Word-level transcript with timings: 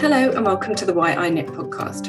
Hello, 0.00 0.30
and 0.30 0.46
welcome 0.46 0.74
to 0.76 0.86
the 0.86 0.94
Why 0.94 1.12
I 1.12 1.28
Knit 1.28 1.48
podcast. 1.48 2.08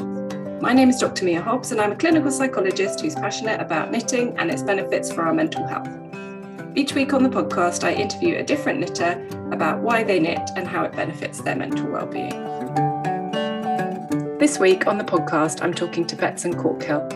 My 0.62 0.72
name 0.72 0.90
is 0.90 0.98
Dr. 0.98 1.26
Mia 1.26 1.42
Hobbs, 1.42 1.74
and 1.74 1.82
I'm 1.82 1.92
a 1.92 1.96
clinical 1.98 2.32
psychologist 2.32 3.02
who's 3.02 3.16
passionate 3.16 3.60
about 3.60 3.92
knitting 3.92 4.34
and 4.38 4.50
its 4.50 4.64
benefits 4.64 5.12
for 5.12 5.24
our 5.24 5.34
mental 5.34 5.68
health. 5.68 5.90
Each 6.74 6.94
week 6.94 7.14
on 7.14 7.22
the 7.22 7.28
podcast, 7.28 7.84
I 7.84 7.92
interview 7.92 8.38
a 8.38 8.44
different 8.44 8.80
knitter 8.80 9.28
about 9.52 9.82
why 9.82 10.04
they 10.06 10.22
knit 10.22 10.52
and 10.56 10.66
how 10.66 10.86
it 10.86 10.94
benefits 10.94 11.42
their 11.42 11.58
mental 11.58 11.92
well-being. 11.92 12.30
This 14.40 14.58
week 14.58 14.88
on 14.88 14.98
the 14.98 15.04
podcast, 15.04 15.62
I'm 15.62 15.74
talking 15.74 16.08
to 16.08 16.16
Betsan 16.16 16.54
Corkhill. 16.54 17.10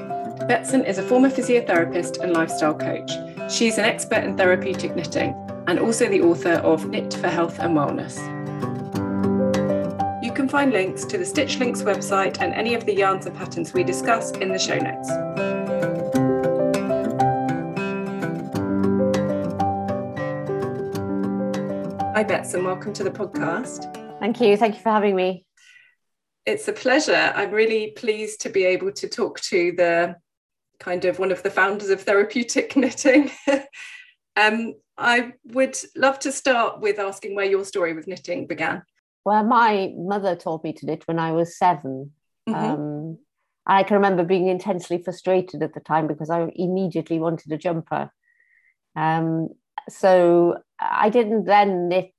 Betsan 0.50 0.86
is 0.86 0.98
a 0.98 1.04
former 1.04 1.30
physiotherapist 1.30 2.22
and 2.22 2.34
lifestyle 2.34 2.76
coach. 2.76 3.12
She's 3.50 3.78
an 3.78 3.86
expert 3.86 4.26
in 4.26 4.36
therapeutic 4.36 4.94
knitting 4.94 5.36
and 5.68 5.80
also 5.80 6.10
the 6.10 6.20
author 6.20 6.56
of 6.56 6.90
Knit 6.90 7.14
for 7.14 7.30
Health 7.30 7.60
and 7.60 7.78
Wellness. 7.78 8.20
Can 10.36 10.50
find 10.50 10.74
links 10.74 11.06
to 11.06 11.18
the 11.18 11.24
Stitch 11.24 11.60
Links 11.60 11.82
website 11.82 12.42
and 12.42 12.54
any 12.54 12.74
of 12.74 12.86
the 12.86 12.94
yarns 12.94 13.26
and 13.26 13.34
patterns 13.34 13.72
we 13.72 13.86
discuss 13.86 14.32
in 14.32 14.50
the 14.50 14.60
show 14.60 14.78
notes. 14.78 15.08
Hi, 22.14 22.26
Betsan. 22.26 22.66
Welcome 22.66 22.92
to 22.92 23.06
the 23.06 23.12
podcast. 23.12 24.20
Thank 24.20 24.42
you. 24.42 24.58
Thank 24.58 24.76
you 24.76 24.82
for 24.82 24.90
having 24.90 25.16
me. 25.16 25.46
It's 26.46 26.68
a 26.68 26.74
pleasure. 26.74 27.32
I'm 27.34 27.52
really 27.52 27.92
pleased 27.92 28.42
to 28.42 28.50
be 28.50 28.66
able 28.66 28.92
to 28.92 29.08
talk 29.08 29.40
to 29.40 29.72
the 29.72 30.18
kind 30.82 31.06
of 31.06 31.18
one 31.18 31.32
of 31.32 31.44
the 31.44 31.50
founders 31.50 31.90
of 31.90 32.02
therapeutic 32.02 32.76
knitting. 32.76 33.32
um, 34.36 34.74
I 34.98 35.32
would 35.46 35.78
love 35.96 36.20
to 36.20 36.34
start 36.34 36.82
with 36.82 37.00
asking 37.00 37.36
where 37.36 37.46
your 37.46 37.64
story 37.64 37.94
with 37.94 38.06
knitting 38.06 38.48
began. 38.48 38.84
Well, 39.26 39.44
my 39.44 39.92
mother 39.98 40.36
taught 40.36 40.64
me 40.64 40.74
to 40.74 40.86
knit 40.86 41.08
when 41.08 41.20
I 41.20 41.32
was 41.32 41.58
7 41.58 42.12
mm-hmm. 42.48 42.54
um, 42.54 43.18
I 43.66 43.82
can 43.82 43.96
remember 43.96 44.24
being 44.24 44.48
intensely 44.48 45.02
frustrated 45.02 45.64
at 45.64 45.74
the 45.74 45.80
time 45.80 46.06
because 46.06 46.30
I 46.30 46.52
immediately 46.56 47.20
wanted 47.20 47.52
a 47.52 47.58
jumper. 47.58 48.12
Um, 48.96 49.50
so 49.90 50.58
I 50.80 51.10
didn't 51.10 51.46
then 51.46 51.90
knit 51.90 52.14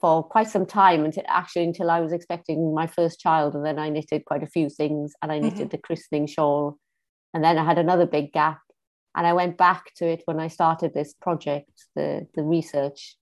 for 0.00 0.24
quite 0.24 0.48
some 0.48 0.66
time 0.66 1.04
until 1.04 1.22
actually 1.28 1.64
until 1.64 1.90
I 1.90 2.00
was 2.00 2.12
expecting 2.12 2.74
my 2.74 2.86
first 2.86 3.20
child, 3.20 3.54
and 3.54 3.64
then 3.64 3.78
I 3.78 3.88
knitted 3.88 4.24
quite 4.24 4.42
a 4.42 4.48
few 4.48 4.68
things, 4.68 5.12
and 5.22 5.30
I 5.30 5.38
knitted 5.38 5.60
mm-hmm. 5.60 5.68
the 5.68 5.78
christening 5.78 6.26
shawl, 6.26 6.76
and 7.32 7.42
then 7.42 7.56
I 7.56 7.64
had 7.64 7.78
another 7.78 8.04
big 8.04 8.32
gap, 8.32 8.60
and 9.14 9.26
I 9.26 9.32
went 9.32 9.56
back 9.56 9.84
to 9.96 10.06
it 10.06 10.22
when 10.26 10.40
I 10.40 10.48
started 10.48 10.92
this 10.92 11.14
project, 11.14 11.70
the 11.94 12.26
the 12.34 12.42
research 12.42 13.16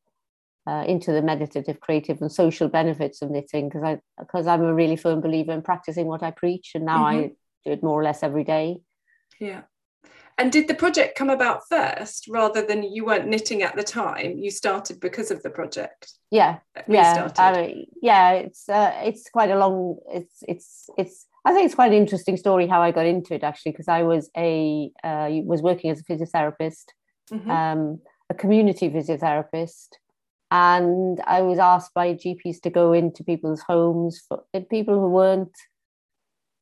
uh, 0.66 0.84
into 0.86 1.12
the 1.12 1.22
meditative, 1.22 1.80
creative, 1.80 2.20
and 2.20 2.30
social 2.30 2.68
benefits 2.68 3.22
of 3.22 3.30
knitting, 3.30 3.68
because 3.68 3.82
I 3.82 4.00
because 4.18 4.46
I'm 4.46 4.62
a 4.62 4.74
really 4.74 4.96
firm 4.96 5.20
believer 5.20 5.52
in 5.52 5.62
practicing 5.62 6.06
what 6.06 6.22
I 6.22 6.30
preach, 6.30 6.72
and 6.74 6.84
now 6.84 7.04
mm-hmm. 7.04 7.18
I 7.18 7.32
do 7.64 7.72
it 7.72 7.82
more 7.82 8.00
or 8.00 8.04
less 8.04 8.22
every 8.22 8.44
day. 8.44 8.78
Yeah. 9.40 9.62
And 10.38 10.50
did 10.50 10.66
the 10.66 10.74
project 10.74 11.16
come 11.16 11.30
about 11.30 11.62
first 11.68 12.26
rather 12.28 12.64
than 12.64 12.82
you 12.82 13.04
weren't 13.04 13.28
knitting 13.28 13.62
at 13.62 13.76
the 13.76 13.82
time? 13.82 14.38
You 14.38 14.50
started 14.50 14.98
because 14.98 15.30
of 15.30 15.42
the 15.42 15.50
project. 15.50 16.12
Yeah, 16.30 16.58
yeah, 16.88 17.30
I 17.36 17.84
yeah. 18.00 18.32
It's 18.32 18.68
uh, 18.68 18.92
it's 19.02 19.28
quite 19.28 19.50
a 19.50 19.58
long. 19.58 19.98
It's 20.10 20.42
it's 20.48 20.88
it's. 20.96 21.26
I 21.44 21.52
think 21.52 21.66
it's 21.66 21.74
quite 21.74 21.92
an 21.92 21.98
interesting 21.98 22.36
story 22.36 22.66
how 22.66 22.80
I 22.80 22.92
got 22.92 23.04
into 23.04 23.34
it 23.34 23.42
actually 23.42 23.72
because 23.72 23.88
I 23.88 24.04
was 24.04 24.30
a 24.36 24.90
uh, 25.04 25.28
was 25.44 25.60
working 25.60 25.90
as 25.90 26.00
a 26.00 26.04
physiotherapist, 26.04 26.86
mm-hmm. 27.30 27.50
um, 27.50 28.00
a 28.30 28.34
community 28.34 28.88
physiotherapist, 28.88 29.88
and 30.52 31.18
I 31.26 31.40
was 31.40 31.58
asked 31.58 31.94
by 31.94 32.12
GPs 32.12 32.60
to 32.60 32.68
go 32.70 32.92
into 32.92 33.24
people's 33.24 33.62
homes 33.62 34.20
for 34.28 34.42
people 34.68 35.00
who 35.00 35.08
weren't 35.08 35.56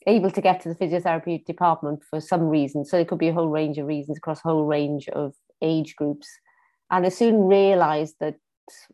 able 0.07 0.31
to 0.31 0.41
get 0.41 0.61
to 0.61 0.69
the 0.69 0.77
physiotherapy 0.77 1.45
department 1.45 2.05
for 2.09 2.21
some 2.21 2.43
reason. 2.43 2.85
So 2.85 2.97
it 2.99 3.09
could 3.09 3.19
be 3.19 3.27
a 3.29 3.33
whole 3.33 3.49
range 3.49 3.79
of 3.79 3.89
reasons 3.89 4.17
across 4.17 4.39
a 4.45 4.49
whole 4.49 4.65
range 4.65 5.09
of 5.09 5.35
age 5.61 5.97
groups. 5.97 6.29
And 6.93 7.05
I 7.05 7.09
soon 7.09 7.49
realized 7.49 8.15
that, 8.21 8.37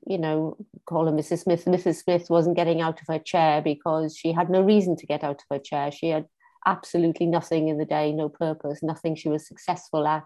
you 0.06 0.16
know, 0.16 0.56
call 0.86 1.04
her 1.04 1.12
Mrs. 1.12 1.42
Smith, 1.42 1.66
Mrs. 1.66 2.02
Smith 2.02 2.30
wasn't 2.30 2.56
getting 2.56 2.80
out 2.80 2.98
of 2.98 3.06
her 3.08 3.18
chair 3.18 3.60
because 3.60 4.16
she 4.16 4.32
had 4.32 4.48
no 4.48 4.62
reason 4.62 4.96
to 4.96 5.06
get 5.06 5.22
out 5.22 5.42
of 5.42 5.56
her 5.56 5.58
chair. 5.58 5.92
She 5.92 6.08
had 6.08 6.24
absolutely 6.64 7.26
nothing 7.26 7.68
in 7.68 7.76
the 7.76 7.84
day, 7.84 8.12
no 8.12 8.30
purpose, 8.30 8.82
nothing 8.82 9.14
she 9.14 9.28
was 9.28 9.46
successful 9.46 10.06
at. 10.06 10.24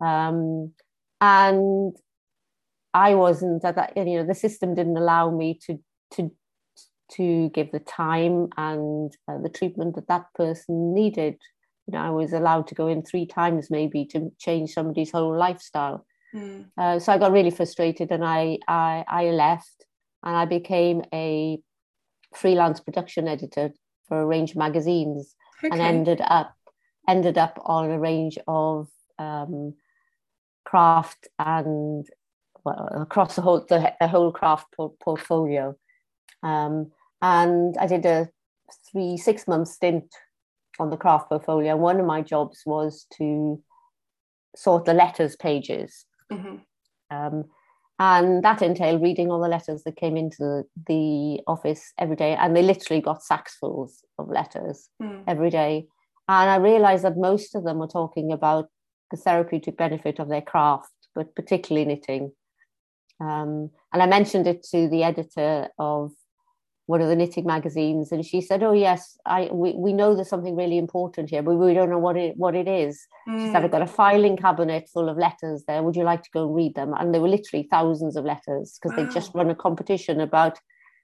Um, 0.00 0.72
and 1.20 1.94
I 2.96 3.14
wasn't 3.14 3.62
at 3.62 3.76
that, 3.76 3.94
you 3.94 4.16
know, 4.16 4.24
the 4.24 4.34
system 4.34 4.74
didn't 4.74 4.96
allow 4.96 5.30
me 5.30 5.60
to 5.66 5.78
to 6.14 6.32
to 7.12 7.50
give 7.50 7.70
the 7.70 7.80
time 7.80 8.48
and 8.56 9.14
uh, 9.28 9.38
the 9.42 9.50
treatment 9.50 9.96
that 9.96 10.08
that 10.08 10.26
person 10.34 10.94
needed. 10.94 11.36
You 11.86 11.92
know, 11.92 11.98
I 11.98 12.10
was 12.10 12.32
allowed 12.32 12.66
to 12.68 12.74
go 12.74 12.88
in 12.88 13.02
three 13.02 13.26
times 13.26 13.70
maybe 13.70 14.06
to 14.06 14.32
change 14.38 14.70
somebody's 14.72 15.12
whole 15.12 15.36
lifestyle. 15.36 16.06
Mm. 16.34 16.66
Uh, 16.76 16.98
so 16.98 17.12
I 17.12 17.18
got 17.18 17.32
really 17.32 17.50
frustrated 17.50 18.10
and 18.10 18.24
I, 18.24 18.58
I, 18.66 19.04
I 19.06 19.24
left 19.26 19.84
and 20.24 20.34
I 20.34 20.46
became 20.46 21.02
a 21.12 21.58
freelance 22.34 22.80
production 22.80 23.28
editor 23.28 23.70
for 24.08 24.20
a 24.20 24.26
range 24.26 24.50
of 24.50 24.56
magazines 24.56 25.36
okay. 25.62 25.72
and 25.72 25.80
ended 25.80 26.20
up 26.24 26.54
ended 27.08 27.38
up 27.38 27.60
on 27.64 27.90
a 27.90 28.00
range 28.00 28.36
of 28.48 28.88
um, 29.18 29.74
craft 30.64 31.28
and 31.38 32.04
well, 32.66 32.88
across 33.00 33.36
the 33.36 33.42
whole 33.42 33.64
the, 33.68 33.94
the 34.00 34.08
whole 34.08 34.32
craft 34.32 34.66
portfolio. 35.00 35.76
Um, 36.42 36.90
and 37.22 37.76
I 37.78 37.86
did 37.86 38.04
a 38.04 38.28
three, 38.90 39.16
six 39.16 39.46
month 39.46 39.68
stint 39.68 40.12
on 40.80 40.90
the 40.90 40.96
craft 40.96 41.28
portfolio. 41.28 41.76
One 41.76 42.00
of 42.00 42.06
my 42.06 42.22
jobs 42.22 42.62
was 42.66 43.06
to 43.18 43.62
sort 44.56 44.84
the 44.84 44.94
letters 44.94 45.36
pages. 45.36 46.06
Mm-hmm. 46.32 46.56
Um, 47.16 47.44
and 47.98 48.42
that 48.42 48.62
entailed 48.62 49.00
reading 49.00 49.30
all 49.30 49.40
the 49.40 49.48
letters 49.48 49.84
that 49.84 49.96
came 49.96 50.16
into 50.16 50.36
the, 50.38 50.64
the 50.86 51.40
office 51.46 51.92
every 51.98 52.16
day. 52.16 52.34
And 52.34 52.54
they 52.54 52.62
literally 52.62 53.00
got 53.00 53.22
sacksfuls 53.22 54.00
of 54.18 54.28
letters 54.28 54.88
mm. 55.00 55.22
every 55.26 55.50
day. 55.50 55.86
And 56.28 56.50
I 56.50 56.56
realized 56.56 57.04
that 57.04 57.16
most 57.16 57.54
of 57.54 57.64
them 57.64 57.78
were 57.78 57.86
talking 57.86 58.32
about 58.32 58.68
the 59.10 59.16
therapeutic 59.16 59.76
benefit 59.78 60.18
of 60.18 60.28
their 60.28 60.42
craft, 60.42 60.90
but 61.14 61.34
particularly 61.34 61.86
knitting. 61.86 62.32
Um, 63.20 63.70
and 63.92 64.02
I 64.02 64.06
mentioned 64.06 64.46
it 64.46 64.62
to 64.70 64.88
the 64.88 65.02
editor 65.02 65.68
of 65.78 66.12
one 66.86 67.00
of 67.00 67.08
the 67.08 67.16
knitting 67.16 67.44
magazines 67.44 68.12
and 68.12 68.24
she 68.24 68.40
said 68.40 68.62
oh 68.62 68.72
yes 68.72 69.18
i 69.26 69.48
we, 69.52 69.72
we 69.72 69.92
know 69.92 70.14
there's 70.14 70.28
something 70.28 70.54
really 70.54 70.78
important 70.78 71.28
here 71.28 71.42
but 71.42 71.56
we 71.56 71.74
don't 71.74 71.90
know 71.90 71.98
what 71.98 72.16
it 72.16 72.36
what 72.36 72.54
it 72.54 72.68
is. 72.68 73.06
Mm. 73.28 73.40
she 73.40 73.52
said 73.52 73.64
i've 73.64 73.72
got 73.72 73.82
a 73.82 73.86
filing 73.86 74.36
cabinet 74.36 74.88
full 74.92 75.08
of 75.08 75.18
letters 75.18 75.64
there. 75.66 75.82
Would 75.82 75.96
you 75.96 76.04
like 76.04 76.22
to 76.22 76.30
go 76.32 76.46
and 76.46 76.54
read 76.54 76.74
them? 76.74 76.94
And 76.94 77.12
there 77.12 77.20
were 77.20 77.28
literally 77.28 77.66
thousands 77.70 78.16
of 78.16 78.24
letters 78.24 78.78
because 78.80 78.96
wow. 78.96 79.04
they 79.04 79.12
just 79.12 79.34
run 79.34 79.50
a 79.50 79.54
competition 79.54 80.20
about 80.20 80.58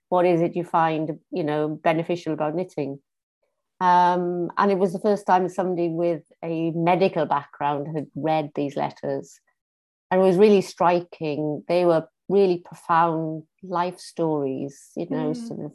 what 0.09 0.25
is 0.25 0.41
it 0.41 0.55
you 0.55 0.65
find 0.65 1.19
you 1.31 1.45
know 1.45 1.69
beneficial 1.69 2.33
about 2.33 2.55
knitting. 2.55 3.01
Um, 3.81 4.53
and 4.59 4.71
it 4.71 4.79
was 4.79 4.93
the 4.93 5.01
first 5.01 5.27
time 5.27 5.49
somebody 5.49 5.89
with 5.89 6.23
a 6.45 6.71
medical 6.71 7.27
background 7.27 7.89
had 7.93 8.07
read 8.15 8.53
these 8.55 8.77
letters 8.77 9.41
and 10.13 10.21
it 10.21 10.25
was 10.25 10.37
really 10.37 10.61
striking 10.61 11.65
they 11.67 11.85
were 11.85 12.07
really 12.29 12.59
profound 12.59 13.43
life 13.63 13.99
stories 13.99 14.91
you 14.95 15.07
know 15.09 15.31
mm. 15.31 15.49
sort 15.49 15.61
of 15.61 15.73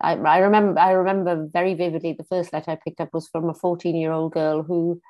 I, 0.00 0.14
I 0.14 0.38
remember 0.38 0.78
I 0.78 0.92
remember 0.92 1.48
very 1.52 1.74
vividly 1.74 2.12
the 2.12 2.24
first 2.24 2.52
letter 2.52 2.70
I 2.70 2.78
picked 2.82 3.00
up 3.00 3.12
was 3.12 3.28
from 3.28 3.48
a 3.50 3.54
14 3.54 3.96
year 3.96 4.12
old 4.12 4.32
girl 4.32 4.62
who 4.62 5.00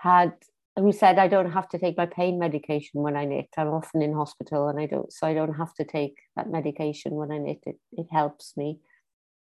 had 0.00 0.32
who 0.76 0.92
said 0.92 1.18
I 1.18 1.28
don't 1.28 1.52
have 1.52 1.68
to 1.70 1.78
take 1.78 1.96
my 1.96 2.06
pain 2.06 2.38
medication 2.38 3.02
when 3.02 3.16
I 3.16 3.24
knit. 3.26 3.48
I'm 3.56 3.68
often 3.68 4.02
in 4.02 4.12
hospital 4.12 4.68
and 4.68 4.80
I 4.80 4.86
don't 4.86 5.12
so 5.12 5.26
I 5.26 5.34
don't 5.34 5.54
have 5.54 5.74
to 5.74 5.84
take 5.84 6.16
that 6.36 6.50
medication 6.50 7.12
when 7.12 7.30
I 7.30 7.38
knit. 7.38 7.60
It 7.66 7.76
it 7.92 8.06
helps 8.10 8.56
me. 8.56 8.78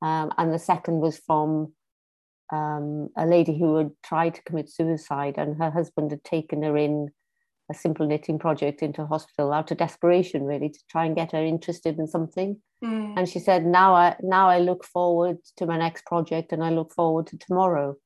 Um, 0.03 0.33
and 0.39 0.53
the 0.53 0.59
second 0.59 1.01
was 1.01 1.19
from 1.19 1.73
um, 2.53 3.09
a 3.17 3.27
lady 3.27 3.59
who 3.59 3.77
had 3.77 3.91
tried 4.03 4.35
to 4.35 4.43
commit 4.43 4.71
suicide 4.71 5.35
and 5.39 5.57
her 5.57 5.71
husband 5.71 6.11
had 6.11 6.25
taken 6.25 6.63
her 6.63 6.77
in 6.77 7.11
a 7.71 7.75
simple 7.75 8.07
knitting 8.07 8.39
project 8.39 8.83
into 8.83 9.07
hospital 9.07 9.53
out 9.53 9.71
of 9.71 9.79
desperation 9.79 10.45
really 10.45 10.69
to 10.69 10.79
try 10.91 11.07
and 11.07 11.17
get 11.17 11.33
her 11.33 11.43
interested 11.43 11.99
in 11.99 12.07
something 12.07 12.61
mm. 12.85 13.15
and 13.17 13.29
she 13.29 13.39
said 13.39 13.65
now 13.65 13.95
i 13.95 14.15
now 14.23 14.49
i 14.49 14.59
look 14.59 14.85
forward 14.85 15.39
to 15.57 15.67
my 15.67 15.79
next 15.79 16.05
project 16.05 16.53
and 16.53 16.63
i 16.63 16.71
look 16.71 16.93
forward 16.93 17.27
to 17.27 17.39
tomorrow 17.39 17.97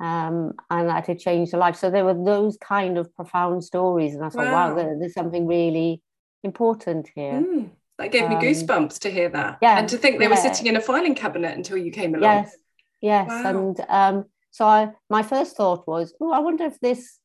um, 0.00 0.52
and 0.70 0.88
that 0.88 1.06
had 1.06 1.18
changed 1.18 1.52
her 1.52 1.58
life 1.58 1.76
so 1.76 1.88
there 1.88 2.04
were 2.04 2.24
those 2.24 2.58
kind 2.58 2.98
of 2.98 3.14
profound 3.14 3.64
stories 3.64 4.14
and 4.14 4.24
i 4.24 4.28
thought 4.28 4.46
wow, 4.46 4.68
wow 4.70 4.74
there, 4.74 4.96
there's 4.98 5.14
something 5.14 5.46
really 5.46 6.02
important 6.42 7.08
here 7.14 7.32
mm. 7.32 7.70
that 7.98 8.12
gave 8.12 8.28
me 8.28 8.34
um, 8.34 8.42
goosebumps 8.42 8.98
to 8.98 9.10
hear 9.10 9.30
that 9.30 9.58
yeah 9.62 9.78
and 9.78 9.88
to 9.88 9.96
think 9.96 10.18
they 10.18 10.24
yeah. 10.24 10.30
were 10.30 10.36
sitting 10.36 10.66
in 10.66 10.76
a 10.76 10.80
filing 10.80 11.14
cabinet 11.14 11.56
until 11.56 11.76
you 11.76 11.90
came 11.90 12.14
along 12.14 12.22
yes 12.22 12.56
yes 13.00 13.28
wow. 13.28 13.48
and 13.48 13.80
um, 13.88 14.24
so 14.50 14.66
I, 14.66 14.90
my 15.08 15.22
first 15.22 15.56
thought 15.56 15.86
was 15.86 16.12
oh 16.20 16.32
i 16.32 16.40
wonder 16.40 16.64
if 16.64 16.78
this 16.80 17.18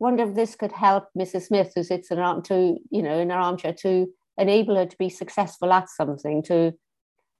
wonder 0.00 0.24
if 0.24 0.34
this 0.34 0.56
could 0.56 0.72
help 0.72 1.08
Mrs. 1.16 1.46
Smith, 1.46 1.72
who 1.74 1.84
sits 1.84 2.10
in 2.10 2.18
her 2.18 2.24
arm 2.24 2.42
to, 2.44 2.78
you 2.90 3.02
know, 3.02 3.20
in 3.20 3.30
her 3.30 3.38
armchair, 3.38 3.74
to 3.74 4.08
enable 4.38 4.74
her 4.76 4.86
to 4.86 4.98
be 4.98 5.10
successful 5.10 5.72
at 5.72 5.88
something, 5.88 6.42
to 6.44 6.72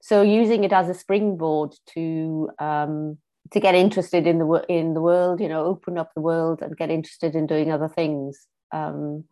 so 0.01 0.21
using 0.21 0.63
it 0.63 0.73
as 0.73 0.89
a 0.89 0.93
springboard 0.93 1.75
to 1.93 2.49
um, 2.59 3.17
to 3.51 3.59
get 3.59 3.75
interested 3.75 4.25
in 4.25 4.39
the 4.39 4.65
in 4.69 4.93
the 4.93 5.01
world, 5.01 5.41
you 5.41 5.49
know, 5.49 5.65
open 5.65 5.97
up 5.97 6.11
the 6.13 6.21
world 6.21 6.61
and 6.61 6.77
get 6.77 6.89
interested 6.89 7.35
in 7.35 7.47
doing 7.47 7.71
other 7.71 7.89
things. 7.89 8.47
Um, 8.71 9.25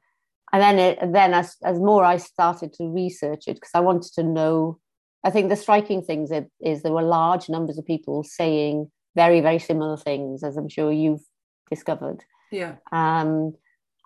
and 0.52 0.62
then 0.62 0.80
it, 0.80 1.14
then 1.14 1.34
as 1.34 1.56
as 1.64 1.80
more 1.80 2.04
I 2.04 2.18
started 2.18 2.74
to 2.74 2.92
research 2.92 3.48
it 3.48 3.56
because 3.56 3.72
I 3.74 3.80
wanted 3.80 4.14
to 4.14 4.24
know. 4.24 4.80
I 5.22 5.32
think 5.32 5.50
the 5.50 5.58
striking 5.58 6.02
things 6.02 6.32
is, 6.32 6.46
is 6.62 6.82
there 6.82 6.94
were 6.94 7.02
large 7.02 7.50
numbers 7.50 7.78
of 7.78 7.86
people 7.86 8.24
saying 8.24 8.90
very 9.16 9.42
very 9.42 9.60
similar 9.60 9.98
things, 9.98 10.44
as 10.44 10.56
I'm 10.56 10.70
sure 10.70 10.92
you've 10.92 11.24
discovered. 11.70 12.24
Yeah. 12.51 12.75
Um, 12.92 13.54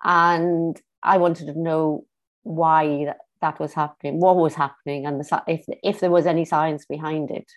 and 0.02 0.80
I 1.02 1.18
wanted 1.18 1.46
to 1.46 1.58
know 1.58 2.06
why 2.42 3.06
that, 3.06 3.18
that 3.40 3.60
was 3.60 3.72
happening, 3.74 4.20
what 4.20 4.36
was 4.36 4.54
happening, 4.54 5.06
and 5.06 5.20
the, 5.20 5.42
if 5.46 5.64
if 5.82 6.00
there 6.00 6.10
was 6.10 6.26
any 6.26 6.44
science 6.44 6.86
behind 6.86 7.30
it. 7.30 7.50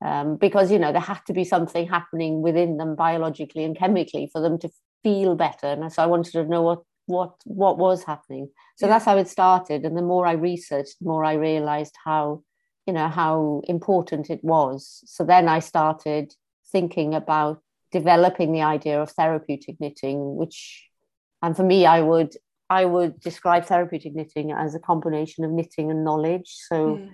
Um, 0.00 0.36
because 0.36 0.70
you 0.70 0.78
know 0.78 0.92
there 0.92 1.00
had 1.00 1.20
to 1.26 1.32
be 1.32 1.42
something 1.42 1.88
happening 1.88 2.40
within 2.40 2.76
them 2.76 2.94
biologically 2.94 3.64
and 3.64 3.76
chemically 3.76 4.30
for 4.32 4.40
them 4.40 4.58
to 4.60 4.70
feel 5.02 5.34
better, 5.34 5.66
and 5.66 5.92
so 5.92 6.02
I 6.02 6.06
wanted 6.06 6.32
to 6.32 6.44
know 6.44 6.62
what 6.62 6.82
what 7.06 7.34
what 7.44 7.78
was 7.78 8.04
happening. 8.04 8.48
So 8.76 8.86
yeah. 8.86 8.92
that's 8.92 9.04
how 9.04 9.16
it 9.16 9.28
started, 9.28 9.84
and 9.84 9.96
the 9.96 10.02
more 10.02 10.26
I 10.26 10.32
researched, 10.32 11.00
the 11.00 11.08
more 11.08 11.24
I 11.24 11.34
realized 11.34 11.96
how 12.04 12.42
you 12.86 12.92
know 12.92 13.08
how 13.08 13.62
important 13.64 14.30
it 14.30 14.42
was. 14.44 15.02
So 15.06 15.24
then 15.24 15.48
I 15.48 15.58
started 15.58 16.34
thinking 16.70 17.14
about 17.14 17.62
developing 17.92 18.52
the 18.52 18.62
idea 18.62 19.00
of 19.00 19.10
therapeutic 19.10 19.76
knitting, 19.80 20.36
which 20.36 20.88
and 21.42 21.56
for 21.56 21.62
me, 21.62 21.86
I 21.86 22.00
would 22.00 22.34
I 22.70 22.84
would 22.84 23.20
describe 23.20 23.64
therapeutic 23.64 24.14
knitting 24.14 24.52
as 24.52 24.74
a 24.74 24.80
combination 24.80 25.44
of 25.44 25.50
knitting 25.50 25.90
and 25.90 26.04
knowledge. 26.04 26.54
So 26.68 26.96
mm. 26.96 27.10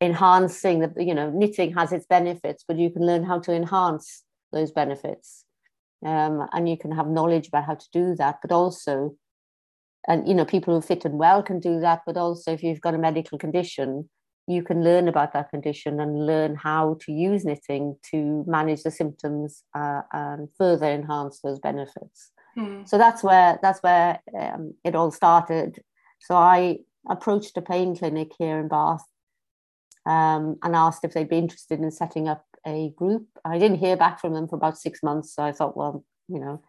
enhancing 0.00 0.80
the, 0.80 0.92
you 0.98 1.14
know, 1.14 1.30
knitting 1.30 1.72
has 1.74 1.92
its 1.92 2.06
benefits, 2.06 2.64
but 2.68 2.78
you 2.78 2.90
can 2.90 3.06
learn 3.06 3.24
how 3.24 3.38
to 3.40 3.52
enhance 3.52 4.24
those 4.52 4.72
benefits. 4.72 5.44
Um, 6.04 6.46
and 6.52 6.68
you 6.68 6.76
can 6.76 6.92
have 6.92 7.06
knowledge 7.08 7.48
about 7.48 7.64
how 7.64 7.74
to 7.74 7.86
do 7.92 8.14
that, 8.16 8.38
but 8.42 8.52
also, 8.52 9.16
and 10.06 10.26
you 10.28 10.34
know, 10.34 10.44
people 10.44 10.74
who 10.74 10.80
fit 10.80 11.04
and 11.04 11.18
well 11.18 11.42
can 11.42 11.60
do 11.60 11.80
that, 11.80 12.02
but 12.04 12.16
also 12.16 12.52
if 12.52 12.62
you've 12.62 12.80
got 12.80 12.94
a 12.94 12.98
medical 12.98 13.38
condition, 13.38 14.08
you 14.46 14.62
can 14.62 14.82
learn 14.82 15.08
about 15.08 15.32
that 15.32 15.50
condition 15.50 16.00
and 16.00 16.26
learn 16.26 16.56
how 16.56 16.96
to 17.02 17.12
use 17.12 17.44
knitting 17.44 17.96
to 18.10 18.44
manage 18.46 18.82
the 18.82 18.90
symptoms 18.90 19.62
uh, 19.74 20.02
and 20.12 20.48
further 20.56 20.86
enhance 20.86 21.40
those 21.40 21.58
benefits. 21.60 22.32
Hmm. 22.54 22.82
So 22.84 22.98
that's 22.98 23.22
where 23.22 23.58
that's 23.62 23.80
where 23.80 24.20
um, 24.38 24.74
it 24.84 24.94
all 24.94 25.10
started. 25.10 25.82
So 26.20 26.34
I 26.34 26.78
approached 27.08 27.56
a 27.56 27.62
pain 27.62 27.96
clinic 27.96 28.32
here 28.38 28.58
in 28.58 28.68
Bath 28.68 29.04
um, 30.06 30.56
and 30.62 30.74
asked 30.74 31.04
if 31.04 31.14
they'd 31.14 31.28
be 31.28 31.38
interested 31.38 31.80
in 31.80 31.90
setting 31.90 32.28
up 32.28 32.44
a 32.66 32.92
group. 32.96 33.26
I 33.44 33.58
didn't 33.58 33.78
hear 33.78 33.96
back 33.96 34.20
from 34.20 34.34
them 34.34 34.48
for 34.48 34.56
about 34.56 34.78
six 34.78 35.02
months, 35.02 35.34
so 35.34 35.42
I 35.42 35.52
thought, 35.52 35.76
well, 35.76 36.04
you 36.28 36.40
know, 36.40 36.62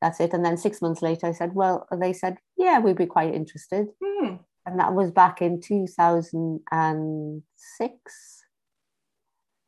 that's 0.00 0.20
it. 0.20 0.32
And 0.32 0.44
then 0.44 0.56
six 0.56 0.80
months 0.80 1.02
later, 1.02 1.26
I 1.26 1.32
said, 1.32 1.54
well, 1.54 1.86
they 1.96 2.12
said, 2.12 2.38
yeah, 2.56 2.78
we'd 2.78 2.96
be 2.96 3.06
quite 3.06 3.34
interested. 3.34 3.88
Hmm. 4.02 4.36
And 4.68 4.78
that 4.80 4.92
was 4.92 5.10
back 5.10 5.40
in 5.40 5.62
2006. 5.62 8.44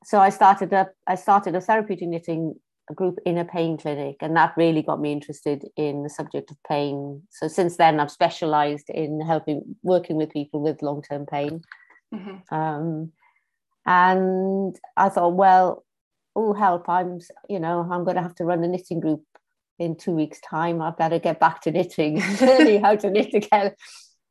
So 0.05 0.19
I 0.19 0.29
started 0.29 0.75
a 0.75 0.91
I 1.07 1.15
started 1.15 1.55
a 1.55 1.61
therapeutic 1.61 2.09
knitting 2.09 2.57
group 2.95 3.19
in 3.25 3.39
a 3.39 3.47
pain 3.47 3.79
clinic, 3.79 4.17
and 4.21 4.37
that 4.37 4.53
really 4.59 4.83
got 4.83 5.01
me 5.01 5.13
interested 5.13 5.65
in 5.77 6.03
the 6.03 6.11
subject 6.11 6.51
of 6.51 6.59
pain. 6.69 7.23
So 7.31 7.49
since 7.49 7.79
then, 7.79 7.99
I've 7.99 8.11
specialised 8.11 8.91
in 8.91 9.23
helping 9.23 9.77
working 9.83 10.17
with 10.17 10.29
people 10.31 10.61
with 10.61 10.83
long 10.83 11.03
term 11.03 11.25
pain. 11.25 11.63
Mm-hmm. 12.15 12.55
Um, 12.55 13.13
and 13.87 14.79
I 14.99 15.09
thought, 15.09 15.35
well, 15.35 15.83
oh 16.37 16.53
help! 16.53 16.91
I'm 16.91 17.21
you 17.49 17.59
know 17.59 17.89
I'm 17.91 18.05
going 18.05 18.17
to 18.17 18.23
have 18.23 18.35
to 18.35 18.45
run 18.45 18.63
a 18.65 18.69
knitting 18.69 19.01
group 19.01 19.25
in 19.79 19.97
two 19.97 20.13
weeks' 20.13 20.41
time. 20.41 20.83
I 20.83 20.91
better 20.91 21.19
get 21.19 21.41
back 21.41 21.63
to 21.63 21.71
knitting, 21.71 22.23
learning 22.41 22.83
how 22.83 22.97
to 22.97 23.09
knit 23.09 23.33
again. 23.33 23.73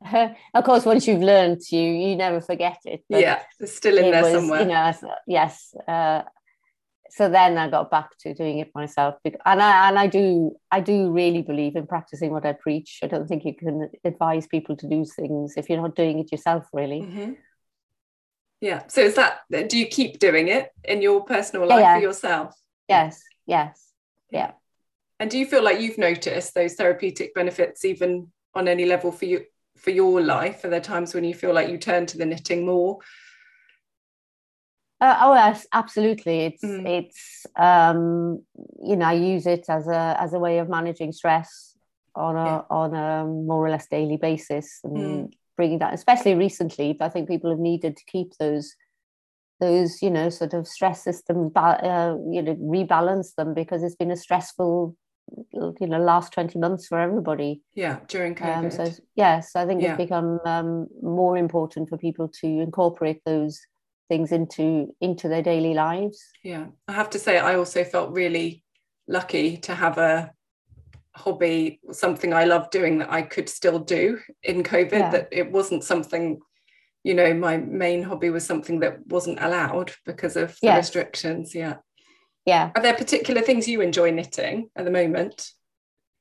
of 0.53 0.63
course, 0.63 0.85
once 0.85 1.07
you've 1.07 1.21
learned, 1.21 1.61
you 1.71 1.81
you 1.81 2.15
never 2.15 2.41
forget 2.41 2.77
it. 2.85 3.03
yeah, 3.09 3.41
it's 3.59 3.75
still 3.75 3.97
in 3.97 4.05
it 4.05 4.11
there 4.11 4.23
was, 4.23 4.33
somewhere. 4.33 4.61
You 4.61 4.67
know, 4.67 4.93
yes, 5.27 5.75
uh, 5.87 6.21
so 7.09 7.27
then 7.27 7.57
I 7.57 7.69
got 7.69 7.91
back 7.91 8.17
to 8.19 8.33
doing 8.33 8.59
it 8.59 8.71
myself, 8.73 9.15
and 9.25 9.61
I 9.61 9.89
and 9.89 9.99
I 9.99 10.07
do 10.07 10.55
I 10.71 10.79
do 10.79 11.11
really 11.11 11.41
believe 11.41 11.75
in 11.75 11.85
practicing 11.85 12.31
what 12.31 12.45
I 12.45 12.53
preach. 12.53 12.99
I 13.03 13.07
don't 13.07 13.27
think 13.27 13.43
you 13.43 13.53
can 13.53 13.89
advise 14.05 14.47
people 14.47 14.77
to 14.77 14.87
do 14.87 15.03
things 15.03 15.55
if 15.57 15.69
you're 15.69 15.81
not 15.81 15.95
doing 15.95 16.19
it 16.19 16.31
yourself, 16.31 16.67
really. 16.71 17.01
Mm-hmm. 17.01 17.33
Yeah. 18.61 18.83
So 18.87 19.01
is 19.01 19.15
that 19.15 19.41
do 19.49 19.77
you 19.77 19.87
keep 19.87 20.19
doing 20.19 20.47
it 20.47 20.71
in 20.83 21.01
your 21.01 21.23
personal 21.23 21.67
life 21.67 21.79
yeah, 21.79 21.93
yeah. 21.93 21.95
for 21.95 22.01
yourself? 22.01 22.55
Yes. 22.87 23.23
Yes. 23.45 23.87
Yeah. 24.31 24.51
And 25.19 25.29
do 25.29 25.37
you 25.37 25.45
feel 25.45 25.63
like 25.63 25.81
you've 25.81 25.97
noticed 25.97 26.53
those 26.53 26.75
therapeutic 26.75 27.33
benefits 27.33 27.83
even 27.83 28.31
on 28.53 28.67
any 28.67 28.85
level 28.85 29.11
for 29.11 29.25
you 29.25 29.45
for 29.79 29.91
your 29.91 30.21
life? 30.21 30.63
Are 30.63 30.69
there 30.69 30.81
times 30.81 31.13
when 31.13 31.23
you 31.23 31.33
feel 31.33 31.53
like 31.53 31.69
you 31.69 31.77
turn 31.77 32.05
to 32.07 32.17
the 32.17 32.25
knitting 32.25 32.65
more? 32.65 32.99
Uh, 35.01 35.17
oh 35.21 35.33
yes, 35.33 35.65
absolutely. 35.71 36.41
It's 36.41 36.63
mm. 36.63 36.85
it's 36.85 37.45
um, 37.55 38.43
you 38.83 38.97
know 38.97 39.05
I 39.05 39.13
use 39.13 39.45
it 39.45 39.65
as 39.69 39.87
a 39.87 40.17
as 40.19 40.33
a 40.33 40.39
way 40.39 40.59
of 40.59 40.67
managing 40.67 41.13
stress 41.13 41.77
on 42.15 42.35
a 42.35 42.45
yeah. 42.45 42.61
on 42.69 42.93
a 42.93 43.25
more 43.25 43.65
or 43.65 43.69
less 43.69 43.87
daily 43.87 44.17
basis 44.17 44.79
and 44.83 44.97
mm. 44.97 45.31
bringing 45.55 45.79
that. 45.79 45.93
Especially 45.93 46.35
recently, 46.35 46.97
I 46.99 47.07
think 47.07 47.29
people 47.29 47.49
have 47.49 47.59
needed 47.59 47.95
to 47.95 48.03
keep 48.05 48.35
those 48.39 48.75
those 49.61 50.01
you 50.01 50.09
know 50.09 50.29
sort 50.29 50.53
of 50.53 50.67
stress 50.67 51.03
systems 51.03 51.51
uh, 51.55 52.15
you 52.29 52.41
know 52.41 52.55
rebalance 52.55 53.35
them 53.35 53.53
because 53.53 53.83
it's 53.83 53.95
been 53.95 54.11
a 54.11 54.17
stressful 54.17 54.97
you 55.53 55.87
know 55.87 55.99
last 55.99 56.33
20 56.33 56.59
months 56.59 56.87
for 56.87 56.99
everybody 56.99 57.61
yeah 57.73 57.99
during 58.07 58.35
COVID. 58.35 58.57
Um, 58.57 58.71
so 58.71 58.91
yes 59.15 59.55
i 59.55 59.65
think 59.65 59.81
yeah. 59.81 59.91
it's 59.91 59.97
become 59.97 60.39
um, 60.45 60.87
more 61.01 61.37
important 61.37 61.89
for 61.89 61.97
people 61.97 62.27
to 62.41 62.47
incorporate 62.47 63.21
those 63.25 63.59
things 64.07 64.31
into 64.31 64.95
into 65.01 65.27
their 65.27 65.41
daily 65.41 65.73
lives 65.73 66.23
yeah 66.43 66.67
i 66.87 66.93
have 66.93 67.09
to 67.11 67.19
say 67.19 67.37
i 67.37 67.55
also 67.55 67.83
felt 67.83 68.11
really 68.11 68.63
lucky 69.07 69.57
to 69.57 69.75
have 69.75 69.97
a 69.97 70.31
hobby 71.15 71.79
something 71.91 72.33
i 72.33 72.45
love 72.45 72.69
doing 72.69 72.99
that 72.99 73.11
i 73.11 73.21
could 73.21 73.49
still 73.49 73.79
do 73.79 74.19
in 74.43 74.63
covid 74.63 74.91
yeah. 74.91 75.09
that 75.11 75.27
it 75.31 75.51
wasn't 75.51 75.83
something 75.83 76.39
you 77.03 77.13
know 77.13 77.33
my 77.33 77.57
main 77.57 78.03
hobby 78.03 78.29
was 78.29 78.45
something 78.45 78.79
that 78.79 79.05
wasn't 79.07 79.39
allowed 79.41 79.91
because 80.05 80.35
of 80.35 80.51
the 80.61 80.67
yes. 80.67 80.77
restrictions 80.77 81.55
yeah 81.55 81.75
yeah 82.45 82.71
are 82.75 82.81
there 82.81 82.93
particular 82.93 83.41
things 83.41 83.67
you 83.67 83.81
enjoy 83.81 84.11
knitting 84.11 84.69
at 84.75 84.85
the 84.85 84.91
moment 84.91 85.51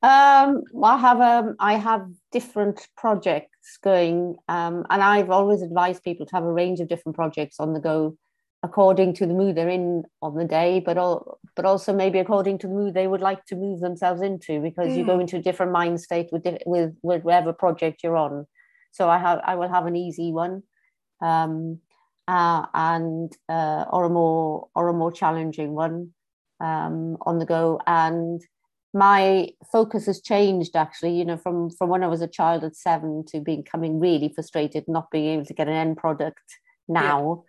um, 0.00 0.62
I 0.84 0.96
have 0.96 1.20
um, 1.20 1.56
I 1.58 1.74
have 1.74 2.06
different 2.30 2.86
projects 2.96 3.78
going, 3.82 4.36
um, 4.46 4.86
and 4.90 5.02
I've 5.02 5.30
always 5.30 5.60
advised 5.60 6.04
people 6.04 6.24
to 6.26 6.36
have 6.36 6.44
a 6.44 6.52
range 6.52 6.78
of 6.78 6.88
different 6.88 7.16
projects 7.16 7.58
on 7.58 7.72
the 7.72 7.80
go, 7.80 8.16
according 8.62 9.14
to 9.14 9.26
the 9.26 9.34
mood 9.34 9.56
they're 9.56 9.68
in 9.68 10.04
on 10.22 10.36
the 10.36 10.44
day, 10.44 10.78
but 10.78 10.98
all, 10.98 11.40
but 11.56 11.64
also 11.64 11.92
maybe 11.92 12.20
according 12.20 12.58
to 12.58 12.68
the 12.68 12.74
mood 12.74 12.94
they 12.94 13.08
would 13.08 13.20
like 13.20 13.44
to 13.46 13.56
move 13.56 13.80
themselves 13.80 14.22
into, 14.22 14.60
because 14.60 14.90
mm. 14.90 14.98
you 14.98 15.04
go 15.04 15.16
hmm. 15.16 15.22
into 15.22 15.36
a 15.36 15.42
different 15.42 15.72
mind 15.72 16.00
state 16.00 16.28
with 16.30 16.46
with 16.64 16.94
with 17.02 17.24
whatever 17.24 17.52
project 17.52 18.04
you're 18.04 18.16
on. 18.16 18.46
So 18.92 19.10
I 19.10 19.18
have 19.18 19.40
I 19.44 19.56
will 19.56 19.68
have 19.68 19.86
an 19.86 19.96
easy 19.96 20.30
one, 20.30 20.62
um, 21.20 21.80
uh, 22.28 22.66
and 22.74 23.32
uh, 23.48 23.84
or 23.90 24.04
a 24.04 24.10
more 24.10 24.68
or 24.74 24.88
a 24.88 24.92
more 24.92 25.10
challenging 25.10 25.74
one 25.74 26.10
um, 26.60 27.16
on 27.22 27.38
the 27.38 27.46
go, 27.46 27.80
and 27.86 28.40
my 28.94 29.48
focus 29.72 30.06
has 30.06 30.22
changed 30.22 30.74
actually 30.74 31.14
you 31.18 31.22
know 31.22 31.36
from 31.36 31.68
from 31.68 31.90
when 31.90 32.02
i 32.02 32.06
was 32.06 32.22
a 32.22 32.26
child 32.26 32.64
at 32.64 32.74
seven 32.74 33.22
to 33.22 33.38
becoming 33.38 34.00
really 34.00 34.32
frustrated 34.34 34.82
not 34.88 35.10
being 35.10 35.26
able 35.26 35.44
to 35.44 35.52
get 35.52 35.68
an 35.68 35.74
end 35.74 35.94
product 35.98 36.40
now. 36.88 37.44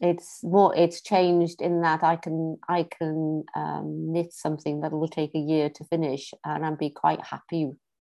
Yeah. 0.00 0.08
it's 0.10 0.40
more 0.42 0.74
it's 0.76 1.00
changed 1.00 1.62
in 1.62 1.82
that 1.82 2.02
i 2.02 2.16
can 2.16 2.56
i 2.68 2.82
can 2.82 3.44
um, 3.54 4.12
knit 4.12 4.32
something 4.32 4.80
that 4.80 4.90
will 4.90 5.06
take 5.06 5.30
a 5.36 5.38
year 5.38 5.70
to 5.70 5.84
finish 5.84 6.34
and 6.44 6.66
i'll 6.66 6.74
be 6.74 6.90
quite 6.90 7.24
happy 7.24 7.70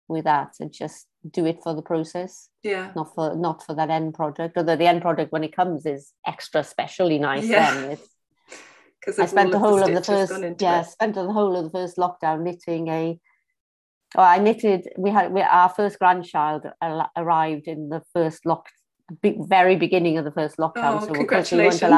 with 0.08 0.24
that. 0.24 0.54
And 0.58 0.72
just 0.72 1.06
do 1.30 1.44
it 1.44 1.58
for 1.62 1.74
the 1.74 1.82
process 1.82 2.48
yeah 2.62 2.92
not 2.94 3.12
for 3.14 3.34
not 3.36 3.62
for 3.64 3.74
that 3.74 3.90
end 3.90 4.14
project 4.14 4.56
although 4.56 4.76
the 4.76 4.86
end 4.86 5.02
project 5.02 5.32
when 5.32 5.44
it 5.44 5.54
comes 5.54 5.84
is 5.84 6.12
extra 6.26 6.62
specially 6.62 7.18
nice 7.18 7.44
yeah. 7.44 7.96
because 9.00 9.18
I 9.18 9.26
spent 9.26 9.52
the 9.52 9.58
whole 9.58 9.80
of 9.80 9.86
the, 9.86 9.96
of 9.98 10.06
the 10.06 10.12
first 10.12 10.60
yeah, 10.60 10.80
it. 10.80 10.86
spent 10.86 11.14
the 11.14 11.32
whole 11.32 11.56
of 11.56 11.64
the 11.64 11.70
first 11.70 11.96
lockdown 11.96 12.42
knitting 12.42 12.88
a. 12.88 13.18
Oh, 14.16 14.22
I 14.22 14.38
knitted. 14.38 14.88
We 14.96 15.10
had 15.10 15.32
we, 15.32 15.42
our 15.42 15.68
first 15.68 15.98
grandchild 15.98 16.66
arrived 17.16 17.66
in 17.66 17.90
the 17.90 18.02
first 18.14 18.46
lock, 18.46 18.68
big, 19.20 19.46
very 19.46 19.76
beginning 19.76 20.16
of 20.16 20.24
the 20.24 20.32
first 20.32 20.56
lockdown. 20.56 21.02
Oh, 21.02 21.06
so 21.06 21.12
congratulations! 21.12 21.82
We 21.82 21.88
weren't, 21.88 21.92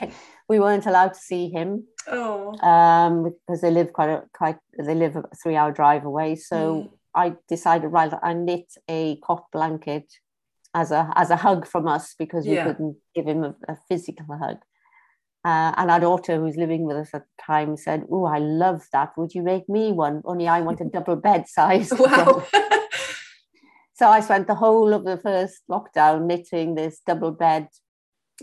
allowed, 0.00 0.12
we 0.48 0.60
weren't 0.60 0.86
allowed 0.86 1.14
to 1.14 1.20
see 1.20 1.48
him. 1.48 1.84
Oh, 2.06 2.56
um, 2.60 3.34
because 3.46 3.60
they 3.60 3.72
live 3.72 3.92
quite 3.92 4.10
a 4.10 4.22
quite 4.32 4.56
they 4.78 4.94
live 4.94 5.16
a 5.16 5.24
three 5.42 5.56
hour 5.56 5.72
drive 5.72 6.04
away. 6.04 6.36
So 6.36 6.56
mm. 6.56 6.97
I 7.24 7.26
decided 7.48 7.88
right, 7.88 8.12
I 8.22 8.32
knit 8.46 8.68
a 8.88 9.16
cot 9.26 9.44
blanket 9.52 10.06
as 10.74 10.88
a 10.92 11.02
as 11.22 11.30
a 11.30 11.36
hug 11.46 11.66
from 11.72 11.84
us 11.96 12.14
because 12.22 12.44
we 12.46 12.54
Yeah. 12.54 12.66
couldn't 12.66 12.96
give 13.14 13.26
him 13.32 13.42
a, 13.44 13.52
a 13.72 13.76
physical 13.88 14.36
hug. 14.44 14.58
Uh, 15.50 15.70
and 15.78 15.90
our 15.90 16.00
daughter, 16.00 16.34
who's 16.38 16.56
living 16.64 16.82
with 16.88 16.96
us 17.02 17.10
at 17.14 17.22
the 17.22 17.42
time, 17.52 17.76
said, 17.76 18.00
"Oh, 18.14 18.24
I 18.36 18.38
love 18.38 18.80
that. 18.92 19.10
Would 19.16 19.32
you 19.36 19.42
make 19.42 19.66
me 19.68 19.84
one? 19.92 20.16
Only 20.24 20.46
I 20.48 20.60
want 20.66 20.80
a 20.80 20.84
double 20.96 21.16
bed 21.16 21.42
size." 21.48 21.90
Wow. 22.04 22.44
so 23.98 24.08
I 24.16 24.20
spent 24.20 24.46
the 24.46 24.54
whole 24.64 24.92
of 24.92 25.04
the 25.04 25.16
first 25.16 25.62
lockdown 25.70 26.26
knitting 26.26 26.74
this 26.74 27.00
double 27.06 27.32
bed, 27.32 27.68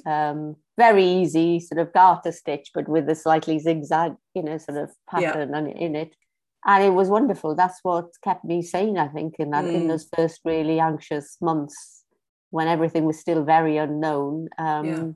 um, 0.05 0.55
very 0.77 1.05
easy 1.19 1.59
sort 1.59 1.79
of 1.83 1.93
garter 1.93 2.31
stitch, 2.31 2.71
but 2.73 2.87
with 2.89 3.09
a 3.09 3.15
slightly 3.15 3.59
zigzag, 3.59 4.13
you 4.33 4.43
know, 4.43 4.57
sort 4.57 4.77
of 4.83 4.89
pattern 5.09 5.53
on- 5.55 5.67
in 5.87 5.95
it. 5.95 6.15
And 6.65 6.83
it 6.83 6.89
was 6.93 7.09
wonderful. 7.09 7.55
That's 7.55 7.79
what 7.83 8.05
kept 8.23 8.43
me 8.43 8.61
sane, 8.61 8.97
I 8.97 9.07
think, 9.07 9.35
in 9.39 9.51
that 9.51 9.65
in 9.65 9.83
Mm. 9.83 9.87
those 9.89 10.07
first 10.15 10.41
really 10.45 10.79
anxious 10.79 11.37
months 11.41 12.03
when 12.49 12.67
everything 12.67 13.05
was 13.05 13.19
still 13.19 13.43
very 13.43 13.77
unknown. 13.77 14.49
Um, 14.57 14.85
Yeah. 14.85 15.07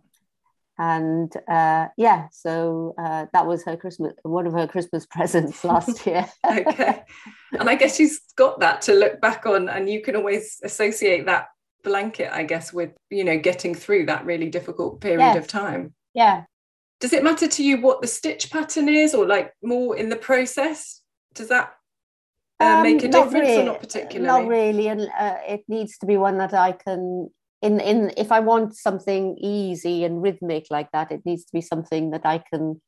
And 0.82 1.36
uh, 1.50 1.88
yeah, 1.98 2.27
so 2.32 2.94
uh, 2.98 3.25
that 3.34 3.46
was 3.46 3.65
her 3.65 3.75
Christmas, 3.75 4.13
one 4.24 4.48
of 4.48 4.53
her 4.53 4.65
Christmas 4.68 5.06
presents 5.12 5.63
last 5.65 6.06
year. 6.08 6.25
okay. 6.46 7.03
And 7.60 7.68
I 7.68 7.75
guess 7.75 7.96
she's 7.96 8.22
got 8.36 8.60
that 8.60 8.84
to 8.84 8.94
look 8.94 9.20
back 9.20 9.46
on, 9.48 9.70
and 9.70 9.89
you 9.89 10.01
can 10.03 10.15
always 10.15 10.60
associate 10.63 11.25
that 11.25 11.48
blanket, 11.84 12.32
I 12.32 12.44
guess, 12.44 12.72
with, 12.72 12.91
you 13.10 13.24
know, 13.24 13.39
getting 13.39 13.74
through 13.74 14.06
that 14.06 14.24
really 14.25 14.50
difficult 14.50 15.01
period 15.01 15.34
Yes. 15.34 15.38
of 15.38 15.48
time. 15.48 15.94
yeah, 16.13 16.44
Does 17.00 17.12
it 17.12 17.24
matter 17.24 17.48
to 17.48 17.63
you 17.63 17.82
what 17.82 18.01
the 18.01 18.08
stitch 18.08 18.51
pattern 18.51 18.88
is, 18.88 19.15
or 19.15 19.25
like 19.25 19.51
more 19.63 19.98
in 19.98 20.10
the 20.10 20.15
process? 20.15 20.99
Does 21.39 21.48
that 21.48 21.74
uh, 22.60 22.84
make 22.84 23.01
a 23.01 23.05
Um, 23.05 23.12
difference 23.12 23.58
or 23.58 23.63
not 23.63 23.79
particularly? 23.79 24.27
Not 24.27 24.46
really, 24.46 24.89
and 24.89 25.10
uh, 25.17 25.38
it 25.48 25.63
needs 25.69 25.98
to 26.00 26.05
be 26.05 26.17
one 26.17 26.38
that 26.38 26.53
I 26.53 26.74
can. 26.74 27.31
In 27.62 27.79
in 27.79 28.12
if 28.17 28.29
I 28.31 28.41
want 28.41 28.75
something 28.75 29.38
easy 29.38 30.03
and 30.03 30.22
rhythmic 30.22 30.65
like 30.69 30.91
that, 30.91 31.13
it 31.13 31.22
needs 31.25 31.46
to 31.46 31.53
be 31.53 31.62
something 31.62 32.12
that 32.12 32.25
I 32.25 32.39
can, 32.39 32.81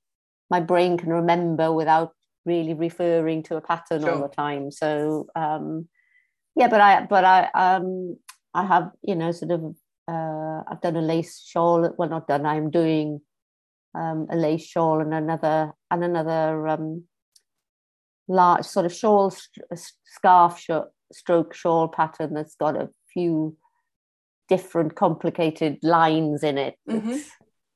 my 0.49 0.59
brain 0.59 0.97
can 0.97 1.11
remember 1.13 1.71
without 1.71 2.11
really 2.45 2.73
referring 2.73 3.43
to 3.43 3.55
a 3.55 3.61
pattern 3.61 4.03
all 4.03 4.19
the 4.19 4.35
time. 4.35 4.69
So 4.71 5.27
um, 5.33 5.87
yeah, 6.55 6.67
but 6.67 6.81
I 6.81 7.05
but 7.05 7.23
I 7.23 7.39
um 7.55 8.17
I 8.53 8.65
have 8.65 8.91
you 9.01 9.15
know 9.15 9.31
sort 9.31 9.51
of 9.51 9.61
uh, 10.11 10.59
I've 10.67 10.81
done 10.81 10.97
a 10.97 11.01
lace 11.01 11.39
shawl. 11.39 11.95
Well, 11.97 12.09
not 12.09 12.27
done. 12.27 12.45
I'm 12.45 12.69
doing 12.69 13.21
um, 13.95 14.27
a 14.29 14.35
lace 14.35 14.67
shawl 14.67 14.99
and 14.99 15.13
another 15.13 15.71
and 15.89 16.03
another 16.03 16.67
um, 16.67 17.07
large 18.27 18.65
sort 18.65 18.85
of 18.85 18.93
shawl 18.93 19.33
scarf 20.05 20.59
sh- 20.59 20.69
stroke 21.11 21.53
shawl 21.53 21.87
pattern 21.87 22.33
that's 22.33 22.55
got 22.55 22.75
a 22.75 22.89
few 23.13 23.57
different 24.49 24.95
complicated 24.95 25.77
lines 25.83 26.43
in 26.43 26.57
it. 26.57 26.75
Mhm. 26.89 27.23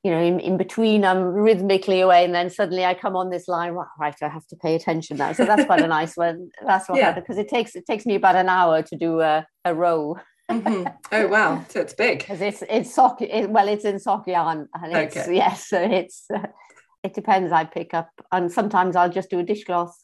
You 0.04 0.12
know, 0.12 0.20
in, 0.22 0.38
in 0.38 0.56
between, 0.56 1.04
I'm 1.04 1.22
rhythmically 1.22 2.00
away, 2.00 2.24
and 2.24 2.32
then 2.34 2.48
suddenly 2.48 2.84
I 2.84 2.94
come 2.94 3.16
on 3.16 3.30
this 3.30 3.48
line. 3.48 3.72
"Right, 3.72 3.86
Right, 3.98 4.14
I 4.22 4.28
have 4.28 4.46
to 4.48 4.56
pay 4.56 4.74
attention 4.76 5.16
now. 5.16 5.32
So 5.32 5.44
that's 5.44 5.64
quite 5.64 5.82
a 5.82 5.88
nice 5.88 6.16
one. 6.16 6.50
That's 6.64 6.88
what 6.88 6.98
Yeah. 6.98 7.12
because 7.12 7.38
it 7.38 7.48
takes 7.48 7.74
it 7.74 7.86
takes 7.86 8.06
me 8.06 8.14
about 8.14 8.36
an 8.36 8.48
hour 8.48 8.82
to 8.82 8.96
do 8.96 9.20
a, 9.20 9.46
a 9.64 9.74
row 9.74 10.16
Mhm. 10.48 10.94
Oh, 11.10 11.26
wow. 11.26 11.64
So 11.70 11.80
it's 11.80 11.92
big. 11.94 12.20
because 12.20 12.40
it's 12.40 12.62
it's 12.68 12.94
sock 12.94 13.20
it, 13.20 13.50
well 13.50 13.66
it's 13.66 13.84
in 13.84 13.98
sock 13.98 14.28
yarn 14.28 14.68
and 14.74 14.92
it's 14.96 15.16
Okay. 15.16 15.34
yes 15.34 15.66
so 15.66 15.80
it's 15.82 16.26
uh, 16.32 16.46
it 17.02 17.12
depends 17.14 17.50
I 17.50 17.64
pick 17.64 17.92
up 17.92 18.10
and 18.30 18.52
sometimes 18.52 18.94
I'll 18.94 19.10
just 19.10 19.28
do 19.28 19.40
a 19.40 19.42
dishcloth 19.42 19.96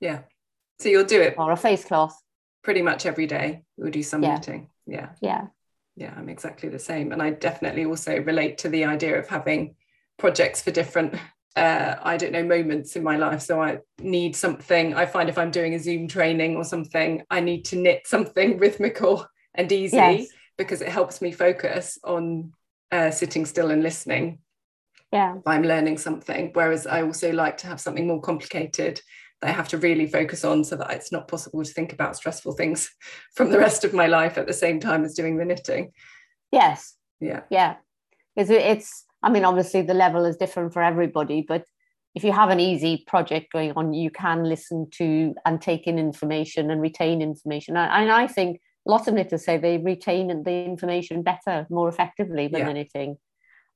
Yeah. 0.00 0.20
So 0.78 0.88
you'll 0.88 1.04
do 1.04 1.20
it 1.20 1.34
or 1.38 1.52
a 1.52 1.56
face 1.56 1.84
cloth 1.84 2.16
pretty 2.62 2.82
much 2.82 3.06
every 3.06 3.26
day. 3.26 3.62
You'll 3.76 3.90
do 3.90 4.02
some 4.02 4.22
Yeah. 4.22 4.34
knitting. 4.34 4.70
Yeah. 4.86 5.10
yeah 5.20 5.46
yeah 5.96 6.14
i'm 6.16 6.28
exactly 6.28 6.68
the 6.68 6.78
same 6.78 7.12
and 7.12 7.20
i 7.22 7.30
definitely 7.30 7.84
also 7.84 8.16
relate 8.22 8.58
to 8.58 8.68
the 8.68 8.84
idea 8.84 9.18
of 9.18 9.28
having 9.28 9.74
projects 10.18 10.62
for 10.62 10.70
different 10.70 11.14
uh, 11.56 11.94
i 12.02 12.16
don't 12.16 12.32
know 12.32 12.42
moments 12.44 12.96
in 12.96 13.02
my 13.02 13.16
life 13.16 13.42
so 13.42 13.60
i 13.62 13.78
need 14.00 14.34
something 14.34 14.94
i 14.94 15.04
find 15.04 15.28
if 15.28 15.36
i'm 15.36 15.50
doing 15.50 15.74
a 15.74 15.78
zoom 15.78 16.08
training 16.08 16.56
or 16.56 16.64
something 16.64 17.22
i 17.30 17.40
need 17.40 17.64
to 17.64 17.76
knit 17.76 18.06
something 18.06 18.58
rhythmical 18.64 19.26
and 19.54 19.70
easy 19.70 19.96
yes 19.96 20.28
because 20.56 20.80
it 20.80 20.88
helps 20.88 21.20
me 21.20 21.30
focus 21.32 21.98
on 22.04 22.52
uh, 22.92 23.10
sitting 23.10 23.44
still 23.44 23.70
and 23.70 23.82
listening 23.82 24.38
yeah 25.12 25.36
if 25.36 25.46
i'm 25.46 25.62
learning 25.62 25.98
something 25.98 26.50
whereas 26.54 26.86
i 26.86 27.02
also 27.02 27.32
like 27.32 27.58
to 27.58 27.66
have 27.66 27.80
something 27.80 28.06
more 28.06 28.20
complicated 28.20 29.00
that 29.40 29.48
i 29.48 29.52
have 29.52 29.68
to 29.68 29.78
really 29.78 30.06
focus 30.06 30.44
on 30.44 30.64
so 30.64 30.76
that 30.76 30.90
it's 30.90 31.12
not 31.12 31.28
possible 31.28 31.62
to 31.62 31.72
think 31.72 31.92
about 31.92 32.16
stressful 32.16 32.52
things 32.52 32.90
from 33.34 33.50
the 33.50 33.58
rest 33.58 33.84
of 33.84 33.94
my 33.94 34.06
life 34.06 34.38
at 34.38 34.46
the 34.46 34.52
same 34.52 34.80
time 34.80 35.04
as 35.04 35.14
doing 35.14 35.36
the 35.36 35.44
knitting. 35.44 35.92
Yes. 36.52 36.96
Yeah. 37.20 37.42
Yeah. 37.50 37.76
It's 38.36 38.50
it's 38.50 39.04
I 39.22 39.30
mean 39.30 39.44
obviously 39.44 39.82
the 39.82 39.94
level 39.94 40.24
is 40.24 40.36
different 40.36 40.72
for 40.72 40.82
everybody 40.82 41.44
but 41.46 41.64
if 42.14 42.24
you 42.24 42.32
have 42.32 42.50
an 42.50 42.58
easy 42.58 43.04
project 43.06 43.52
going 43.52 43.72
on 43.76 43.94
you 43.94 44.10
can 44.10 44.44
listen 44.44 44.88
to 44.94 45.34
and 45.44 45.60
take 45.60 45.86
in 45.86 45.98
information 45.98 46.70
and 46.70 46.80
retain 46.80 47.22
information. 47.22 47.76
And, 47.76 48.10
I 48.10 48.26
think 48.26 48.60
lots 48.86 49.06
of 49.06 49.14
knitters 49.14 49.44
say 49.44 49.58
they 49.58 49.78
retain 49.78 50.42
the 50.42 50.64
information 50.64 51.22
better 51.22 51.66
more 51.70 51.88
effectively 51.88 52.48
than 52.48 52.66
Yeah. 52.66 52.72
knitting. 52.72 53.18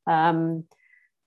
Um, 0.06 0.64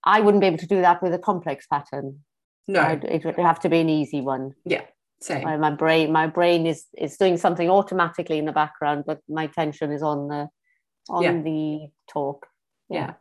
I 0.04 0.20
wouldn't 0.22 0.42
be 0.42 0.48
able 0.48 0.58
to 0.60 0.68
do 0.68 0.82
that 0.82 1.02
with 1.02 1.14
a 1.14 1.20
complex 1.20 1.68
pattern 1.68 2.24
no. 2.68 2.82
I'd- 2.82 3.08
it 3.08 3.26
would 3.26 3.38
have 3.38 3.60
to 3.62 3.70
be 3.70 3.80
an 3.80 3.90
easy 3.90 4.22
one. 4.22 4.54
Yeah, 4.66 4.84
same. 5.22 5.44
My, 5.44 5.58
my 5.58 5.72
brain 5.72 6.12
my 6.12 6.28
brain 6.28 6.66
is 6.66 6.86
is 6.98 7.18
doing 7.18 7.38
something 7.38 7.70
automatically 7.70 8.38
in 8.38 8.46
the 8.46 8.52
background 8.52 9.04
but 9.08 9.20
my 9.28 9.44
attention 9.44 9.92
is 9.92 10.04
on 10.04 10.28
the 10.28 10.50
on 11.10 11.24
Yeah. 11.24 11.42
the 11.42 11.88
talk. 12.10 12.48
Yeah. 12.90 13.14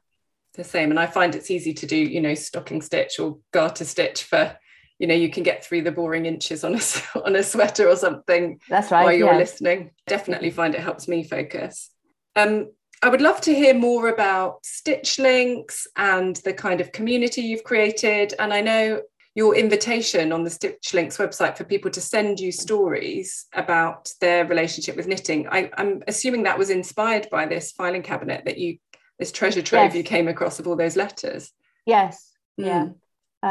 The 0.55 0.65
same. 0.65 0.91
And 0.91 0.99
i 0.99 1.07
find 1.07 1.35
it's 1.35 1.51
easy 1.51 1.75
to 1.75 1.87
do 1.87 1.97
you 1.97 2.21
know 2.21 2.35
stocking 2.35 2.83
stitch 2.83 3.19
or 3.19 3.39
garter 3.53 3.85
stitch 3.85 4.25
for 4.25 4.57
you 4.99 5.07
know 5.07 5.15
you 5.15 5.31
can 5.31 5.43
get 5.43 5.65
through 5.65 5.83
the 5.83 5.93
boring 5.93 6.27
inches 6.27 6.65
on 6.65 6.75
a 6.75 6.81
on 7.25 7.37
a 7.37 7.43
sweater 7.43 7.89
or 7.89 7.97
something 7.97 8.59
that's 8.69 8.91
right 8.91 9.05
while 9.05 9.13
you're 9.13 9.33
yeah. 9.33 9.39
listening. 9.39 9.91
Definitely 10.07 10.51
find 10.51 10.75
it 10.75 10.81
helps 10.81 11.09
me 11.09 11.25
focus. 11.25 11.91
Um 12.35 12.71
I 13.03 13.11
would 13.11 13.21
love 13.21 13.43
to 13.43 13.55
hear 13.55 13.75
more 13.75 14.09
about 14.09 14.65
Stitch 14.65 15.19
Links 15.19 15.87
and 15.97 16.37
the 16.37 16.55
kind 16.55 16.81
of 16.81 16.93
community 16.93 17.43
you've 17.43 17.63
created. 17.63 18.33
And 18.39 18.55
I 18.55 18.63
know 18.63 19.03
your 19.37 19.55
invitation 19.55 20.33
on 20.33 20.43
the 20.45 20.51
Stitch 20.51 20.95
Links 20.95 21.19
website 21.19 21.57
for 21.57 21.65
people 21.65 21.91
to 21.93 22.01
send 22.01 22.41
you 22.41 22.51
stories 22.51 23.47
about 23.55 24.11
their 24.21 24.47
relationship 24.47 24.97
with 24.97 25.07
knitting. 25.07 25.47
I, 25.49 25.71
I'm 25.77 26.03
assuming 26.09 26.43
that 26.45 26.59
was 26.59 26.71
inspired 26.71 27.29
by 27.31 27.45
this 27.47 27.71
filing 27.73 28.03
cabinet 28.03 28.47
that 28.47 28.57
you, 28.59 28.79
this 29.19 29.31
treasure 29.31 29.61
trove 29.63 29.89
Yes. 29.89 29.95
you 29.95 30.03
came 30.03 30.27
across 30.27 30.59
of 30.59 30.67
all 30.67 30.75
those 30.77 30.97
letters. 30.97 31.53
yes 31.87 32.33
yeah 32.57 32.87
Mm. 32.87 32.95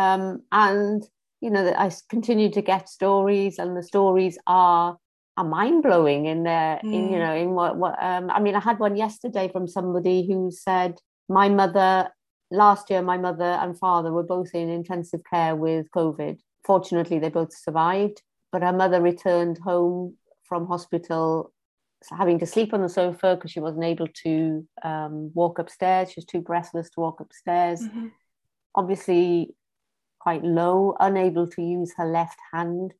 um 0.01 0.41
and 0.51 1.03
you 1.41 1.51
know 1.51 1.63
I 1.77 1.91
continue 2.09 2.49
to 2.53 2.61
get 2.63 2.89
stories 2.89 3.59
and 3.59 3.77
the 3.77 3.83
stories 3.83 4.35
are 4.47 4.97
are 5.37 5.43
mind-blowing 5.59 6.25
in 6.25 6.41
their 6.43 6.79
in 6.83 7.11
you 7.11 7.17
Mm. 7.19 7.23
know 7.25 7.35
in 7.43 7.49
what, 7.51 7.77
what 7.77 7.95
um 8.01 8.25
i 8.31 8.39
mean 8.39 8.55
i 8.55 8.59
had 8.69 8.79
one 8.79 8.95
yesterday 9.05 9.47
from 9.53 9.67
somebody 9.67 10.25
who 10.27 10.49
said 10.49 10.91
my 11.29 11.47
mother 11.49 12.09
last 12.51 12.89
year 12.89 13.01
my 13.01 13.17
mother 13.17 13.43
and 13.61 13.77
father 13.77 14.11
were 14.11 14.23
both 14.23 14.53
in 14.53 14.69
intensive 14.69 15.21
care 15.31 15.55
with 15.55 15.87
covid 15.95 16.37
fortunately 16.65 17.19
they 17.19 17.29
both 17.29 17.53
survived 17.55 18.21
but 18.51 18.61
her 18.61 18.73
mother 18.73 19.01
returned 19.01 19.57
home 19.59 20.15
from 20.47 20.67
hospital 20.67 21.51
having 22.17 22.37
to 22.37 22.45
sleep 22.45 22.73
on 22.73 22.81
the 22.81 22.89
sofa 22.89 23.35
because 23.35 23.49
she 23.51 23.59
wasn't 23.59 23.83
able 23.83 24.07
to 24.23 24.65
um, 24.83 25.31
walk 25.33 25.57
upstairs 25.57 26.11
she 26.11 26.19
was 26.19 26.25
too 26.25 26.41
breathless 26.41 26.89
to 26.89 26.99
walk 27.01 27.19
upstairs 27.19 27.81
Mhm. 27.81 28.11
obviously 28.75 29.55
quite 30.25 30.43
low, 30.43 30.95
unable 30.99 31.47
to 31.47 31.61
use 31.61 31.93
her 31.97 32.05
left 32.07 32.39
hand. 32.51 32.95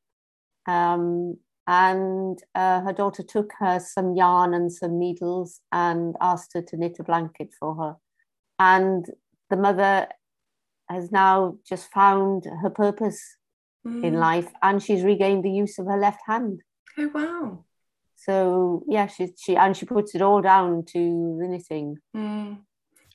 Um, 0.67 1.37
and 1.65 2.37
uh, 2.53 2.81
her 2.81 2.93
daughter 2.93 3.23
took 3.23 3.51
her 3.59 3.79
some 3.79 4.15
yarn 4.15 4.53
and 4.53 4.71
some 4.71 4.99
needles 4.99 5.59
and 5.71 6.15
asked 6.21 6.51
her 6.53 6.61
to 6.61 6.77
knit 6.77 6.97
a 6.99 7.03
blanket 7.03 7.49
for 7.59 7.73
her. 7.75 7.95
And 8.59 9.07
the 9.49 9.57
mother 9.57 10.07
has 10.89 11.11
now 11.11 11.57
just 11.67 11.91
found 11.91 12.45
her 12.61 12.69
purpose 12.69 13.37
in 13.85 14.13
Mm. 14.15 14.19
life 14.19 14.51
and 14.63 14.81
she's 14.81 15.03
regained 15.03 15.43
the 15.43 15.51
use 15.51 15.77
of 15.79 15.85
her 15.85 15.97
left 15.97 16.21
hand. 16.25 16.61
Oh, 16.97 17.07
wow. 17.13 17.65
So 18.15 18.83
yeah, 18.87 19.07
she, 19.07 19.29
she 19.37 19.55
and 19.55 19.75
she 19.77 19.85
puts 19.85 20.15
it 20.15 20.21
all 20.21 20.41
down 20.41 20.85
to 20.93 21.37
the 21.39 21.47
knitting. 21.47 21.97
Mm. 22.15 22.61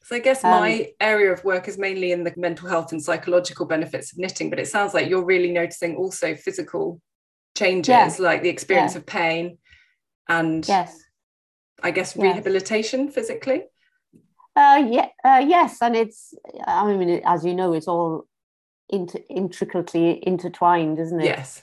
So 0.05 0.17
I 0.17 0.21
guess 0.21 0.45
Um, 0.45 0.51
my 0.51 0.93
area 1.01 1.33
of 1.33 1.43
work 1.45 1.67
is 1.69 1.77
mainly 1.79 2.13
in 2.13 2.23
the 2.25 2.33
mental 2.37 2.69
health 2.69 2.93
and 2.93 3.03
psychological 3.03 3.67
benefits 3.67 4.13
of 4.13 4.19
knitting, 4.19 4.51
but 4.51 4.59
it 4.61 4.69
sounds 4.69 4.95
like 4.95 5.09
you're 5.09 5.25
really 5.25 5.51
noticing 5.53 5.97
also 5.97 6.35
physical 6.37 7.01
changes, 7.57 7.89
Yeah. 7.89 8.15
like 8.21 8.43
the 8.43 8.49
experience 8.49 8.93
Yeah. 8.95 8.99
of 8.99 9.07
pain 9.07 9.59
and 10.29 10.67
Yes. 10.69 11.03
I 11.83 11.91
guess 11.91 12.15
Yes. 12.15 12.23
rehabilitation 12.23 13.11
physically. 13.11 13.65
Uh, 14.57 14.85
yeah, 14.91 15.09
uh, 15.25 15.45
yes, 15.47 15.79
and 15.81 15.97
it's. 15.97 16.35
I 16.67 16.93
mean, 16.93 17.23
as 17.25 17.45
you 17.45 17.55
know, 17.55 17.73
it's 17.73 17.89
all 17.89 18.27
inter- 18.89 19.21
intricately 19.29 20.23
intertwined, 20.27 20.99
isn't 20.99 21.21
it? 21.21 21.27
Yes. 21.27 21.63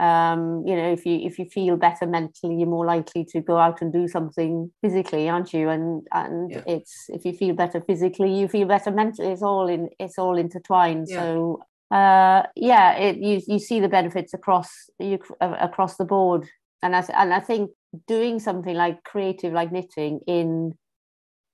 um, 0.00 0.64
you 0.66 0.74
know 0.74 0.90
if 0.90 1.04
you 1.04 1.18
if 1.18 1.38
you 1.38 1.44
feel 1.44 1.76
better 1.76 2.06
mentally 2.06 2.56
you're 2.56 2.66
more 2.66 2.86
likely 2.86 3.26
to 3.26 3.42
go 3.42 3.58
out 3.58 3.82
and 3.82 3.92
do 3.92 4.08
something 4.08 4.72
physically 4.80 5.28
aren't 5.28 5.52
you 5.52 5.68
and 5.68 6.06
and 6.14 6.50
yeah. 6.50 6.62
it's 6.66 7.10
if 7.10 7.26
you 7.26 7.32
feel 7.34 7.54
better 7.54 7.78
physically 7.82 8.32
you 8.32 8.48
feel 8.48 8.66
better 8.66 8.90
mentally 8.90 9.30
it's 9.30 9.42
all 9.42 9.68
in 9.68 9.90
it's 9.98 10.18
all 10.18 10.38
intertwined 10.38 11.08
yeah. 11.10 11.20
so 11.20 11.62
uh, 11.90 12.42
yeah 12.56 12.94
it, 12.94 13.18
you 13.18 13.42
you 13.46 13.58
see 13.58 13.80
the 13.80 13.88
benefits 13.88 14.32
across 14.32 14.88
you 14.98 15.18
across 15.42 15.96
the 15.98 16.06
board 16.06 16.48
and 16.82 16.96
I, 16.96 17.04
and 17.14 17.34
I 17.34 17.40
think 17.40 17.70
doing 18.08 18.40
something 18.40 18.74
like 18.74 19.04
creative 19.04 19.52
like 19.52 19.72
knitting 19.72 20.20
in 20.26 20.72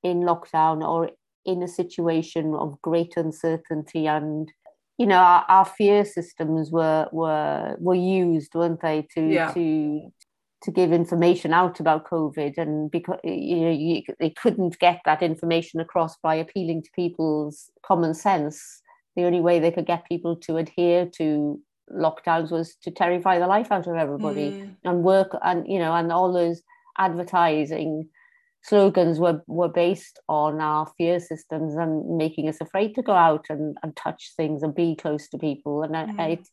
in 0.03 0.21
lockdown 0.21 0.87
or 0.87 1.11
in 1.45 1.63
a 1.63 1.69
situation 1.69 2.55
of 2.55 2.81
great 2.83 3.17
uncertainty 3.17 4.07
and 4.07 4.53
you 4.99 5.07
know 5.07 5.17
our, 5.17 5.45
our 5.49 5.65
fear 5.65 6.05
systems 6.05 6.71
were 6.71 7.09
were 7.13 7.77
were 7.79 7.95
used 7.95 8.55
weren't 8.55 8.81
they 8.83 9.07
to 9.15 9.23
yeah. 9.23 9.53
to 9.53 10.13
to 10.61 10.71
give 10.73 10.93
information 10.93 11.53
out 11.53 11.81
about 11.81 12.09
covid 12.09 12.59
and 12.59 12.91
because 12.91 13.19
you 13.25 13.61
know 13.61 13.71
you, 13.71 14.03
they 14.19 14.31
couldn't 14.31 14.79
get 14.79 15.01
that 15.05 15.23
information 15.23 15.81
across 15.81 16.17
by 16.19 16.35
appealing 16.35 16.83
to 16.83 16.91
people's 16.95 17.71
common 17.87 18.13
sense 18.13 18.83
the 19.17 19.25
only 19.25 19.41
way 19.41 19.59
they 19.59 19.71
could 19.71 19.87
get 19.87 20.09
people 20.09 20.37
to 20.37 20.57
adhere 20.57 21.07
to 21.07 21.61
lockdowns 21.93 22.51
was 22.51 22.77
to 22.83 22.91
terrify 22.91 23.39
the 23.39 23.47
life 23.47 23.73
out 23.73 23.87
of 23.87 23.97
everybody 23.97 24.51
mm. 24.51 24.77
and 24.85 25.03
work 25.03 25.31
and 25.43 25.67
you 25.67 25.79
know 25.79 25.95
and 25.95 26.13
all 26.13 26.33
those 26.33 26.63
advertising 26.99 28.09
slogans 28.63 29.19
were, 29.19 29.43
were 29.47 29.69
based 29.69 30.19
on 30.29 30.61
our 30.61 30.91
fear 30.99 31.21
systems 31.21 31.75
and 31.75 32.17
making 32.17 32.49
us 32.49 32.61
afraid 32.61 32.95
to 32.95 33.03
go 33.03 33.13
out 33.13 33.47
and, 33.49 33.77
and 33.83 33.97
touch 33.97 34.33
things 34.37 34.63
and 34.63 34.75
be 34.75 34.97
close 34.97 35.29
to 35.29 35.39
people. 35.39 35.83
And 35.83 35.95
mm. 35.95 36.33
it, 36.33 36.49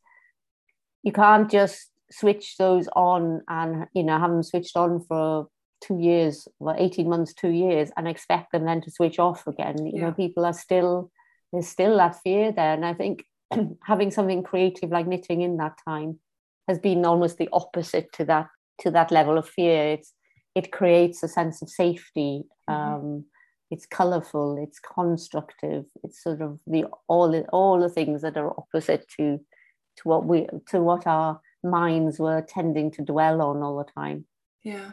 you 1.03 1.11
can't 1.11 1.49
just 1.49 1.89
switch 2.11 2.57
those 2.57 2.87
on 2.95 3.41
and, 3.47 3.87
you 3.93 4.03
know, 4.03 4.19
have 4.19 4.31
them 4.31 4.43
switched 4.43 4.77
on 4.77 5.01
for 5.01 5.47
two 5.83 5.99
years, 5.99 6.47
well, 6.59 6.75
18 6.77 7.09
months, 7.09 7.33
two 7.33 7.49
years, 7.49 7.91
and 7.97 8.07
expect 8.07 8.51
them 8.51 8.65
then 8.65 8.81
to 8.81 8.91
switch 8.91 9.19
off 9.19 9.45
again. 9.47 9.85
You 9.85 9.93
yeah. 9.95 10.01
know, 10.05 10.11
people 10.13 10.45
are 10.45 10.53
still, 10.53 11.11
there's 11.51 11.67
still 11.67 11.97
that 11.97 12.21
fear 12.23 12.51
there. 12.51 12.73
And 12.73 12.85
I 12.85 12.93
think 12.93 13.25
having 13.83 14.11
something 14.11 14.43
creative 14.43 14.89
like 14.89 15.07
knitting 15.07 15.41
in 15.41 15.57
that 15.57 15.77
time 15.87 16.19
has 16.67 16.79
been 16.79 17.05
almost 17.05 17.37
the 17.37 17.49
opposite 17.51 18.11
to 18.13 18.25
that 18.25 18.47
to 18.81 18.91
that 18.91 19.11
level 19.11 19.37
of 19.37 19.47
fear. 19.47 19.93
It's 19.93 20.13
it 20.55 20.71
creates 20.71 21.21
a 21.21 21.27
sense 21.27 21.61
of 21.61 21.69
safety. 21.69 22.45
Mm-hmm. 22.69 22.93
Um, 22.93 23.25
it's 23.71 23.85
colorful, 23.85 24.57
it's 24.61 24.79
constructive, 24.79 25.85
it's 26.03 26.23
sort 26.23 26.41
of 26.41 26.59
the 26.65 26.85
all 27.07 27.37
all 27.51 27.79
the 27.79 27.89
things 27.89 28.21
that 28.21 28.37
are 28.37 28.51
opposite 28.57 29.07
to 29.17 29.39
to 29.97 30.07
what 30.07 30.25
we 30.25 30.47
to 30.67 30.81
what 30.81 31.05
our 31.07 31.41
minds 31.63 32.19
were 32.19 32.41
tending 32.41 32.91
to 32.91 33.01
dwell 33.01 33.41
on 33.41 33.61
all 33.61 33.77
the 33.77 33.91
time. 33.91 34.25
Yeah. 34.63 34.91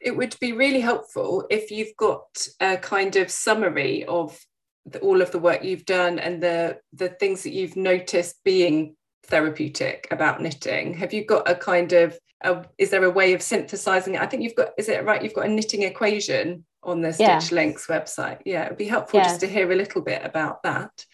It 0.00 0.16
would 0.16 0.36
be 0.40 0.52
really 0.52 0.80
helpful 0.80 1.46
if 1.50 1.70
you've 1.70 1.96
got 1.96 2.46
a 2.60 2.76
kind 2.76 3.16
of 3.16 3.30
summary 3.30 4.04
of 4.04 4.38
the, 4.86 5.00
all 5.00 5.20
of 5.20 5.32
the 5.32 5.40
work 5.40 5.64
you've 5.64 5.86
done 5.86 6.18
and 6.18 6.42
the 6.42 6.78
the 6.92 7.08
things 7.08 7.42
that 7.42 7.52
you've 7.52 7.76
noticed 7.76 8.36
being 8.44 8.96
therapeutic 9.24 10.08
about 10.10 10.40
knitting. 10.40 10.94
Have 10.94 11.12
you 11.12 11.24
got 11.24 11.50
a 11.50 11.54
kind 11.54 11.92
of 11.92 12.18
a, 12.42 12.64
is 12.78 12.90
there 12.90 13.04
a 13.04 13.10
way 13.10 13.32
of 13.32 13.42
synthesizing 13.42 14.14
it? 14.14 14.20
I 14.20 14.26
think 14.26 14.42
you've 14.42 14.54
got, 14.54 14.70
is 14.78 14.88
it 14.88 15.04
right? 15.04 15.22
You've 15.22 15.34
got 15.34 15.46
a 15.46 15.50
knitting 15.50 15.82
equation 15.82 16.64
on 16.82 17.00
the 17.00 17.12
Stitch 17.12 17.28
yeah. 17.28 17.48
Links 17.52 17.86
website. 17.86 18.40
Yeah, 18.44 18.66
it'd 18.66 18.78
be 18.78 18.86
helpful 18.86 19.20
yeah. 19.20 19.24
just 19.24 19.40
to 19.40 19.46
hear 19.46 19.70
a 19.70 19.76
little 19.76 20.02
bit 20.02 20.22
about 20.24 20.62
that. 20.62 21.04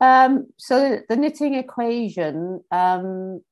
Um, 0.00 0.48
so 0.56 1.00
the 1.08 1.16
knitting 1.16 1.54
equation, 1.54 2.60
um, 2.70 3.42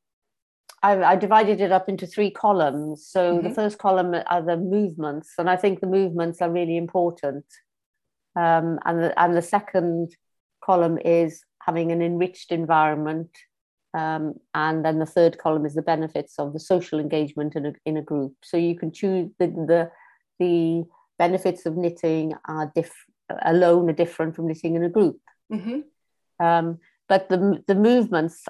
I, 0.82 1.02
I, 1.02 1.16
divided 1.16 1.60
it 1.60 1.72
up 1.72 1.88
into 1.90 2.06
three 2.06 2.30
columns. 2.30 3.06
So 3.06 3.34
mm-hmm. 3.34 3.48
the 3.48 3.54
first 3.54 3.78
column 3.78 4.14
are 4.14 4.42
the 4.42 4.56
movements, 4.56 5.32
and 5.38 5.50
I 5.50 5.56
think 5.56 5.80
the 5.80 5.86
movements 5.86 6.40
are 6.40 6.50
really 6.50 6.78
important. 6.78 7.44
Um, 8.34 8.78
and 8.84 9.02
the, 9.02 9.20
and 9.20 9.36
the 9.36 9.42
second 9.42 10.14
column 10.62 10.98
is 10.98 11.42
having 11.60 11.92
an 11.92 12.00
enriched 12.00 12.50
environment 12.50 13.30
um, 13.94 14.34
and 14.54 14.84
then 14.84 14.98
the 14.98 15.06
third 15.06 15.38
column 15.38 15.64
is 15.64 15.74
the 15.74 15.82
benefits 15.82 16.38
of 16.38 16.52
the 16.52 16.60
social 16.60 16.98
engagement 16.98 17.56
in 17.56 17.66
a, 17.66 17.72
in 17.86 17.96
a 17.96 18.02
group. 18.02 18.34
So 18.42 18.56
you 18.56 18.76
can 18.76 18.92
choose 18.92 19.30
the, 19.38 19.46
the, 19.46 19.90
the 20.38 20.84
benefits 21.18 21.66
of 21.66 21.76
knitting 21.76 22.34
are 22.46 22.70
diff- 22.74 23.06
alone 23.42 23.88
are 23.88 23.94
different 23.94 24.36
from 24.36 24.46
knitting 24.46 24.76
in 24.76 24.84
a 24.84 24.88
group. 24.88 25.18
Mm-hmm. 25.52 26.44
Um, 26.44 26.78
but 27.08 27.28
the, 27.28 27.62
the 27.66 27.74
movements, 27.74 28.44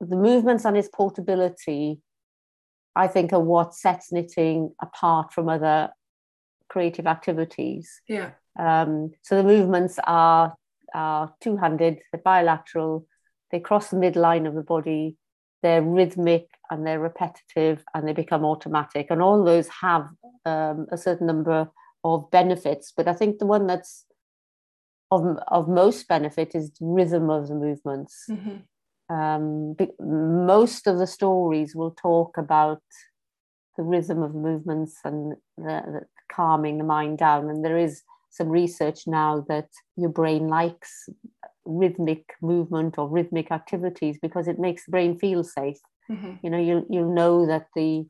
the 0.00 0.16
movements 0.16 0.64
and 0.64 0.76
its 0.76 0.88
portability, 0.88 2.00
I 2.94 3.08
think 3.08 3.32
are 3.32 3.40
what 3.40 3.74
sets 3.74 4.12
knitting 4.12 4.72
apart 4.80 5.32
from 5.32 5.48
other 5.48 5.90
creative 6.68 7.06
activities. 7.06 8.00
Yeah. 8.08 8.30
Um, 8.58 9.12
so 9.22 9.36
the 9.36 9.42
movements 9.42 9.98
are, 10.04 10.54
are 10.94 11.34
two-handed, 11.40 11.98
they're 12.12 12.22
bilateral, 12.22 13.06
they 13.56 13.60
cross 13.60 13.88
the 13.88 13.96
midline 13.96 14.46
of 14.46 14.54
the 14.54 14.62
body, 14.62 15.16
they're 15.62 15.80
rhythmic 15.80 16.46
and 16.70 16.86
they're 16.86 17.00
repetitive 17.00 17.82
and 17.94 18.06
they 18.06 18.12
become 18.12 18.44
automatic. 18.44 19.06
And 19.08 19.22
all 19.22 19.42
those 19.42 19.68
have 19.80 20.08
um, 20.44 20.86
a 20.92 20.98
certain 20.98 21.26
number 21.26 21.70
of 22.04 22.30
benefits. 22.30 22.92
But 22.94 23.08
I 23.08 23.14
think 23.14 23.38
the 23.38 23.46
one 23.46 23.66
that's 23.66 24.04
of, 25.10 25.38
of 25.48 25.68
most 25.68 26.06
benefit 26.06 26.54
is 26.54 26.70
the 26.72 26.84
rhythm 26.84 27.30
of 27.30 27.48
the 27.48 27.54
movements. 27.54 28.26
Mm-hmm. 28.30 29.14
Um, 29.14 29.74
most 30.00 30.86
of 30.86 30.98
the 30.98 31.06
stories 31.06 31.74
will 31.74 31.92
talk 31.92 32.36
about 32.36 32.82
the 33.78 33.84
rhythm 33.84 34.22
of 34.22 34.34
movements 34.34 34.98
and 35.02 35.32
the, 35.56 35.82
the 35.86 36.00
calming 36.30 36.76
the 36.76 36.84
mind 36.84 37.16
down. 37.18 37.48
And 37.48 37.64
there 37.64 37.78
is 37.78 38.02
some 38.30 38.50
research 38.50 39.06
now 39.06 39.46
that 39.48 39.70
your 39.96 40.10
brain 40.10 40.48
likes 40.48 41.08
rhythmic 41.66 42.24
movement 42.40 42.98
or 42.98 43.08
rhythmic 43.08 43.50
activities 43.50 44.18
because 44.20 44.48
it 44.48 44.58
makes 44.58 44.84
the 44.84 44.90
brain 44.90 45.18
feel 45.18 45.44
safe. 45.44 45.78
Mm-hmm. 46.10 46.32
You 46.42 46.50
know, 46.50 46.58
you 46.58 46.86
you 46.88 47.04
know 47.04 47.46
that 47.46 47.66
the 47.74 48.06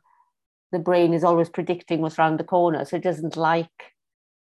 the 0.72 0.78
brain 0.78 1.14
is 1.14 1.24
always 1.24 1.48
predicting 1.48 2.00
what's 2.00 2.18
around 2.18 2.38
the 2.38 2.44
corner, 2.44 2.84
so 2.84 2.96
it 2.96 3.02
doesn't 3.02 3.36
like 3.36 3.70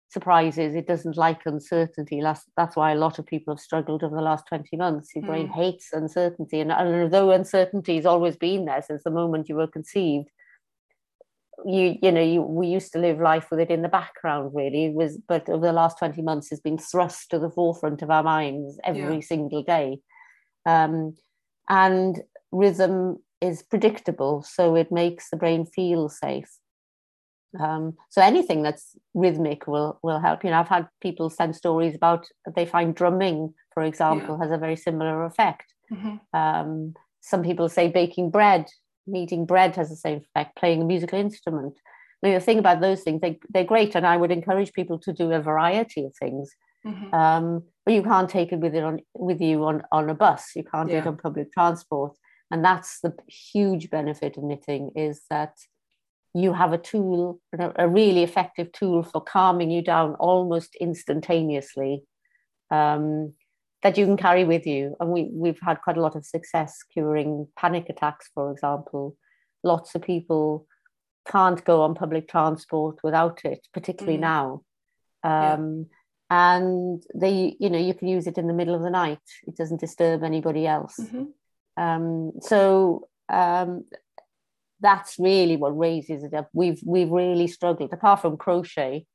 surprises. 0.10 0.76
It 0.76 0.88
doesn't 0.88 1.18
like 1.18 1.42
uncertainty. 1.46 2.22
That's 2.22 2.44
that's 2.56 2.76
why 2.76 2.92
a 2.92 2.96
lot 2.96 3.20
of 3.20 3.26
people 3.26 3.54
have 3.54 3.62
struggled 3.62 4.04
over 4.04 4.16
the 4.16 4.22
last 4.22 4.46
twenty 4.48 4.78
months. 4.78 5.12
Your 5.16 5.24
mm. 5.24 5.28
brain 5.28 5.48
hates 5.48 5.94
uncertainty, 5.94 6.60
and, 6.60 6.72
and 6.72 7.04
although 7.04 7.32
uncertainty 7.32 7.96
has 7.96 8.06
always 8.06 8.36
been 8.36 8.66
there 8.66 8.82
since 8.82 9.04
the 9.04 9.12
moment 9.12 9.50
you 9.50 9.56
were 9.56 9.68
conceived, 9.68 10.30
you 11.66 11.98
you 12.02 12.12
know 12.12 12.22
you 12.22 12.42
we 12.42 12.68
used 12.68 12.92
to 12.94 13.00
live 13.00 13.20
life 13.20 13.48
with 13.50 13.60
it 13.60 13.72
in 13.72 13.82
the 13.82 13.90
background 13.90 14.52
really 14.54 14.86
it 14.86 14.94
was 14.94 15.18
but 15.28 15.50
over 15.50 15.66
the 15.66 15.74
last 15.74 15.98
20 15.98 16.22
months 16.22 16.50
has 16.50 16.60
been 16.60 16.78
thrust 16.78 17.30
to 17.30 17.40
the 17.40 17.50
forefront 17.50 18.02
of 18.02 18.12
our 18.12 18.24
minds 18.24 18.80
every 18.84 19.16
yeah. 19.16 19.22
single 19.22 19.64
day 19.64 20.00
um, 20.66 21.16
and 21.70 22.22
rhythm 22.52 23.18
is 23.42 23.64
predictable 23.64 24.44
so 24.44 24.76
it 24.76 24.92
makes 24.92 25.30
the 25.30 25.38
brain 25.38 25.66
feel 25.66 26.10
safe 26.10 26.58
um, 27.60 27.96
so 28.10 28.22
anything 28.22 28.62
that's 28.62 28.96
rhythmic 29.14 29.68
will 29.68 30.00
will 30.04 30.20
help 30.20 30.44
you 30.44 30.52
know 30.52 30.60
i've 30.60 30.68
had 30.68 30.88
people 31.02 31.30
send 31.30 31.56
stories 31.56 31.96
about 31.96 32.28
they 32.56 32.66
find 32.66 32.94
drumming 32.94 33.54
for 33.74 33.84
example 33.84 34.38
yeah. 34.38 34.44
has 34.44 34.52
a 34.52 34.58
very 34.58 34.76
similar 34.76 35.26
effect 35.26 35.74
mm-hmm. 35.92 36.18
um, 36.38 36.94
some 37.22 37.42
people 37.42 37.68
say 37.68 37.88
baking 37.88 38.30
bread 38.30 38.68
kneading 39.08 39.46
bread 39.46 39.76
has 39.76 39.90
the 39.90 39.96
same 39.96 40.18
effect, 40.20 40.58
playing 40.58 40.82
a 40.82 40.86
musical 40.86 41.20
instrument. 41.20 41.80
Mean, 42.24 42.34
the 42.34 42.40
thing 42.40 42.60
about 42.60 42.82
those 42.82 43.02
things, 43.02 43.22
they, 43.22 43.40
they're 43.50 43.64
great, 43.64 43.94
and 43.96 44.06
I 44.06 44.18
would 44.18 44.32
encourage 44.32 44.74
people 44.74 44.98
to 45.00 45.14
do 45.14 45.32
a 45.32 45.42
variety 45.42 46.06
of 46.06 46.16
things. 46.16 46.52
Mm-hmm. 46.86 47.14
Um, 47.14 47.64
but 47.86 47.94
you 47.94 48.02
can't 48.02 48.30
take 48.30 48.52
it 48.52 48.60
with 48.60 48.74
it 48.74 48.84
on 48.84 49.02
with 49.14 49.40
you 49.42 49.64
on, 49.66 49.84
on 49.92 50.10
a 50.10 50.16
bus. 50.16 50.52
You 50.56 50.64
can't 50.64 50.90
yeah. 50.90 51.02
do 51.02 51.02
it 51.02 51.08
on 51.08 51.18
public 51.18 51.52
transport, 51.54 52.18
and 52.50 52.66
that's 52.66 53.02
the 53.02 53.14
huge 53.28 53.90
benefit 53.90 54.38
of 54.38 54.44
knitting 54.44 54.92
is 54.96 55.22
that 55.30 55.54
you 56.34 56.54
have 56.54 56.74
a 56.74 56.78
tool, 56.78 57.40
a 57.58 57.88
really 57.88 58.24
effective 58.24 58.72
tool 58.72 59.04
for 59.04 59.22
calming 59.22 59.72
you 59.72 59.82
down 59.82 60.16
almost 60.16 60.76
instantaneously. 60.76 62.04
Um, 62.70 63.34
that 63.84 63.98
you 63.98 64.06
can 64.06 64.18
carry 64.18 64.44
with 64.44 64.66
you. 64.66 64.96
And 65.00 65.12
we, 65.12 65.30
we've 65.32 65.60
had 65.62 65.82
quite 65.82 65.98
a 65.98 66.02
lot 66.02 66.16
of 66.16 66.26
success 66.26 66.84
curing 66.92 67.48
panic 67.56 67.90
attacks, 67.90 68.30
for 68.34 68.52
example. 68.52 69.16
Lots 69.64 69.96
of 69.96 70.02
people 70.02 70.66
can't 71.28 71.64
go 71.64 71.82
on 71.82 71.96
public 71.96 72.28
transport 72.28 73.00
without 73.04 73.46
it, 73.46 73.68
particularly 73.74 74.18
mm. 74.18 74.22
now. 74.22 74.62
Um, 75.24 75.88
yeah. 75.90 75.94
And 76.30 77.04
they, 77.16 77.56
you 77.60 77.70
know, 77.70 77.80
you 77.80 77.94
can 77.94 78.08
use 78.08 78.28
it 78.28 78.38
in 78.38 78.48
the 78.48 78.54
middle 78.54 78.76
of 78.76 78.82
the 78.82 78.90
night. 78.90 79.20
It 79.48 79.56
doesn't 79.56 79.80
disturb 79.80 80.24
anybody 80.24 80.68
else. 80.68 81.00
Mm-hmm. 81.00 81.24
Um, 81.82 82.34
so 82.42 83.08
um, 83.30 83.86
that's 84.82 85.18
really 85.20 85.56
what 85.56 85.78
raises 85.78 86.24
it 86.24 86.34
up. 86.34 86.50
We've 86.54 86.82
we've 86.86 87.10
really 87.10 87.48
struggled, 87.48 87.94
apart 87.94 88.22
from 88.22 88.38
crochet, 88.38 89.06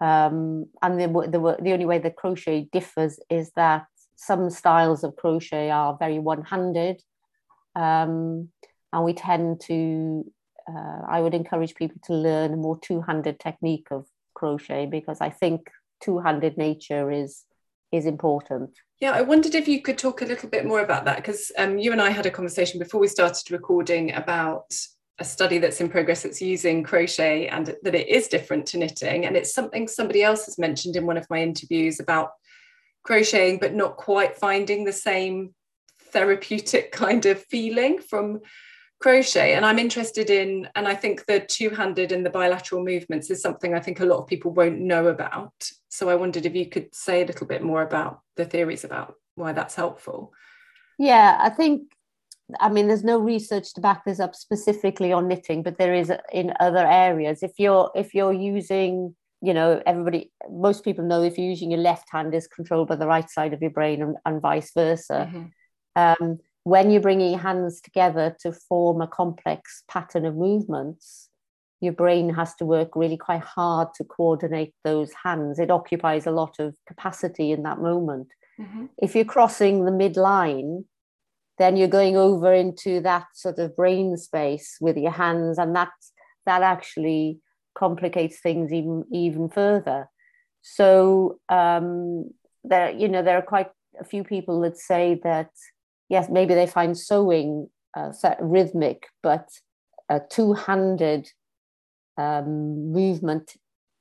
um, 0.00 0.66
and 0.82 1.00
the, 1.00 1.06
the, 1.06 1.56
the 1.62 1.72
only 1.72 1.86
way 1.86 1.98
the 1.98 2.10
crochet 2.10 2.68
differs 2.72 3.18
is 3.30 3.50
that 3.56 3.86
some 4.16 4.50
styles 4.50 5.04
of 5.04 5.16
crochet 5.16 5.70
are 5.70 5.96
very 5.98 6.18
one 6.18 6.42
handed, 6.42 7.02
um, 7.74 8.48
and 8.92 9.04
we 9.04 9.12
tend 9.12 9.60
to 9.60 10.24
uh, 10.68 11.02
i 11.08 11.20
would 11.20 11.34
encourage 11.34 11.74
people 11.74 12.00
to 12.02 12.12
learn 12.12 12.52
a 12.52 12.56
more 12.56 12.78
two-handed 12.80 13.38
technique 13.38 13.88
of 13.90 14.06
crochet 14.34 14.86
because 14.86 15.20
i 15.20 15.30
think 15.30 15.70
two-handed 16.02 16.56
nature 16.56 17.10
is 17.10 17.44
is 17.92 18.04
important. 18.04 18.70
Yeah 19.00 19.12
i 19.12 19.22
wondered 19.22 19.54
if 19.54 19.68
you 19.68 19.80
could 19.80 19.98
talk 19.98 20.22
a 20.22 20.26
little 20.26 20.48
bit 20.48 20.66
more 20.66 20.80
about 20.80 21.04
that 21.04 21.16
because 21.16 21.52
um, 21.58 21.78
you 21.78 21.92
and 21.92 22.00
i 22.00 22.10
had 22.10 22.26
a 22.26 22.30
conversation 22.30 22.78
before 22.78 23.00
we 23.00 23.08
started 23.08 23.50
recording 23.50 24.12
about 24.12 24.74
a 25.18 25.24
study 25.24 25.58
that's 25.58 25.80
in 25.80 25.88
progress 25.88 26.22
that's 26.22 26.42
using 26.42 26.82
crochet 26.82 27.48
and 27.48 27.74
that 27.82 27.94
it 27.94 28.08
is 28.08 28.28
different 28.28 28.66
to 28.66 28.78
knitting. 28.78 29.24
And 29.24 29.36
it's 29.36 29.54
something 29.54 29.88
somebody 29.88 30.22
else 30.22 30.44
has 30.46 30.58
mentioned 30.58 30.96
in 30.96 31.06
one 31.06 31.16
of 31.16 31.28
my 31.30 31.42
interviews 31.42 32.00
about 32.00 32.30
crocheting 33.06 33.58
but 33.58 33.74
not 33.74 33.96
quite 33.96 34.36
finding 34.36 34.84
the 34.84 34.92
same 34.92 35.54
therapeutic 36.12 36.92
kind 37.04 37.24
of 37.24 37.42
feeling 37.44 38.00
from 38.00 38.40
crochet. 39.00 39.54
And 39.54 39.64
i'm 39.64 39.78
interested 39.78 40.30
in 40.30 40.68
and 40.74 40.88
i 40.88 40.94
think 40.94 41.24
the 41.26 41.40
two-handed 41.40 42.12
and 42.12 42.24
the 42.24 42.30
bilateral 42.30 42.82
movements 42.82 43.30
is 43.30 43.42
something 43.42 43.74
i 43.74 43.80
think 43.80 44.00
a 44.00 44.06
lot 44.06 44.18
of 44.18 44.26
people 44.26 44.52
won't 44.52 44.80
know 44.80 45.06
about. 45.08 45.52
So 45.88 46.08
i 46.08 46.14
wondered 46.14 46.46
if 46.46 46.54
you 46.54 46.66
could 46.66 46.94
say 46.94 47.22
a 47.22 47.26
little 47.26 47.46
bit 47.46 47.62
more 47.62 47.82
about 47.82 48.20
the 48.36 48.44
theories 48.44 48.84
about 48.84 49.14
why 49.34 49.52
that's 49.52 49.74
helpful. 49.74 50.32
Yeah 50.98 51.36
i 51.38 51.50
think 51.50 51.92
i 52.60 52.68
mean 52.68 52.88
there's 52.88 53.04
no 53.04 53.18
research 53.18 53.74
to 53.74 53.80
back 53.80 54.04
this 54.04 54.20
up 54.20 54.34
specifically 54.34 55.12
on 55.12 55.28
knitting 55.28 55.62
but 55.62 55.78
there 55.78 55.94
is 55.94 56.12
in 56.32 56.52
other 56.60 56.86
areas 56.86 57.42
if 57.42 57.52
you're 57.58 57.90
if 57.94 58.14
you're 58.14 58.32
using 58.32 59.14
you 59.42 59.52
know 59.52 59.82
everybody 59.86 60.30
most 60.50 60.84
people 60.84 61.04
know 61.04 61.22
if 61.22 61.36
you're 61.36 61.48
using 61.48 61.70
your 61.70 61.80
left 61.80 62.08
hand 62.10 62.34
is 62.34 62.46
controlled 62.46 62.88
by 62.88 62.96
the 62.96 63.06
right 63.06 63.28
side 63.30 63.52
of 63.52 63.60
your 63.60 63.70
brain 63.70 64.02
and, 64.02 64.16
and 64.24 64.40
vice 64.40 64.70
versa 64.74 65.30
mm-hmm. 65.30 66.24
um, 66.24 66.38
when 66.66 66.90
you're 66.90 67.00
bringing 67.00 67.30
your 67.30 67.38
hands 67.38 67.80
together 67.80 68.36
to 68.40 68.50
form 68.50 69.00
a 69.00 69.06
complex 69.06 69.84
pattern 69.86 70.26
of 70.26 70.34
movements, 70.34 71.28
your 71.80 71.92
brain 71.92 72.34
has 72.34 72.56
to 72.56 72.64
work 72.64 72.96
really 72.96 73.16
quite 73.16 73.42
hard 73.42 73.94
to 73.94 74.02
coordinate 74.02 74.74
those 74.82 75.12
hands. 75.22 75.60
It 75.60 75.70
occupies 75.70 76.26
a 76.26 76.32
lot 76.32 76.56
of 76.58 76.74
capacity 76.88 77.52
in 77.52 77.62
that 77.62 77.78
moment. 77.78 78.26
Mm-hmm. 78.58 78.86
If 78.98 79.14
you're 79.14 79.24
crossing 79.24 79.84
the 79.84 79.92
midline, 79.92 80.86
then 81.58 81.76
you're 81.76 81.88
going 81.88 82.16
over 82.16 82.52
into 82.52 83.00
that 83.00 83.26
sort 83.34 83.58
of 83.58 83.76
brain 83.76 84.16
space 84.16 84.76
with 84.80 84.96
your 84.96 85.12
hands, 85.12 85.58
and 85.58 85.74
that 85.76 85.92
that 86.44 86.62
actually 86.62 87.40
complicates 87.74 88.40
things 88.40 88.72
even 88.72 89.04
even 89.12 89.48
further. 89.48 90.08
So 90.62 91.38
um, 91.48 92.30
there, 92.64 92.90
you 92.90 93.08
know, 93.08 93.22
there 93.22 93.38
are 93.38 93.42
quite 93.42 93.70
a 94.00 94.04
few 94.04 94.24
people 94.24 94.60
that 94.62 94.76
say 94.76 95.20
that 95.22 95.50
yes, 96.08 96.28
maybe 96.28 96.54
they 96.54 96.66
find 96.66 96.96
sewing 96.96 97.68
uh, 97.96 98.12
rhythmic, 98.40 99.06
but 99.22 99.48
a 100.08 100.20
two-handed 100.20 101.30
um, 102.18 102.92
movement 102.92 103.54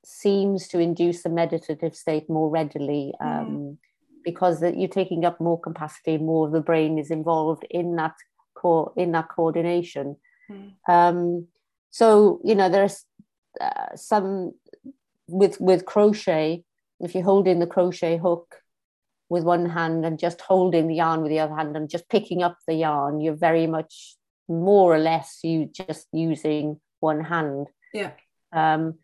seems 0.03 0.67
to 0.67 0.79
induce 0.79 1.25
a 1.25 1.29
meditative 1.29 1.95
state 1.95 2.29
more 2.29 2.49
readily 2.49 3.13
um, 3.19 3.47
mm. 3.47 3.77
Because 4.25 4.61
you're 4.61 4.89
taking 4.89 5.23
up 5.23 5.39
more 5.39 5.59
capacity, 5.59 6.17
more 6.17 6.47
of 6.47 6.51
the 6.51 6.59
brain 6.59 6.97
is 6.97 7.11
involved 7.11 7.65
in 7.69 7.95
that 7.95 8.15
core 8.55 8.91
in 8.97 9.11
that 9.13 9.29
coordination. 9.29 10.17
Mm. 10.51 10.71
Um, 10.89 11.47
so 11.91 12.41
you 12.43 12.55
know 12.55 12.67
there's 12.67 13.05
uh, 13.61 13.95
some 13.95 14.53
with 15.27 15.61
with 15.61 15.85
crochet. 15.85 16.63
If 16.99 17.13
you're 17.13 17.23
holding 17.23 17.59
the 17.59 17.67
crochet 17.67 18.17
hook 18.17 18.55
with 19.29 19.43
one 19.43 19.69
hand 19.69 20.05
and 20.05 20.19
just 20.19 20.41
holding 20.41 20.87
the 20.87 20.95
yarn 20.95 21.21
with 21.21 21.29
the 21.29 21.39
other 21.39 21.55
hand 21.55 21.75
and 21.75 21.89
just 21.89 22.09
picking 22.09 22.41
up 22.43 22.57
the 22.67 22.75
yarn, 22.75 23.21
you're 23.21 23.35
very 23.35 23.67
much 23.67 24.15
more 24.47 24.93
or 24.93 24.99
less 24.99 25.39
you 25.43 25.69
just 25.71 26.07
using 26.11 26.79
one 26.99 27.23
hand. 27.23 27.67
Yeah. 27.93 28.11
Um, 28.53 28.95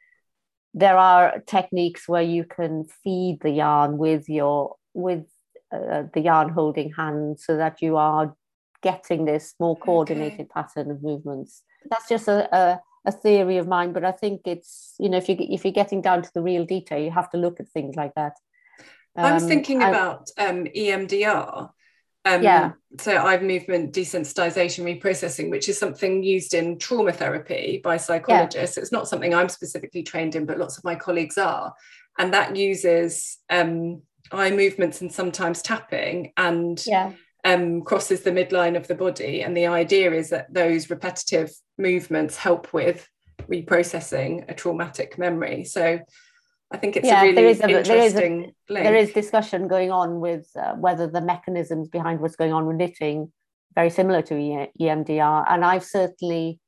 there 0.74 0.98
are 0.98 1.42
techniques 1.46 2.08
where 2.08 2.22
you 2.22 2.46
can 2.46 2.86
feed 3.04 3.40
the 3.42 3.50
yarn 3.50 3.98
with 3.98 4.30
your 4.30 4.76
with 4.94 5.26
uh, 5.72 6.04
the 6.14 6.22
yarn 6.22 6.50
holding 6.50 6.92
hand 6.94 7.40
so 7.40 7.58
that 7.58 7.82
you 7.82 7.98
are 7.98 8.36
getting 8.82 9.26
this 9.26 9.54
more 9.60 9.78
coordinated 9.78 10.42
okay. 10.42 10.50
pattern 10.54 10.92
of 10.92 11.04
movements. 11.04 11.64
That's 11.90 12.10
just 12.10 12.28
a, 12.28 12.54
a, 12.56 12.82
a 13.06 13.12
theory 13.12 13.58
of 13.58 13.68
mine, 13.68 13.94
but 13.94 14.04
I 14.04 14.12
think 14.12 14.42
it's 14.46 14.96
you 15.00 15.10
know 15.10 15.18
if 15.18 15.30
you 15.30 15.36
if 15.40 15.64
you're 15.64 15.72
getting 15.72 16.02
down 16.02 16.24
to 16.24 16.34
the 16.34 16.42
real 16.42 16.66
detail, 16.66 17.00
you 17.00 17.12
have 17.12 17.30
to 17.32 17.38
look 17.38 17.60
at 17.60 17.70
things 17.70 17.96
like 17.96 18.14
that. 18.16 18.34
Um, 19.16 19.26
I 19.26 19.34
was 19.34 19.44
um, 19.44 19.50
thinking 19.50 19.78
about 19.78 20.30
um, 20.38 20.66
EMDR. 20.66 21.70
Um, 22.24 22.44
yeah. 22.44 22.74
So 23.00 23.18
eye 23.18 23.40
movement 23.40 23.94
desensitization 23.94 24.84
reprocessing, 24.84 25.50
which 25.50 25.68
is 25.68 25.80
something 25.80 26.24
used 26.24 26.54
in 26.54 26.78
trauma 26.78 27.12
therapy 27.12 27.82
by 27.84 27.98
psychologists. 27.98 28.78
Yeah. 28.78 28.82
It's 28.82 28.92
not 28.92 29.08
something 29.08 29.34
I'm 29.34 29.50
specifically 29.50 30.04
trained 30.04 30.36
in, 30.36 30.46
but 30.46 30.60
lots 30.60 30.78
of 30.78 30.84
my 30.84 30.96
colleagues 30.96 31.38
are. 31.38 31.74
And 32.20 32.34
that 32.34 32.56
uses 32.56 33.40
um, 33.50 34.04
eye 34.32 34.52
movements 34.52 35.02
and 35.02 35.12
sometimes 35.12 35.62
tapping 35.62 36.34
and 36.38 36.84
yeah. 36.86 37.12
um, 37.44 37.82
crosses 37.82 38.22
the 38.22 38.32
midline 38.32 38.78
of 38.78 38.88
the 38.88 38.96
body. 38.96 39.42
And 39.42 39.56
the 39.56 39.68
idea 39.68 40.12
is 40.14 40.30
that 40.30 40.54
those 40.54 40.90
repetitive 40.90 41.52
movements 41.78 42.38
help 42.38 42.74
with 42.74 43.08
reprocessing 43.48 44.50
a 44.50 44.54
traumatic 44.54 45.18
memory. 45.18 45.64
So 45.64 46.00
I 46.72 46.78
think 46.78 46.96
it's 46.96 47.08
yeah, 47.08 47.22
a 47.22 47.24
really 47.24 47.36
there 47.36 47.48
is 47.48 47.60
a, 47.60 47.70
interesting 47.70 48.54
there 48.70 48.78
is, 48.78 48.82
a, 48.82 48.84
there 48.84 48.96
is 48.96 49.14
discussion 49.14 49.68
going 49.68 49.92
on 49.92 50.20
with 50.20 50.50
uh, 50.56 50.74
whether 50.76 51.08
the 51.08 51.22
mechanisms 51.22 51.90
behind 51.90 52.22
what's 52.22 52.36
going 52.36 52.54
on 52.54 52.66
with 52.66 52.78
knitting 52.78 53.32
very 53.76 53.90
similar 53.90 54.22
to 54.22 54.34
EMDR, 54.34 55.46
and 55.50 55.64
I've 55.64 55.86
certainly 55.86 56.60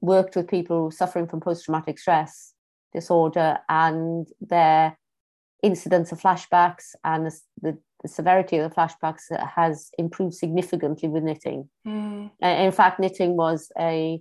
worked 0.00 0.36
with 0.36 0.48
people 0.48 0.90
suffering 0.90 1.26
from 1.26 1.40
post-traumatic 1.40 1.98
stress 1.98 2.52
disorder 2.92 3.58
and 3.68 4.26
their 4.40 4.98
incidence 5.64 6.12
of 6.12 6.20
flashbacks 6.20 6.94
and 7.04 7.26
the, 7.26 7.34
the, 7.62 7.78
the 8.02 8.08
severity 8.08 8.58
of 8.58 8.68
the 8.68 8.74
flashbacks 8.76 9.24
has 9.56 9.90
improved 9.98 10.34
significantly 10.34 11.08
with 11.08 11.24
knitting. 11.24 11.68
Mm. 11.86 12.30
in 12.40 12.72
fact, 12.72 13.00
knitting 13.00 13.36
was 13.36 13.70
a 13.78 14.20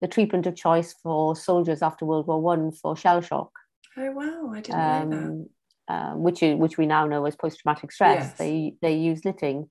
the 0.00 0.08
treatment 0.08 0.46
of 0.48 0.56
choice 0.56 0.94
for 1.02 1.36
soldiers 1.36 1.80
after 1.80 2.04
World 2.04 2.26
War 2.26 2.40
One 2.40 2.72
for 2.72 2.96
shell 2.96 3.20
shock 3.20 3.52
Oh 3.96 4.10
wow, 4.12 4.52
I 4.54 4.60
didn't 4.60 4.80
um, 4.80 5.10
know 5.10 5.48
that. 5.88 5.94
Uh, 5.94 6.14
which 6.14 6.40
which 6.40 6.78
we 6.78 6.86
now 6.86 7.06
know 7.06 7.26
as 7.26 7.36
post 7.36 7.60
traumatic 7.60 7.92
stress. 7.92 8.28
Yes. 8.28 8.38
They 8.38 8.74
they 8.80 8.96
use 8.96 9.24
knitting. 9.24 9.68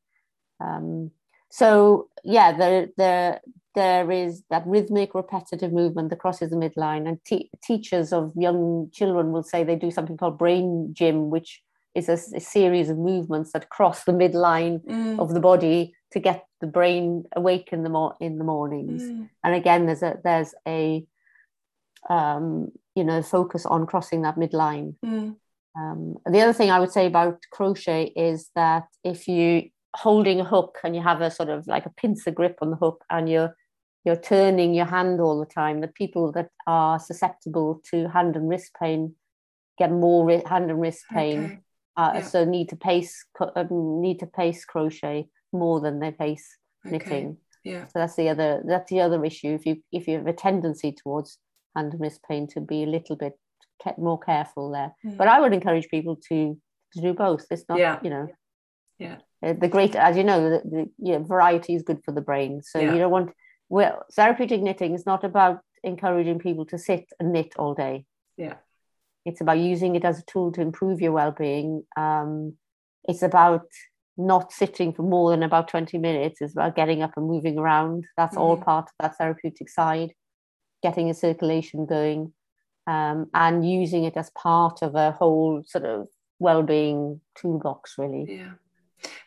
Um, 0.60 1.12
so 1.50 2.10
yeah, 2.24 2.56
there 2.56 2.90
there 2.98 3.42
there 3.76 4.12
is 4.12 4.44
that 4.50 4.64
rhythmic, 4.66 5.16
repetitive 5.16 5.72
movement 5.72 6.10
that 6.10 6.20
crosses 6.20 6.50
the 6.50 6.56
midline, 6.56 7.08
and 7.08 7.24
te- 7.26 7.50
teachers 7.64 8.12
of 8.12 8.34
young 8.36 8.90
children 8.92 9.32
will 9.32 9.44
say 9.44 9.64
they 9.64 9.76
do 9.76 9.92
something 9.92 10.18
called 10.18 10.38
brain 10.38 10.90
gym, 10.94 11.30
which 11.30 11.62
is 11.96 12.10
a, 12.10 12.14
a 12.36 12.40
series 12.40 12.90
of 12.90 12.98
movements 12.98 13.52
that 13.54 13.70
cross 13.70 14.04
the 14.04 14.12
midline 14.12 14.84
mm. 14.86 15.20
of 15.20 15.34
the 15.34 15.40
body 15.40 15.94
to 16.12 16.20
get 16.20 16.46
the 16.60 16.68
brain 16.68 17.24
awake 17.36 17.70
in 17.72 17.84
the 17.84 17.90
mo- 17.90 18.16
in 18.20 18.38
the 18.38 18.44
mornings. 18.44 19.04
Mm. 19.04 19.30
And 19.44 19.56
again, 19.56 19.86
there's 19.86 20.04
a 20.04 20.18
there's 20.24 20.54
a 20.68 21.06
um, 22.10 22.72
you 22.96 23.04
know 23.04 23.22
focus 23.22 23.66
on 23.66 23.86
crossing 23.86 24.22
that 24.24 24.36
midline 24.36 24.96
mm. 25.06 25.36
um, 25.78 26.18
the 26.30 26.42
other 26.42 26.54
thing 26.54 26.70
i 26.70 26.80
would 26.80 26.92
say 26.92 27.06
about 27.06 27.40
crochet 27.52 28.12
is 28.16 28.50
that 28.56 28.86
if 29.04 29.28
you 29.28 29.70
holding 29.96 30.40
a 30.40 30.46
hook 30.46 30.78
and 30.84 30.96
you 30.96 31.02
have 31.02 31.22
a 31.22 31.32
sort 31.32 31.50
of 31.50 31.68
like 31.68 31.86
a 31.86 31.92
pincer 31.92 32.32
grip 32.32 32.58
on 32.62 32.70
the 32.70 32.76
hook 32.76 33.04
and 33.10 33.30
you're 33.30 33.56
you're 34.04 34.16
turning 34.16 34.74
your 34.74 34.86
hand 34.86 35.22
all 35.22 35.40
the 35.40 35.46
time 35.46 35.82
The 35.82 35.88
people 35.88 36.32
that 36.34 36.50
are 36.66 37.00
susceptible 37.00 37.82
to 37.92 38.10
hand 38.10 38.36
and 38.36 38.50
wrist 38.50 38.72
pain 38.80 39.16
get 39.78 39.92
more 39.92 40.30
hand 40.46 40.70
and 40.70 40.82
wrist 40.82 41.06
pain 41.12 41.44
okay. 41.46 41.60
uh, 41.98 42.12
yeah. 42.16 42.22
so 42.22 42.46
need 42.46 42.70
to 42.70 42.76
pace 42.76 43.26
um, 43.56 44.02
need 44.02 44.20
to 44.20 44.28
pace 44.28 44.66
crochet 44.66 45.28
more 45.54 45.80
than 45.80 46.00
they 46.00 46.12
pace 46.12 46.58
okay. 46.86 46.98
knitting 46.98 47.38
yeah 47.64 47.86
so 47.86 47.94
that's 47.96 48.16
the 48.16 48.30
other 48.30 48.62
that's 48.68 48.90
the 48.90 49.02
other 49.02 49.24
issue 49.26 49.54
if 49.54 49.66
you 49.66 49.78
if 49.92 50.08
you 50.08 50.18
have 50.18 50.28
a 50.28 50.34
tendency 50.34 50.92
towards 50.92 51.38
hand 51.76 51.94
and 51.94 52.02
wrist 52.02 52.22
pain 52.28 52.48
to 52.48 52.62
be 52.62 52.84
a 52.84 52.88
little 52.88 53.16
bit 53.16 53.34
more 53.98 54.20
careful 54.20 54.72
there. 54.72 54.94
Mm. 55.06 55.18
But 55.18 55.28
I 55.28 55.40
would 55.40 55.54
encourage 55.54 55.90
people 55.90 56.18
to 56.30 56.58
to 56.94 57.02
do 57.02 57.14
both. 57.14 57.46
It's 57.50 57.64
not, 57.70 57.80
yeah. 57.80 58.00
you 58.04 58.10
know, 58.10 58.28
yeah. 59.00 59.18
Uh, 59.44 59.54
the 59.54 59.70
great, 59.70 59.96
as 59.96 60.18
you 60.18 60.24
know, 60.24 60.50
the, 60.50 60.62
the 60.70 60.90
you 61.00 61.14
know, 61.14 61.24
variety 61.24 61.74
is 61.74 61.84
good 61.84 62.02
for 62.04 62.12
the 62.12 62.22
brain. 62.22 62.62
So 62.64 62.80
yeah. 62.80 62.94
you 62.94 63.00
don't 63.00 63.12
want. 63.12 63.32
Well, 63.72 64.06
therapeutic 64.12 64.62
knitting 64.62 64.94
is 64.94 65.06
not 65.06 65.24
about 65.24 65.62
encouraging 65.84 66.40
people 66.40 66.66
to 66.66 66.78
sit 66.78 67.06
and 67.20 67.32
knit 67.32 67.54
all 67.58 67.74
day. 67.74 68.06
Yeah. 68.38 68.56
It's 69.26 69.42
about 69.42 69.60
using 69.60 69.96
it 69.96 70.04
as 70.04 70.20
a 70.20 70.26
tool 70.26 70.52
to 70.54 70.62
improve 70.62 71.00
your 71.00 71.14
well-being. 71.14 71.84
Um, 71.96 72.58
it's 73.06 73.22
about 73.22 73.68
not 74.18 74.52
sitting 74.52 74.94
for 74.94 75.04
more 75.04 75.32
than 75.32 75.42
about 75.42 75.70
20 75.70 75.98
minutes. 75.98 76.42
It's 76.42 76.54
about 76.54 76.76
getting 76.76 77.02
up 77.02 77.14
and 77.16 77.28
moving 77.28 77.58
around. 77.58 78.06
That's 78.18 78.36
mm-hmm. 78.36 78.44
all 78.44 78.58
part 78.58 78.86
of 78.90 78.94
that 79.00 79.18
therapeutic 79.18 79.70
side 79.70 80.14
getting 80.82 81.10
a 81.10 81.14
circulation 81.14 81.86
going 81.86 82.34
um, 82.88 83.30
and 83.34 83.70
using 83.70 84.04
it 84.04 84.18
as 84.18 84.30
part 84.32 84.82
of 84.82 84.96
a 84.96 85.12
whole 85.12 85.64
sort 85.66 85.86
of 85.86 86.08
well-being 86.40 87.22
toolbox 87.36 87.96
really 88.00 88.26
yeah 88.28 88.52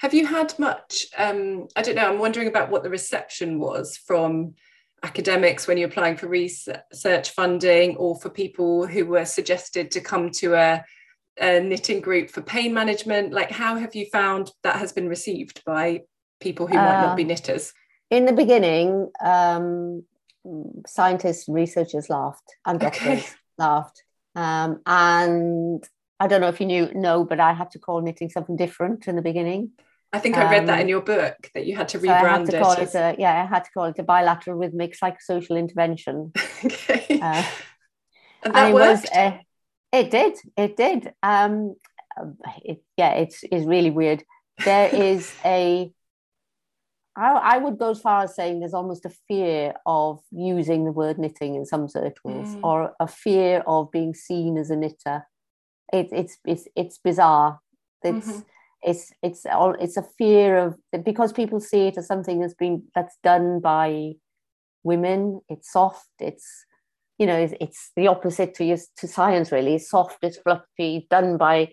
Have 0.00 0.14
you 0.14 0.26
had 0.26 0.58
much? 0.58 1.06
Um, 1.16 1.68
I 1.76 1.82
don't 1.82 1.94
know. 1.94 2.08
I'm 2.08 2.18
wondering 2.18 2.48
about 2.48 2.70
what 2.70 2.82
the 2.82 2.90
reception 2.90 3.58
was 3.58 3.96
from 3.96 4.54
academics 5.02 5.66
when 5.66 5.76
you're 5.76 5.88
applying 5.88 6.16
for 6.16 6.28
research 6.28 7.30
funding 7.30 7.96
or 7.96 8.18
for 8.20 8.30
people 8.30 8.86
who 8.86 9.04
were 9.04 9.24
suggested 9.24 9.90
to 9.90 10.00
come 10.00 10.30
to 10.30 10.54
a, 10.54 10.84
a 11.38 11.60
knitting 11.60 12.00
group 12.00 12.30
for 12.30 12.40
pain 12.40 12.72
management. 12.72 13.32
Like, 13.32 13.50
how 13.50 13.76
have 13.76 13.94
you 13.94 14.06
found 14.06 14.50
that 14.62 14.76
has 14.76 14.92
been 14.92 15.08
received 15.08 15.62
by 15.64 16.02
people 16.40 16.66
who 16.66 16.74
might 16.74 17.02
not 17.02 17.16
be 17.16 17.24
uh, 17.24 17.28
knitters? 17.28 17.72
In 18.10 18.24
the 18.24 18.32
beginning, 18.32 19.10
um, 19.22 20.04
scientists, 20.86 21.48
researchers 21.48 22.08
laughed, 22.08 22.56
and 22.64 22.80
doctors 22.80 23.02
okay. 23.02 23.24
laughed. 23.58 24.02
Um, 24.34 24.80
and 24.86 25.84
I 26.20 26.28
don't 26.28 26.40
know 26.40 26.48
if 26.48 26.60
you 26.60 26.66
knew, 26.66 26.90
no, 26.94 27.24
but 27.24 27.40
I 27.40 27.52
had 27.52 27.70
to 27.72 27.78
call 27.78 28.00
knitting 28.00 28.30
something 28.30 28.56
different 28.56 29.08
in 29.08 29.16
the 29.16 29.22
beginning. 29.22 29.72
I 30.12 30.20
think 30.20 30.36
I 30.36 30.48
read 30.48 30.60
um, 30.60 30.66
that 30.66 30.78
in 30.78 30.84
um, 30.84 30.88
your 30.88 31.00
book 31.00 31.50
that 31.54 31.66
you 31.66 31.74
had 31.74 31.88
to 31.88 31.98
rebrand 31.98 32.48
so 32.48 32.56
had 32.56 32.76
to 32.76 32.82
it. 32.82 32.94
it 32.94 32.94
a, 32.94 33.16
yeah, 33.18 33.42
I 33.42 33.46
had 33.46 33.64
to 33.64 33.70
call 33.72 33.86
it 33.86 33.98
a 33.98 34.04
bilateral 34.04 34.56
rhythmic 34.56 34.96
psychosocial 34.96 35.58
intervention. 35.58 36.32
okay. 36.64 37.18
Uh, 37.20 37.44
and 38.44 38.54
that 38.54 38.66
and 38.66 38.74
worked? 38.74 39.02
Was, 39.02 39.10
uh, 39.10 39.38
it 39.92 40.10
did. 40.12 40.38
It 40.56 40.76
did. 40.76 41.12
Um, 41.22 41.74
it, 42.64 42.82
yeah, 42.96 43.14
it's, 43.14 43.42
it's 43.50 43.66
really 43.66 43.90
weird. 43.90 44.22
There 44.64 44.88
is 44.94 45.34
a 45.44 45.92
I, 47.16 47.30
I, 47.30 47.58
would 47.58 47.78
go 47.78 47.90
as 47.90 48.00
far 48.00 48.24
as 48.24 48.34
saying 48.34 48.58
there's 48.58 48.74
almost 48.74 49.04
a 49.04 49.10
fear 49.28 49.74
of 49.86 50.20
using 50.32 50.84
the 50.84 50.90
word 50.90 51.16
knitting 51.16 51.54
in 51.54 51.64
some 51.64 51.88
circles, 51.88 52.48
mm. 52.48 52.60
or 52.64 52.92
a 52.98 53.06
fear 53.06 53.62
of 53.66 53.92
being 53.92 54.14
seen 54.14 54.58
as 54.58 54.70
a 54.70 54.76
knitter. 54.76 55.24
It, 55.92 56.08
it's 56.12 56.38
it's 56.44 56.68
it's 56.74 56.98
bizarre. 56.98 57.60
It's 58.02 58.28
mm-hmm. 58.28 58.40
it's 58.82 59.12
it's 59.22 59.46
all 59.46 59.74
it's 59.74 59.96
a 59.96 60.06
fear 60.18 60.56
of 60.58 60.76
because 61.04 61.32
people 61.32 61.60
see 61.60 61.88
it 61.88 61.98
as 61.98 62.06
something 62.06 62.40
that's 62.40 62.54
been 62.54 62.84
that's 62.94 63.16
done 63.22 63.60
by 63.60 64.14
women. 64.82 65.40
It's 65.48 65.72
soft. 65.72 66.08
It's 66.20 66.66
you 67.18 67.26
know 67.26 67.36
it's, 67.36 67.54
it's 67.60 67.90
the 67.96 68.08
opposite 68.08 68.54
to 68.54 68.76
to 68.96 69.08
science 69.08 69.52
really. 69.52 69.74
It's 69.74 69.90
soft. 69.90 70.18
It's 70.22 70.38
fluffy. 70.38 71.06
Done 71.10 71.36
by 71.36 71.70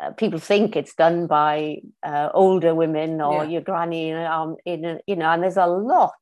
uh, 0.00 0.12
people 0.12 0.38
think 0.38 0.76
it's 0.76 0.94
done 0.94 1.26
by 1.26 1.78
uh, 2.04 2.28
older 2.32 2.74
women 2.74 3.20
or 3.20 3.44
yeah. 3.44 3.50
your 3.50 3.60
granny, 3.62 4.12
um, 4.12 4.56
in, 4.64 5.00
you 5.06 5.16
know, 5.16 5.28
and 5.30 5.42
there's 5.42 5.56
a 5.56 5.66
lot 5.66 6.12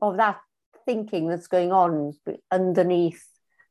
of 0.00 0.16
that 0.16 0.38
thinking 0.86 1.28
that's 1.28 1.46
going 1.46 1.72
on 1.72 2.14
underneath 2.50 3.22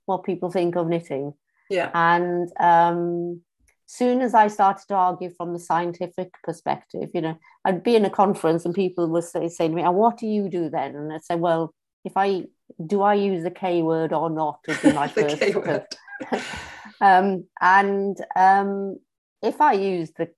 what 0.06 0.24
people 0.24 0.52
think 0.52 0.76
of 0.76 0.88
knitting. 0.88 1.34
Yeah. 1.72 1.90
And 1.94 2.52
um, 2.60 3.42
soon 3.88 4.22
as 4.22 4.34
I 4.34 4.48
started 4.48 4.88
to 4.88 4.96
argue 4.96 5.30
from 5.30 5.54
the 5.54 5.60
scientific 5.60 6.34
perspective, 6.44 7.10
you 7.14 7.22
know, 7.22 7.38
I'd 7.66 7.84
be 7.84 7.96
in 7.96 8.06
a 8.06 8.10
conference 8.10 8.66
and 8.66 8.74
people 8.74 9.08
would 9.10 9.24
say, 9.24 9.48
say 9.50 9.68
to 9.68 9.74
me, 9.74 9.82
and 9.82 9.96
what 9.96 10.18
do 10.18 10.28
you 10.28 10.50
do 10.50 10.70
then? 10.70 10.96
And 10.96 11.12
I'd 11.12 11.24
say, 11.24 11.36
well, 11.36 11.74
if 12.06 12.14
I 12.16 12.46
do 12.86 13.02
I 13.02 13.16
use 13.16 13.44
the 13.44 13.52
K 13.52 13.82
word 13.82 14.14
or 14.14 14.30
not 14.30 14.60
would 14.68 14.82
be 14.82 14.92
my 14.94 15.08
first. 15.08 15.42
um, 17.02 17.46
and 17.60 18.18
um, 18.36 18.98
if 19.42 19.62
I 19.62 19.74
use 19.74 20.12
the 20.18 20.30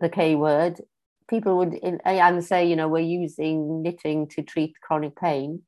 the 0.00 0.08
K 0.08 0.34
word, 0.34 0.80
people 1.28 1.58
would 1.58 1.74
in, 1.74 2.00
and 2.04 2.44
say, 2.44 2.68
you 2.68 2.76
know, 2.76 2.88
we're 2.88 3.00
using 3.00 3.82
knitting 3.82 4.28
to 4.28 4.42
treat 4.42 4.80
chronic 4.80 5.16
pain. 5.16 5.62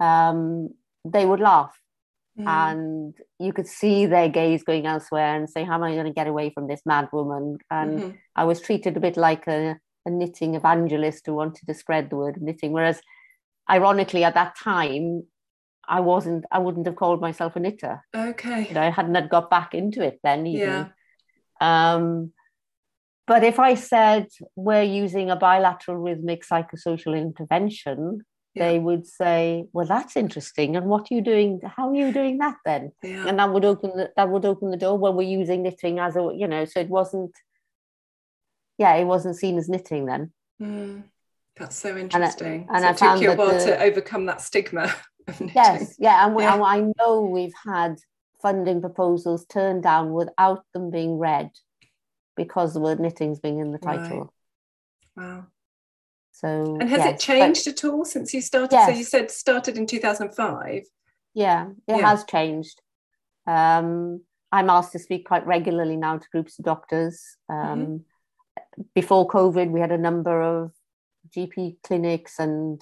Um, 0.00 0.70
they 1.04 1.26
would 1.26 1.40
laugh, 1.40 1.78
mm. 2.38 2.46
and 2.46 3.14
you 3.38 3.52
could 3.52 3.66
see 3.66 4.06
their 4.06 4.28
gaze 4.28 4.62
going 4.62 4.86
elsewhere 4.86 5.36
and 5.36 5.48
say, 5.48 5.64
"How 5.64 5.74
am 5.74 5.82
I 5.82 5.94
going 5.94 6.06
to 6.06 6.12
get 6.12 6.26
away 6.26 6.50
from 6.50 6.68
this 6.68 6.82
mad 6.86 7.08
woman?" 7.12 7.58
And 7.70 7.98
mm-hmm. 7.98 8.10
I 8.36 8.44
was 8.44 8.60
treated 8.60 8.96
a 8.96 9.00
bit 9.00 9.16
like 9.16 9.46
a, 9.46 9.76
a 10.06 10.10
knitting 10.10 10.54
evangelist 10.54 11.26
who 11.26 11.34
wanted 11.34 11.66
to 11.66 11.74
spread 11.74 12.10
the 12.10 12.16
word 12.16 12.36
of 12.36 12.42
knitting, 12.42 12.72
whereas, 12.72 13.00
ironically, 13.70 14.24
at 14.24 14.34
that 14.34 14.56
time, 14.56 15.24
I 15.86 16.00
wasn't. 16.00 16.44
I 16.50 16.58
wouldn't 16.58 16.86
have 16.86 16.96
called 16.96 17.20
myself 17.20 17.56
a 17.56 17.60
knitter. 17.60 18.04
Okay. 18.14 18.68
You 18.68 18.74
know, 18.74 18.82
I 18.82 18.90
hadn't 18.90 19.30
got 19.30 19.50
back 19.50 19.74
into 19.74 20.02
it 20.02 20.20
then. 20.22 20.46
Even. 20.46 20.68
Yeah. 20.68 20.88
Um, 21.60 22.32
but 23.26 23.44
if 23.44 23.58
I 23.58 23.74
said 23.74 24.28
we're 24.56 24.82
using 24.82 25.30
a 25.30 25.36
bilateral 25.36 25.98
rhythmic 25.98 26.44
psychosocial 26.46 27.16
intervention, 27.16 28.22
yeah. 28.58 28.68
they 28.68 28.78
would 28.78 29.06
say, 29.06 29.66
"Well, 29.72 29.86
that's 29.86 30.16
interesting. 30.16 30.76
And 30.76 30.86
what 30.86 31.10
are 31.10 31.14
you 31.14 31.20
doing? 31.20 31.60
How 31.64 31.90
are 31.90 31.94
you 31.94 32.12
doing 32.12 32.38
that 32.38 32.56
then?" 32.64 32.92
Yeah. 33.02 33.26
And 33.26 33.38
that 33.38 33.52
would 33.52 33.64
open 33.64 33.90
the, 33.96 34.10
that 34.16 34.28
would 34.28 34.44
open 34.44 34.70
the 34.70 34.76
door. 34.76 34.98
when 34.98 35.14
we're 35.14 35.22
using 35.22 35.62
knitting 35.62 35.98
as 35.98 36.16
a 36.16 36.30
you 36.34 36.46
know, 36.46 36.64
so 36.64 36.80
it 36.80 36.88
wasn't. 36.88 37.32
Yeah, 38.76 38.94
it 38.94 39.04
wasn't 39.04 39.36
seen 39.36 39.58
as 39.58 39.68
knitting 39.68 40.06
then. 40.06 40.32
Mm, 40.62 41.04
that's 41.56 41.76
so 41.76 41.96
interesting. 41.96 42.68
And, 42.72 42.84
I, 42.84 42.90
and 42.90 42.98
so 42.98 43.06
I 43.06 43.10
it 43.10 43.14
took 43.14 43.22
you 43.22 43.30
a 43.32 43.36
while 43.36 43.58
the, 43.58 43.64
to 43.66 43.82
overcome 43.82 44.26
that 44.26 44.40
stigma. 44.40 44.94
Yes, 45.54 45.94
yeah, 45.98 46.24
and, 46.24 46.34
we, 46.34 46.42
yeah. 46.42 46.54
and 46.54 46.62
I 46.62 46.80
know 46.98 47.20
we've 47.20 47.52
had 47.66 47.96
funding 48.40 48.80
proposals 48.80 49.44
turned 49.44 49.82
down 49.82 50.14
without 50.14 50.64
them 50.72 50.90
being 50.90 51.18
read 51.18 51.50
because 52.34 52.72
the 52.72 52.80
word 52.80 52.98
knitting's 52.98 53.40
being 53.40 53.58
in 53.58 53.72
the 53.72 53.78
title. 53.78 54.32
Right. 55.14 55.26
Wow. 55.26 55.46
So 56.38 56.76
And 56.80 56.88
has 56.88 57.00
yes, 57.00 57.14
it 57.14 57.24
changed 57.24 57.64
but, 57.64 57.84
at 57.84 57.90
all 57.90 58.04
since 58.04 58.32
you 58.32 58.40
started? 58.40 58.76
Yes. 58.76 58.88
So 58.88 58.96
you 58.96 59.04
said 59.04 59.30
started 59.30 59.76
in 59.76 59.86
2005. 59.86 60.84
Yeah, 61.34 61.66
it 61.66 61.74
yeah. 61.88 61.96
has 61.96 62.24
changed. 62.24 62.80
Um, 63.46 64.22
I'm 64.52 64.70
asked 64.70 64.92
to 64.92 65.00
speak 65.00 65.26
quite 65.26 65.44
regularly 65.46 65.96
now 65.96 66.18
to 66.18 66.26
groups 66.30 66.58
of 66.58 66.64
doctors. 66.64 67.20
Um, 67.50 67.56
mm-hmm. 67.58 68.82
Before 68.94 69.26
COVID, 69.26 69.70
we 69.70 69.80
had 69.80 69.90
a 69.90 69.98
number 69.98 70.40
of 70.40 70.70
GP 71.36 71.78
clinics 71.82 72.38
and 72.38 72.80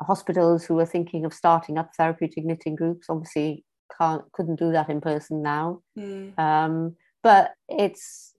hospitals 0.00 0.64
who 0.64 0.74
were 0.74 0.86
thinking 0.86 1.24
of 1.24 1.34
starting 1.34 1.78
up 1.78 1.90
therapeutic 1.96 2.44
knitting 2.44 2.76
groups. 2.76 3.08
Obviously, 3.10 3.64
can't 3.98 4.30
couldn't 4.30 4.60
do 4.60 4.70
that 4.70 4.88
in 4.88 5.00
person 5.00 5.42
now. 5.42 5.82
Mm. 5.98 6.38
Um, 6.38 6.96
but 7.24 7.54
it's 7.68 8.34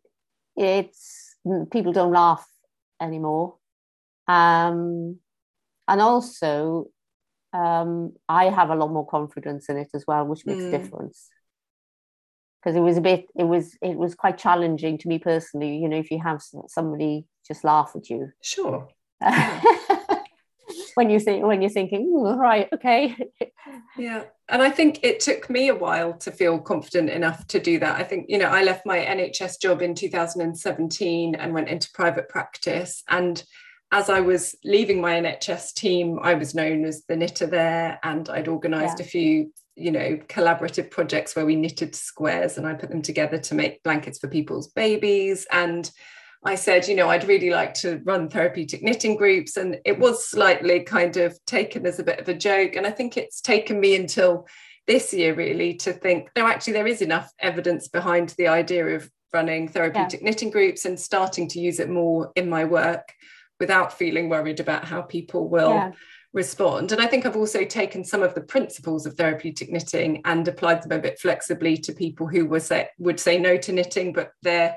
it's 0.55 1.35
people 1.71 1.91
don't 1.91 2.13
laugh 2.13 2.47
anymore, 3.01 3.55
um, 4.29 5.17
and 5.87 6.01
also 6.01 6.85
um, 7.51 8.13
I 8.29 8.45
have 8.45 8.69
a 8.69 8.75
lot 8.75 8.91
more 8.91 9.07
confidence 9.07 9.69
in 9.69 9.77
it 9.77 9.89
as 9.95 10.05
well, 10.07 10.25
which 10.25 10.45
makes 10.45 10.61
mm. 10.61 10.67
a 10.67 10.77
difference. 10.77 11.27
Because 12.61 12.75
it 12.75 12.81
was 12.81 12.97
a 12.97 13.01
bit, 13.01 13.25
it 13.35 13.45
was 13.45 13.75
it 13.81 13.97
was 13.97 14.15
quite 14.15 14.37
challenging 14.37 14.97
to 14.99 15.07
me 15.07 15.17
personally. 15.17 15.77
You 15.77 15.89
know, 15.89 15.97
if 15.97 16.11
you 16.11 16.21
have 16.21 16.41
somebody 16.67 17.25
just 17.47 17.63
laugh 17.63 17.93
at 17.95 18.09
you, 18.09 18.29
sure. 18.41 18.87
when 20.93 21.09
you 21.09 21.19
think 21.19 21.43
when 21.43 21.61
you're 21.61 21.69
thinking 21.69 22.13
right 22.13 22.69
okay 22.73 23.15
yeah 23.97 24.23
and 24.47 24.61
i 24.61 24.69
think 24.69 24.99
it 25.03 25.19
took 25.19 25.49
me 25.49 25.67
a 25.67 25.75
while 25.75 26.13
to 26.13 26.31
feel 26.31 26.59
confident 26.59 27.09
enough 27.09 27.45
to 27.47 27.59
do 27.59 27.79
that 27.79 27.99
i 27.99 28.03
think 28.03 28.25
you 28.29 28.37
know 28.37 28.47
i 28.47 28.63
left 28.63 28.85
my 28.85 28.97
nhs 28.97 29.59
job 29.61 29.81
in 29.81 29.93
2017 29.93 31.35
and 31.35 31.53
went 31.53 31.67
into 31.67 31.89
private 31.93 32.29
practice 32.29 33.03
and 33.09 33.43
as 33.91 34.09
i 34.09 34.19
was 34.19 34.55
leaving 34.63 35.01
my 35.01 35.19
nhs 35.19 35.73
team 35.73 36.19
i 36.21 36.33
was 36.33 36.55
known 36.55 36.85
as 36.85 37.03
the 37.07 37.15
knitter 37.15 37.47
there 37.47 37.99
and 38.03 38.29
i'd 38.29 38.47
organized 38.47 38.99
yeah. 38.99 39.05
a 39.05 39.07
few 39.07 39.51
you 39.75 39.91
know 39.91 40.17
collaborative 40.27 40.91
projects 40.91 41.35
where 41.35 41.45
we 41.45 41.55
knitted 41.55 41.95
squares 41.95 42.57
and 42.57 42.67
i 42.67 42.73
put 42.73 42.89
them 42.89 43.01
together 43.01 43.37
to 43.37 43.55
make 43.55 43.83
blankets 43.83 44.19
for 44.19 44.27
people's 44.27 44.67
babies 44.69 45.47
and 45.51 45.91
I 46.43 46.55
said, 46.55 46.87
you 46.87 46.95
know, 46.95 47.09
I'd 47.09 47.27
really 47.27 47.49
like 47.49 47.73
to 47.75 48.01
run 48.05 48.29
therapeutic 48.29 48.81
knitting 48.81 49.17
groups. 49.17 49.57
And 49.57 49.77
it 49.83 49.99
was 49.99 50.25
slightly 50.25 50.81
kind 50.81 51.17
of 51.17 51.37
taken 51.45 51.85
as 51.85 51.99
a 51.99 52.03
bit 52.03 52.19
of 52.19 52.29
a 52.29 52.33
joke. 52.33 52.75
And 52.75 52.87
I 52.87 52.91
think 52.91 53.17
it's 53.17 53.41
taken 53.41 53.79
me 53.79 53.95
until 53.95 54.47
this 54.87 55.13
year 55.13 55.35
really 55.35 55.73
to 55.75 55.91
think, 55.91 56.29
no, 56.35 56.47
actually, 56.47 56.73
there 56.73 56.87
is 56.87 57.01
enough 57.01 57.31
evidence 57.39 57.89
behind 57.89 58.29
the 58.37 58.47
idea 58.47 58.87
of 58.87 59.09
running 59.33 59.67
therapeutic 59.67 60.21
yeah. 60.21 60.25
knitting 60.25 60.49
groups 60.49 60.85
and 60.85 60.99
starting 60.99 61.47
to 61.49 61.59
use 61.59 61.79
it 61.79 61.89
more 61.89 62.31
in 62.35 62.49
my 62.49 62.63
work 62.63 63.13
without 63.59 63.93
feeling 63.93 64.29
worried 64.29 64.59
about 64.59 64.85
how 64.85 65.01
people 65.01 65.47
will. 65.47 65.73
Yeah. 65.73 65.91
respond 66.31 66.91
and 66.91 67.01
i 67.01 67.07
think 67.07 67.25
i've 67.25 67.35
also 67.35 67.65
taken 67.65 68.03
some 68.03 68.21
of 68.21 68.35
the 68.35 68.41
principles 68.55 69.07
of 69.07 69.15
therapeutic 69.15 69.71
knitting 69.71 70.21
and 70.25 70.47
applied 70.47 70.83
them 70.83 70.91
a 70.91 71.01
bit 71.01 71.17
flexibly 71.19 71.75
to 71.75 71.91
people 71.91 72.27
who 72.27 72.45
were 72.45 72.59
say, 72.59 72.87
would 72.99 73.19
say 73.19 73.39
no 73.39 73.57
to 73.57 73.71
knitting 73.71 74.13
but 74.13 74.31
they're 74.43 74.75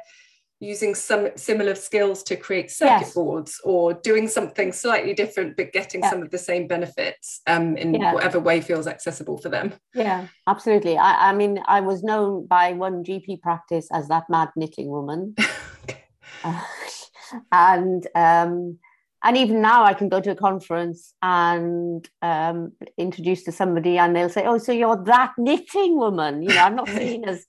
using 0.62 0.94
some 0.94 1.28
similar 1.34 1.74
skills 1.74 2.22
to 2.22 2.36
create 2.36 2.70
circuit 2.70 3.00
yes. 3.00 3.14
boards 3.14 3.60
or 3.64 3.94
doing 3.94 4.28
something 4.28 4.72
slightly 4.72 5.12
different 5.12 5.56
but 5.56 5.72
getting 5.72 6.00
yeah. 6.00 6.08
some 6.08 6.22
of 6.22 6.30
the 6.30 6.38
same 6.38 6.68
benefits 6.68 7.40
um, 7.48 7.76
in 7.76 7.94
yeah. 7.94 8.14
whatever 8.14 8.38
way 8.38 8.60
feels 8.60 8.86
accessible 8.86 9.36
for 9.38 9.48
them 9.48 9.72
yeah 9.92 10.28
absolutely 10.46 10.96
I, 10.96 11.30
I, 11.30 11.32
mean 11.34 11.60
i 11.66 11.80
was 11.80 12.04
known 12.04 12.46
by 12.46 12.74
one 12.74 13.02
gp 13.02 13.42
practice 13.42 13.88
as 13.92 14.06
that 14.06 14.30
mad 14.30 14.50
knitting 14.54 14.88
woman 14.88 15.34
uh, 16.44 16.62
and 17.50 18.06
um, 18.14 18.78
and 19.24 19.36
even 19.36 19.60
now 19.60 19.84
I 19.84 19.94
can 19.94 20.08
go 20.08 20.20
to 20.20 20.32
a 20.32 20.36
conference 20.36 21.14
and 21.22 22.08
um, 22.22 22.72
introduce 22.98 23.44
to 23.44 23.52
somebody 23.52 23.96
and 23.96 24.16
they'll 24.16 24.28
say, 24.28 24.44
oh, 24.46 24.58
so 24.58 24.72
you're 24.72 25.02
that 25.04 25.32
knitting 25.38 25.96
woman. 25.96 26.42
You 26.42 26.48
know, 26.48 26.62
I'm 26.62 26.74
not 26.74 26.88
seen 26.88 27.24
as 27.24 27.46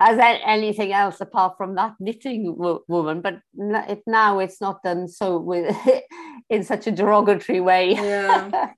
as 0.00 0.18
anything 0.44 0.92
else 0.92 1.20
apart 1.20 1.56
from 1.56 1.74
that 1.76 1.94
knitting 1.98 2.54
woman. 2.56 3.22
But 3.22 3.40
it, 3.54 4.02
now 4.06 4.38
it's 4.40 4.60
not 4.60 4.82
done 4.82 5.08
so 5.08 5.38
with 5.38 5.74
in 6.50 6.64
such 6.64 6.86
a 6.86 6.92
derogatory 6.92 7.60
way. 7.60 7.94
Yeah. 7.94 8.72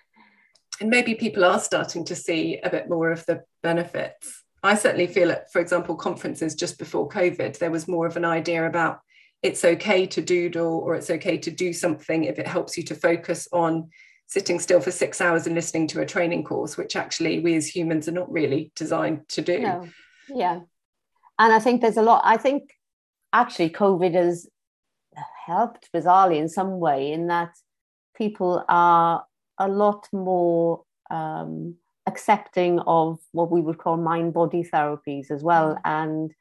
and 0.80 0.90
maybe 0.90 1.14
people 1.14 1.44
are 1.44 1.60
starting 1.60 2.04
to 2.06 2.16
see 2.16 2.58
a 2.62 2.70
bit 2.70 2.88
more 2.88 3.12
of 3.12 3.24
the 3.26 3.44
benefits. 3.62 4.42
I 4.64 4.74
certainly 4.74 5.06
feel 5.06 5.30
it, 5.30 5.44
for 5.52 5.60
example, 5.60 5.94
conferences 5.94 6.56
just 6.56 6.80
before 6.80 7.08
COVID, 7.08 7.58
there 7.58 7.70
was 7.70 7.86
more 7.86 8.08
of 8.08 8.16
an 8.16 8.24
idea 8.24 8.66
about 8.66 9.00
it's 9.42 9.64
okay 9.64 10.06
to 10.06 10.20
doodle 10.20 10.78
or 10.78 10.94
it's 10.94 11.10
okay 11.10 11.38
to 11.38 11.50
do 11.50 11.72
something 11.72 12.24
if 12.24 12.38
it 12.38 12.46
helps 12.46 12.76
you 12.76 12.82
to 12.84 12.94
focus 12.94 13.48
on 13.52 13.88
sitting 14.26 14.58
still 14.58 14.80
for 14.80 14.90
six 14.90 15.20
hours 15.20 15.46
and 15.46 15.54
listening 15.54 15.86
to 15.88 16.00
a 16.00 16.06
training 16.06 16.44
course, 16.44 16.76
which 16.76 16.96
actually 16.96 17.40
we 17.40 17.54
as 17.54 17.66
humans 17.66 18.08
are 18.08 18.12
not 18.12 18.30
really 18.30 18.70
designed 18.76 19.26
to 19.28 19.40
do. 19.40 19.60
No. 19.60 19.88
Yeah. 20.28 20.60
And 21.38 21.52
I 21.52 21.60
think 21.60 21.80
there's 21.80 21.96
a 21.96 22.02
lot, 22.02 22.22
I 22.24 22.36
think 22.36 22.74
actually 23.32 23.70
COVID 23.70 24.14
has 24.14 24.48
helped 25.46 25.88
bizarrely 25.94 26.38
in 26.38 26.48
some 26.48 26.78
way 26.78 27.12
in 27.12 27.28
that 27.28 27.54
people 28.16 28.64
are 28.68 29.24
a 29.58 29.68
lot 29.68 30.08
more 30.12 30.82
um, 31.10 31.76
accepting 32.06 32.80
of 32.80 33.18
what 33.32 33.50
we 33.50 33.60
would 33.60 33.78
call 33.78 33.96
mind 33.96 34.34
body 34.34 34.62
therapies 34.62 35.30
as 35.30 35.42
well. 35.42 35.76
Mm. 35.76 35.80
And 35.84 36.34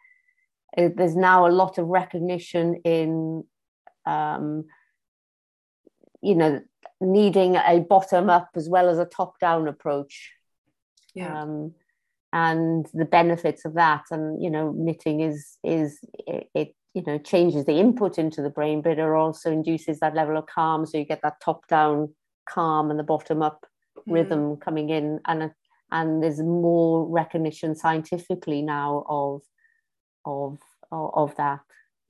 there's 0.77 1.15
now 1.15 1.47
a 1.47 1.49
lot 1.49 1.77
of 1.77 1.87
recognition 1.87 2.75
in, 2.85 3.43
um, 4.05 4.65
you 6.21 6.35
know, 6.35 6.61
needing 7.01 7.55
a 7.55 7.79
bottom 7.79 8.29
up 8.29 8.49
as 8.55 8.69
well 8.69 8.89
as 8.89 8.99
a 8.99 9.05
top 9.05 9.39
down 9.39 9.67
approach. 9.67 10.31
Yeah. 11.13 11.41
Um, 11.41 11.73
and 12.33 12.87
the 12.93 13.05
benefits 13.05 13.65
of 13.65 13.73
that 13.75 14.03
and 14.11 14.43
you 14.43 14.49
know 14.49 14.71
knitting 14.71 15.21
is 15.21 15.57
is 15.63 15.99
it, 16.27 16.49
it, 16.53 16.75
you 16.93 17.01
know 17.07 17.17
changes 17.17 17.65
the 17.65 17.79
input 17.79 18.17
into 18.17 18.41
the 18.41 18.49
brain 18.49 18.81
but 18.81 18.99
it 18.99 18.99
also 18.99 19.51
induces 19.51 19.99
that 19.99 20.13
level 20.13 20.37
of 20.37 20.45
calm 20.45 20.85
so 20.85 20.97
you 20.97 21.05
get 21.05 21.21
that 21.23 21.39
top 21.41 21.65
down 21.67 22.13
calm 22.49 22.91
and 22.91 22.99
the 22.99 23.03
bottom 23.03 23.41
up 23.41 23.65
mm. 23.97 24.13
rhythm 24.13 24.57
coming 24.57 24.89
in 24.89 25.19
and 25.25 25.51
and 25.91 26.21
there's 26.21 26.41
more 26.41 27.07
recognition 27.07 27.75
scientifically 27.75 28.61
now 28.61 29.05
of 29.07 29.41
of 30.25 30.59
of, 30.91 31.35
that 31.35 31.59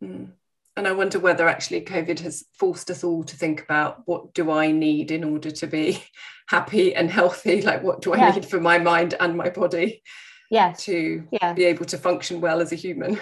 mm. 0.04 0.28
and 0.76 0.88
i 0.88 0.92
wonder 0.92 1.20
whether 1.20 1.48
actually 1.48 1.82
covid 1.82 2.20
has 2.20 2.46
forced 2.54 2.90
us 2.90 3.04
all 3.04 3.24
to 3.24 3.36
think 3.36 3.62
about 3.62 4.04
what 4.06 4.34
do 4.34 4.52
i 4.52 4.72
need 4.72 5.12
in 5.12 5.24
order 5.24 5.52
to 5.52 5.68
be 5.68 6.04
happy 6.48 6.96
and 6.96 7.10
healthy 7.10 7.62
like 7.62 7.84
what 7.84 8.02
do 8.02 8.14
i 8.14 8.18
yeah. 8.18 8.32
need 8.32 8.46
for 8.46 8.60
my 8.60 8.78
mind 8.78 9.14
and 9.20 9.36
my 9.36 9.50
body 9.50 10.02
yes 10.50 10.84
to 10.84 11.28
yeah. 11.32 11.54
be 11.54 11.66
able 11.66 11.86
to 11.86 11.98
function 11.98 12.40
well 12.40 12.62
as 12.62 12.72
a 12.72 12.76
human 12.76 13.20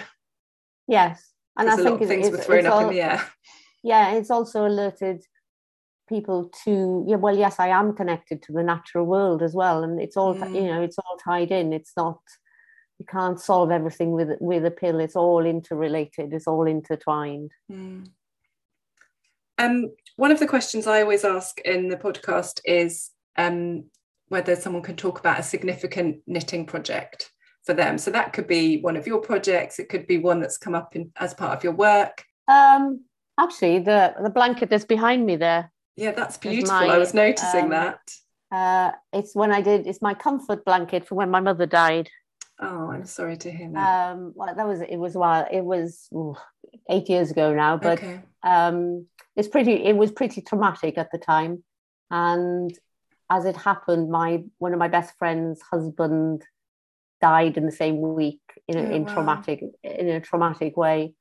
yes 0.86 1.32
and 1.56 1.68
i 1.68 1.76
think 1.76 2.00
things 2.02 2.30
were 2.30 2.36
thrown 2.36 2.66
up 2.66 2.74
all, 2.74 2.88
in 2.88 2.94
the 2.94 3.00
air 3.00 3.26
yeah 3.82 4.12
it's 4.12 4.30
also 4.30 4.66
alerted 4.66 5.24
people 6.08 6.50
to 6.64 7.04
yeah 7.06 7.16
well 7.16 7.36
yes 7.36 7.58
i 7.58 7.68
am 7.68 7.92
connected 7.94 8.42
to 8.42 8.52
the 8.52 8.62
natural 8.62 9.04
world 9.04 9.42
as 9.42 9.54
well 9.54 9.82
and 9.82 10.00
it's 10.00 10.16
all 10.16 10.34
mm. 10.34 10.54
you 10.54 10.62
know 10.62 10.82
it's 10.82 10.98
all 10.98 11.16
tied 11.16 11.50
in 11.50 11.72
it's 11.72 11.92
not 11.96 12.20
you 12.98 13.06
can't 13.06 13.40
solve 13.40 13.70
everything 13.70 14.12
with 14.12 14.30
with 14.40 14.64
a 14.64 14.70
pill 14.70 15.00
it's 15.00 15.16
all 15.16 15.44
interrelated 15.44 16.32
it's 16.32 16.46
all 16.46 16.66
intertwined 16.66 17.50
mm. 17.70 18.06
um 19.58 19.90
one 20.16 20.30
of 20.30 20.38
the 20.38 20.46
questions 20.46 20.86
i 20.86 21.02
always 21.02 21.24
ask 21.24 21.60
in 21.60 21.88
the 21.88 21.96
podcast 21.96 22.60
is 22.64 23.10
um 23.36 23.84
whether 24.28 24.56
someone 24.56 24.82
can 24.82 24.96
talk 24.96 25.18
about 25.20 25.38
a 25.38 25.42
significant 25.42 26.16
knitting 26.26 26.66
project 26.66 27.30
for 27.64 27.74
them 27.74 27.98
so 27.98 28.10
that 28.10 28.32
could 28.32 28.46
be 28.46 28.80
one 28.80 28.96
of 28.96 29.06
your 29.06 29.20
projects 29.20 29.78
it 29.78 29.88
could 29.88 30.06
be 30.06 30.18
one 30.18 30.40
that's 30.40 30.58
come 30.58 30.74
up 30.74 30.94
in, 30.96 31.10
as 31.18 31.34
part 31.34 31.56
of 31.56 31.64
your 31.64 31.72
work 31.72 32.24
um 32.48 33.00
actually 33.38 33.78
the 33.78 34.14
the 34.22 34.30
blanket 34.30 34.70
that's 34.70 34.84
behind 34.84 35.26
me 35.26 35.36
there 35.36 35.70
yeah, 35.96 36.12
that's 36.12 36.36
beautiful. 36.36 36.76
My, 36.76 36.86
I 36.94 36.98
was 36.98 37.14
noticing 37.14 37.64
um, 37.64 37.70
that. 37.70 38.00
Uh, 38.52 38.92
it's 39.12 39.34
when 39.34 39.50
I 39.50 39.62
did. 39.62 39.86
It's 39.86 40.02
my 40.02 40.14
comfort 40.14 40.64
blanket 40.64 41.08
for 41.08 41.14
when 41.14 41.30
my 41.30 41.40
mother 41.40 41.66
died. 41.66 42.10
Oh, 42.58 42.90
I'm 42.90 43.04
sorry 43.04 43.36
to 43.36 43.50
hear 43.50 43.70
that. 43.72 44.12
Um, 44.12 44.32
well, 44.34 44.54
that 44.54 44.66
was 44.66 44.80
it. 44.80 44.96
Was 44.96 45.14
while. 45.14 45.46
It 45.50 45.64
was 45.64 46.08
ooh, 46.14 46.36
eight 46.88 47.08
years 47.08 47.30
ago 47.30 47.54
now, 47.54 47.76
but 47.76 47.98
okay. 47.98 48.20
um, 48.42 49.06
it's 49.34 49.48
pretty. 49.48 49.84
It 49.84 49.96
was 49.96 50.10
pretty 50.10 50.40
traumatic 50.40 50.96
at 50.96 51.10
the 51.12 51.18
time, 51.18 51.62
and 52.10 52.72
as 53.30 53.44
it 53.44 53.56
happened, 53.56 54.10
my 54.10 54.42
one 54.58 54.72
of 54.72 54.78
my 54.78 54.88
best 54.88 55.14
friends' 55.18 55.60
husband 55.70 56.44
died 57.20 57.56
in 57.56 57.66
the 57.66 57.72
same 57.72 58.00
week 58.00 58.40
in 58.68 58.78
a, 58.78 58.80
oh, 58.80 58.94
in 58.94 59.04
wow. 59.04 59.14
traumatic 59.14 59.62
in 59.82 60.08
a 60.08 60.20
traumatic 60.20 60.78
way, 60.78 61.12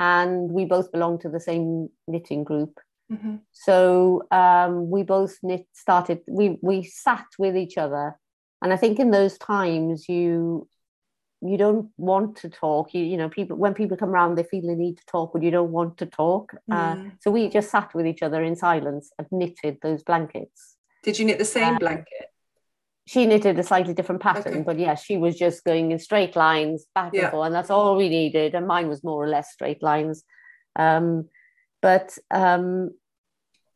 and 0.00 0.50
we 0.50 0.64
both 0.64 0.90
belonged 0.90 1.20
to 1.20 1.28
the 1.28 1.40
same 1.40 1.88
knitting 2.08 2.42
group. 2.42 2.80
Mm-hmm. 3.12 3.36
So 3.52 4.24
um, 4.32 4.90
we 4.90 5.04
both 5.04 5.38
knit, 5.44 5.66
started. 5.72 6.20
We 6.26 6.58
we 6.62 6.82
sat 6.82 7.26
with 7.38 7.56
each 7.56 7.78
other, 7.78 8.18
and 8.60 8.72
I 8.72 8.76
think 8.76 8.98
in 8.98 9.12
those 9.12 9.38
times 9.38 10.08
you 10.08 10.68
you 11.42 11.56
don't 11.56 11.90
want 11.96 12.36
to 12.36 12.48
talk. 12.48 12.92
You 12.94 13.02
you 13.02 13.16
know 13.16 13.28
people 13.28 13.56
when 13.56 13.74
people 13.74 13.96
come 13.96 14.10
around 14.10 14.36
they 14.36 14.42
feel 14.42 14.62
the 14.62 14.76
need 14.76 14.98
to 14.98 15.06
talk, 15.06 15.32
but 15.32 15.42
you 15.42 15.50
don't 15.50 15.72
want 15.72 15.98
to 15.98 16.06
talk. 16.06 16.52
Uh, 16.70 16.94
mm. 16.94 17.06
Uh, 17.06 17.10
so 17.20 17.30
we 17.30 17.48
just 17.48 17.70
sat 17.70 17.94
with 17.94 18.06
each 18.06 18.22
other 18.22 18.42
in 18.42 18.56
silence 18.56 19.10
and 19.18 19.26
knitted 19.30 19.78
those 19.82 20.02
blankets. 20.02 20.76
Did 21.02 21.18
you 21.18 21.24
knit 21.24 21.38
the 21.38 21.44
same 21.44 21.76
uh, 21.76 21.78
blanket? 21.78 22.26
She 23.06 23.26
knitted 23.26 23.58
a 23.58 23.62
slightly 23.62 23.94
different 23.94 24.20
pattern, 24.20 24.54
okay. 24.54 24.62
but 24.62 24.78
yeah, 24.78 24.94
she 24.94 25.16
was 25.16 25.36
just 25.36 25.64
going 25.64 25.90
in 25.90 25.98
straight 25.98 26.36
lines 26.36 26.86
back 26.94 27.12
yeah. 27.12 27.22
and 27.22 27.30
forth, 27.30 27.46
and 27.46 27.54
that's 27.54 27.70
all 27.70 27.96
we 27.96 28.08
needed. 28.08 28.54
And 28.54 28.66
mine 28.66 28.88
was 28.88 29.02
more 29.02 29.24
or 29.24 29.28
less 29.28 29.52
straight 29.52 29.82
lines. 29.82 30.22
Um, 30.76 31.28
but 31.82 32.16
um, 32.30 32.90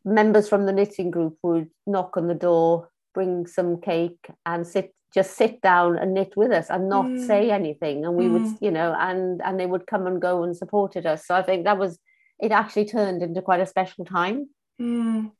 members 0.05 0.47
from 0.47 0.65
the 0.65 0.71
knitting 0.71 1.11
group 1.11 1.37
would 1.41 1.69
knock 1.85 2.15
on 2.15 2.27
the 2.27 2.35
door, 2.35 2.89
bring 3.13 3.47
some 3.47 3.81
cake, 3.81 4.29
and 4.45 4.65
sit 4.65 4.93
just 5.15 5.35
sit 5.35 5.61
down 5.61 5.97
and 5.97 6.13
knit 6.13 6.33
with 6.35 6.51
us 6.51 6.69
and 6.69 6.89
not 6.89 7.05
mm. 7.05 7.25
say 7.25 7.49
anything. 7.49 8.05
And 8.05 8.15
we 8.15 8.25
mm. 8.25 8.33
would, 8.33 8.57
you 8.61 8.69
know, 8.69 8.93
and 8.99 9.41
and 9.41 9.59
they 9.59 9.65
would 9.65 9.87
come 9.87 10.05
and 10.05 10.21
go 10.21 10.43
and 10.43 10.55
supported 10.55 11.05
us. 11.05 11.25
So 11.25 11.33
I 11.33 11.41
think 11.41 11.63
that 11.63 11.77
was 11.77 11.97
it. 12.39 12.51
Actually 12.51 12.85
turned 12.85 13.23
into 13.23 13.41
quite 13.41 13.61
a 13.61 13.65
special 13.65 14.05
time. 14.05 14.49
Mm. 14.79 15.31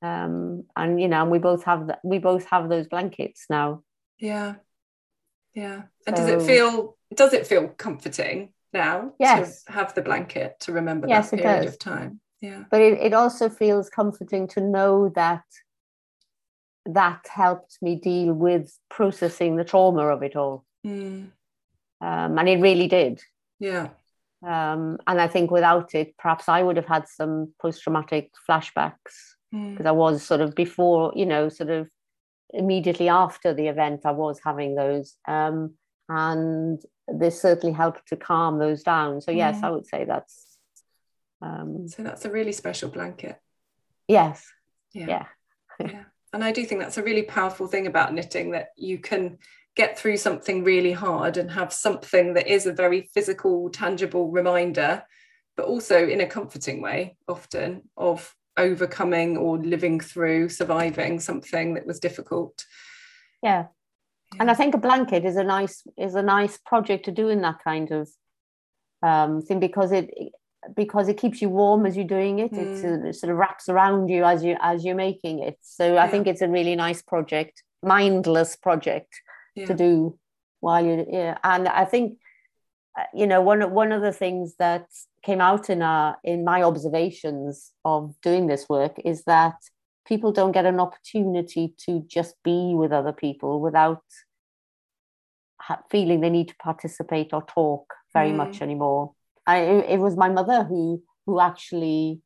Um, 0.00 0.64
and 0.76 1.00
you 1.00 1.08
know, 1.08 1.22
and 1.22 1.30
we 1.30 1.38
both 1.38 1.64
have 1.64 1.88
that. 1.88 1.98
We 2.04 2.18
both 2.18 2.46
have 2.46 2.68
those 2.68 2.86
blankets 2.86 3.46
now. 3.50 3.82
Yeah, 4.18 4.54
yeah. 5.52 5.82
And 6.06 6.16
so, 6.16 6.24
does 6.24 6.28
it 6.28 6.46
feel? 6.46 6.96
Does 7.12 7.32
it 7.32 7.46
feel 7.46 7.68
comforting 7.68 8.52
now? 8.72 9.14
Yes. 9.18 9.64
To 9.64 9.72
have 9.72 9.94
the 9.94 10.02
blanket 10.02 10.60
to 10.60 10.72
remember 10.72 11.08
yes, 11.08 11.30
that 11.30 11.40
period 11.40 11.66
of 11.66 11.78
time 11.78 12.20
yeah 12.44 12.64
but 12.70 12.80
it, 12.80 12.98
it 13.00 13.14
also 13.14 13.48
feels 13.48 13.88
comforting 13.88 14.46
to 14.46 14.60
know 14.60 15.08
that 15.14 15.44
that 16.86 17.26
helped 17.32 17.78
me 17.80 17.96
deal 17.96 18.32
with 18.32 18.76
processing 18.90 19.56
the 19.56 19.64
trauma 19.64 20.06
of 20.06 20.22
it 20.22 20.36
all 20.36 20.64
mm. 20.86 21.26
um, 22.00 22.38
and 22.38 22.48
it 22.48 22.60
really 22.60 22.88
did 22.88 23.20
yeah 23.58 23.88
um, 24.46 24.98
and 25.06 25.20
i 25.20 25.26
think 25.26 25.50
without 25.50 25.94
it 25.94 26.16
perhaps 26.18 26.48
i 26.48 26.62
would 26.62 26.76
have 26.76 26.86
had 26.86 27.08
some 27.08 27.52
post-traumatic 27.60 28.30
flashbacks 28.48 29.34
because 29.50 29.84
mm. 29.84 29.86
i 29.86 29.92
was 29.92 30.22
sort 30.22 30.40
of 30.40 30.54
before 30.54 31.12
you 31.16 31.26
know 31.26 31.48
sort 31.48 31.70
of 31.70 31.88
immediately 32.52 33.08
after 33.08 33.54
the 33.54 33.68
event 33.68 34.02
i 34.04 34.10
was 34.10 34.40
having 34.44 34.74
those 34.74 35.16
um, 35.26 35.74
and 36.08 36.82
this 37.08 37.40
certainly 37.40 37.74
helped 37.74 38.06
to 38.08 38.16
calm 38.16 38.58
those 38.58 38.82
down 38.82 39.20
so 39.20 39.30
yes 39.30 39.60
mm. 39.60 39.64
i 39.64 39.70
would 39.70 39.86
say 39.86 40.04
that's 40.04 40.54
um, 41.44 41.88
so 41.88 42.02
that's 42.02 42.24
a 42.24 42.30
really 42.30 42.52
special 42.52 42.88
blanket. 42.88 43.38
Yes. 44.08 44.46
Yeah. 44.92 45.06
Yeah. 45.08 45.26
yeah. 45.80 46.04
And 46.34 46.42
I 46.42 46.50
do 46.50 46.64
think 46.64 46.80
that's 46.80 46.98
a 46.98 47.02
really 47.02 47.22
powerful 47.22 47.68
thing 47.68 47.86
about 47.86 48.12
knitting 48.12 48.50
that 48.50 48.70
you 48.76 48.98
can 48.98 49.38
get 49.76 49.96
through 49.96 50.16
something 50.16 50.64
really 50.64 50.90
hard 50.90 51.36
and 51.36 51.48
have 51.48 51.72
something 51.72 52.34
that 52.34 52.48
is 52.48 52.66
a 52.66 52.72
very 52.72 53.02
physical, 53.14 53.70
tangible 53.70 54.32
reminder, 54.32 55.04
but 55.56 55.66
also 55.66 56.08
in 56.08 56.20
a 56.20 56.26
comforting 56.26 56.82
way, 56.82 57.16
often 57.28 57.82
of 57.96 58.34
overcoming 58.56 59.36
or 59.36 59.58
living 59.58 60.00
through, 60.00 60.48
surviving 60.48 61.20
something 61.20 61.74
that 61.74 61.86
was 61.86 62.00
difficult. 62.00 62.64
Yeah. 63.40 63.66
And 64.40 64.50
I 64.50 64.54
think 64.54 64.74
a 64.74 64.78
blanket 64.78 65.24
is 65.24 65.36
a 65.36 65.44
nice 65.44 65.86
is 65.96 66.16
a 66.16 66.22
nice 66.22 66.58
project 66.58 67.04
to 67.04 67.12
do 67.12 67.28
in 67.28 67.42
that 67.42 67.62
kind 67.62 67.92
of 67.92 68.08
um, 69.04 69.40
thing 69.40 69.60
because 69.60 69.92
it 69.92 70.10
because 70.74 71.08
it 71.08 71.16
keeps 71.16 71.42
you 71.42 71.48
warm 71.48 71.86
as 71.86 71.96
you're 71.96 72.06
doing 72.06 72.38
it. 72.38 72.52
Mm. 72.52 73.06
it 73.06 73.14
sort 73.14 73.30
of 73.30 73.38
wraps 73.38 73.68
around 73.68 74.08
you 74.08 74.24
as 74.24 74.44
you 74.44 74.56
as 74.60 74.84
you're 74.84 74.94
making 74.94 75.40
it. 75.40 75.58
So 75.60 75.98
I 75.98 76.08
think 76.08 76.26
it's 76.26 76.42
a 76.42 76.48
really 76.48 76.76
nice 76.76 77.02
project, 77.02 77.62
mindless 77.82 78.56
project 78.56 79.20
yeah. 79.54 79.66
to 79.66 79.74
do 79.74 80.18
while 80.60 80.84
you 80.84 81.06
yeah. 81.08 81.38
And 81.44 81.68
I 81.68 81.84
think 81.84 82.18
uh, 82.98 83.04
you 83.14 83.26
know 83.26 83.40
one 83.40 83.70
one 83.72 83.92
of 83.92 84.02
the 84.02 84.12
things 84.12 84.56
that 84.58 84.86
came 85.22 85.40
out 85.40 85.70
in 85.70 85.82
our 85.82 86.16
in 86.24 86.44
my 86.44 86.62
observations 86.62 87.72
of 87.84 88.14
doing 88.22 88.46
this 88.46 88.68
work 88.68 88.96
is 89.04 89.24
that 89.24 89.56
people 90.06 90.32
don't 90.32 90.52
get 90.52 90.66
an 90.66 90.80
opportunity 90.80 91.74
to 91.86 92.04
just 92.06 92.34
be 92.42 92.74
with 92.74 92.92
other 92.92 93.12
people 93.12 93.60
without 93.60 94.02
feeling 95.90 96.20
they 96.20 96.30
need 96.30 96.48
to 96.48 96.56
participate 96.56 97.32
or 97.32 97.42
talk 97.42 97.94
very 98.12 98.30
mm. 98.30 98.36
much 98.36 98.60
anymore. 98.60 99.12
I, 99.46 99.58
it 99.58 99.98
was 99.98 100.16
my 100.16 100.28
mother 100.28 100.64
who 100.64 101.02
who 101.26 101.40
actually 101.40 102.20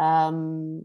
um, 0.00 0.84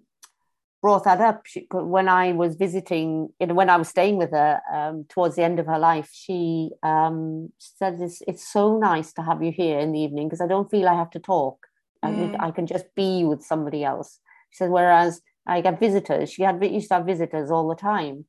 brought 0.82 1.03
that 1.03 1.22
up 1.22 1.45
she, 1.45 1.68
when 1.72 2.09
I 2.09 2.32
was 2.34 2.55
visiting, 2.55 3.30
you 3.39 3.47
know, 3.47 3.53
when 3.53 3.70
I 3.70 3.78
was 3.78 3.89
staying 3.89 4.18
with 4.18 4.32
her 4.32 4.59
um, 4.74 5.05
towards 5.09 5.36
the 5.36 5.43
end 5.43 5.59
of 5.59 5.68
her 5.68 5.80
life. 5.80 6.09
She 6.12 6.72
um, 6.84 7.51
said, 7.59 7.99
it's, 8.01 8.22
it's 8.28 8.51
so 8.51 8.80
nice 8.80 9.14
to 9.14 9.22
have 9.22 9.43
you 9.43 9.51
here 9.51 9.80
in 9.80 9.91
the 9.91 9.99
evening 9.99 10.28
because 10.28 10.41
I 10.41 10.47
don't 10.47 10.70
feel 10.70 10.88
I 10.88 10.95
have 10.95 11.12
to 11.12 11.20
talk. 11.20 11.68
Mm. 12.03 12.39
I, 12.39 12.47
I, 12.47 12.51
can 12.51 12.66
just 12.66 12.86
be 12.95 13.24
with 13.24 13.43
somebody 13.43 13.84
else. 13.84 14.20
She 14.49 14.57
said, 14.57 14.72
whereas 14.72 15.22
I 15.45 15.62
get 15.62 15.80
visitors, 15.80 16.32
she 16.32 16.41
had 16.41 16.64
used 16.64 16.88
to 16.89 16.95
have 16.95 17.05
visitors 17.05 17.51
all 17.51 17.68
the 17.68 17.76
time 17.76 18.26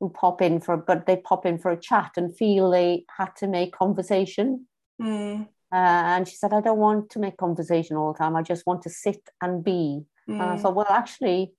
who 0.00 0.08
pop 0.10 0.42
in 0.42 0.60
for, 0.60 0.76
but 0.76 1.06
they 1.06 1.16
pop 1.16 1.46
in 1.46 1.58
for 1.58 1.70
a 1.70 1.80
chat 1.80 2.12
and 2.16 2.36
feel 2.36 2.70
they 2.70 3.04
had 3.16 3.36
to 3.36 3.46
make 3.46 3.72
conversation. 3.72 4.66
Mm. 5.00 5.46
Uh, 5.74 6.02
and 6.14 6.28
she 6.28 6.36
said, 6.36 6.52
I 6.52 6.60
don't 6.60 6.78
want 6.78 7.10
to 7.10 7.18
make 7.18 7.36
conversation 7.36 7.96
all 7.96 8.12
the 8.12 8.18
time. 8.18 8.36
I 8.36 8.42
just 8.42 8.64
want 8.64 8.82
to 8.82 8.90
sit 8.90 9.28
and 9.42 9.64
be. 9.64 10.04
Mm. 10.28 10.34
And 10.34 10.42
I 10.42 10.56
mm. 10.56 10.60
thought, 10.60 10.76
well, 10.76 10.86
actually, 10.88 11.52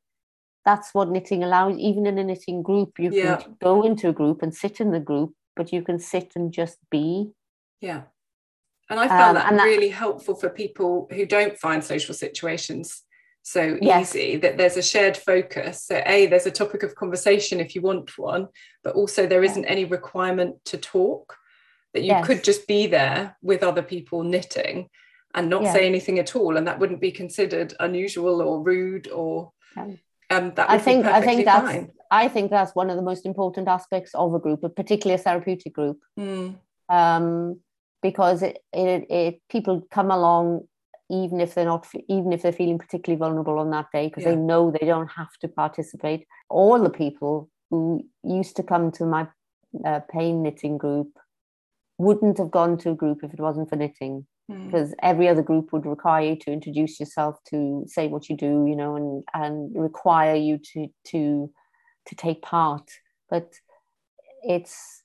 that's 0.66 0.94
what 0.94 1.10
knitting 1.10 1.44
allows 1.44 1.78
even 1.78 2.08
in 2.08 2.18
a 2.18 2.24
knitting 2.24 2.62
group 2.64 3.00
you 3.00 3.12
yeah. 3.12 3.38
can 3.38 3.56
go 3.62 3.84
into 3.84 4.10
a 4.10 4.14
group 4.14 4.42
and 4.42 4.54
sit 4.54 4.82
in 4.82 4.92
the 4.92 5.00
group 5.00 5.34
but 5.56 5.72
you 5.72 5.82
can 5.82 6.00
sit 6.00 6.34
and 6.36 6.52
just 6.52 6.78
be 6.90 7.32
yeah 7.80 8.02
and 8.90 9.00
i 9.00 9.08
found 9.08 9.38
um, 9.38 9.56
that 9.56 9.64
really 9.64 9.90
that, 9.90 9.96
helpful 9.96 10.36
for 10.36 10.50
people 10.50 11.08
who 11.12 11.26
don't 11.26 11.58
find 11.58 11.84
social 11.84 12.14
situations 12.14 13.04
so 13.44 13.78
yes. 13.80 14.16
easy 14.16 14.38
that 14.38 14.58
there's 14.58 14.76
a 14.76 14.82
shared 14.82 15.16
focus 15.16 15.86
so 15.86 16.02
a 16.08 16.26
there's 16.26 16.48
a 16.48 16.52
topic 16.52 16.82
of 16.84 16.96
conversation 16.96 17.60
if 17.60 17.76
you 17.76 17.82
want 17.82 18.18
one 18.18 18.48
but 18.84 18.96
also 18.96 19.28
there 19.28 19.44
isn't 19.44 19.66
any 19.66 19.86
requirement 19.86 20.56
to 20.66 20.78
talk 20.78 21.38
that 21.96 22.02
you 22.02 22.08
yes. 22.08 22.28
could 22.28 22.44
just 22.44 22.68
be 22.68 22.88
there 22.88 23.38
with 23.42 23.64
other 23.64 23.82
people 23.82 24.22
knitting 24.22 24.90
and 25.34 25.50
not 25.50 25.64
say 25.74 25.88
anything 25.88 26.20
at 26.20 26.36
all 26.36 26.58
and 26.58 26.68
that 26.68 26.78
wouldn't 26.78 27.00
be 27.00 27.12
considered 27.12 27.74
unusual 27.80 28.42
or 28.42 28.62
rude 28.62 29.08
or 29.10 29.54
um, 29.78 30.52
that 30.56 30.70
I 30.70 30.78
think 30.78 31.06
I 31.06 31.22
think 31.22 31.46
that's 31.46 31.72
fine. 31.72 31.92
I 32.12 32.28
think 32.28 32.52
that's 32.52 32.76
one 32.76 32.90
of 32.90 32.98
the 32.98 33.02
most 33.02 33.26
important 33.26 33.68
aspects 33.68 34.14
of 34.14 34.34
a 34.34 34.40
group, 34.40 34.62
particularly 34.76 35.20
a 35.20 35.24
therapeutic 35.24 35.74
group, 35.74 36.00
mm. 36.20 36.56
um, 36.90 37.60
because 38.02 38.42
it, 38.42 38.60
it, 38.74 39.06
it 39.10 39.42
people 39.50 39.88
come 39.90 40.12
along 40.12 40.68
even 41.10 41.40
if 41.40 41.54
they're 41.54 41.66
not 41.66 41.88
even 42.10 42.34
if 42.34 42.42
they're 42.42 42.52
feeling 42.52 42.78
particularly 42.80 43.20
vulnerable 43.20 43.60
on 43.60 43.70
that 43.72 43.88
day 43.94 44.08
because 44.08 44.24
yeah. 44.24 44.32
they 44.32 44.36
know 44.36 44.72
they 44.72 44.86
don't 44.86 45.12
have 45.12 45.32
to 45.42 45.48
participate. 45.48 46.26
All 46.50 46.82
the 46.82 46.90
people 46.90 47.50
who 47.70 48.06
used 48.24 48.56
to 48.58 48.64
come 48.64 48.92
to 48.94 49.06
my 49.06 49.28
uh, 49.86 50.00
pain 50.12 50.42
knitting 50.42 50.78
group 50.78 51.10
wouldn't 51.98 52.38
have 52.38 52.52
gone 52.52 52.78
to 52.78 52.92
a 52.92 52.96
group 52.96 53.24
if 53.24 53.34
it 53.34 53.40
wasn't 53.40 53.70
for 53.70 53.76
knitting 53.76 54.26
Hmm. 54.48 54.66
because 54.66 54.92
mm. 54.92 54.96
every 55.02 55.28
other 55.28 55.42
group 55.42 55.74
would 55.74 55.86
require 55.86 56.30
you 56.30 56.36
to 56.36 56.52
introduce 56.52 57.00
yourself 57.00 57.40
to 57.50 57.84
say 57.88 58.08
what 58.08 58.30
you 58.30 58.38
do 58.38 58.66
you 58.68 58.76
know 58.76 58.96
and 58.96 59.24
and 59.34 59.76
require 59.76 60.36
you 60.36 60.60
to 60.74 60.88
to 61.06 61.52
to 62.06 62.16
take 62.16 62.44
part 62.44 62.88
but 63.28 63.56
it's 64.44 65.02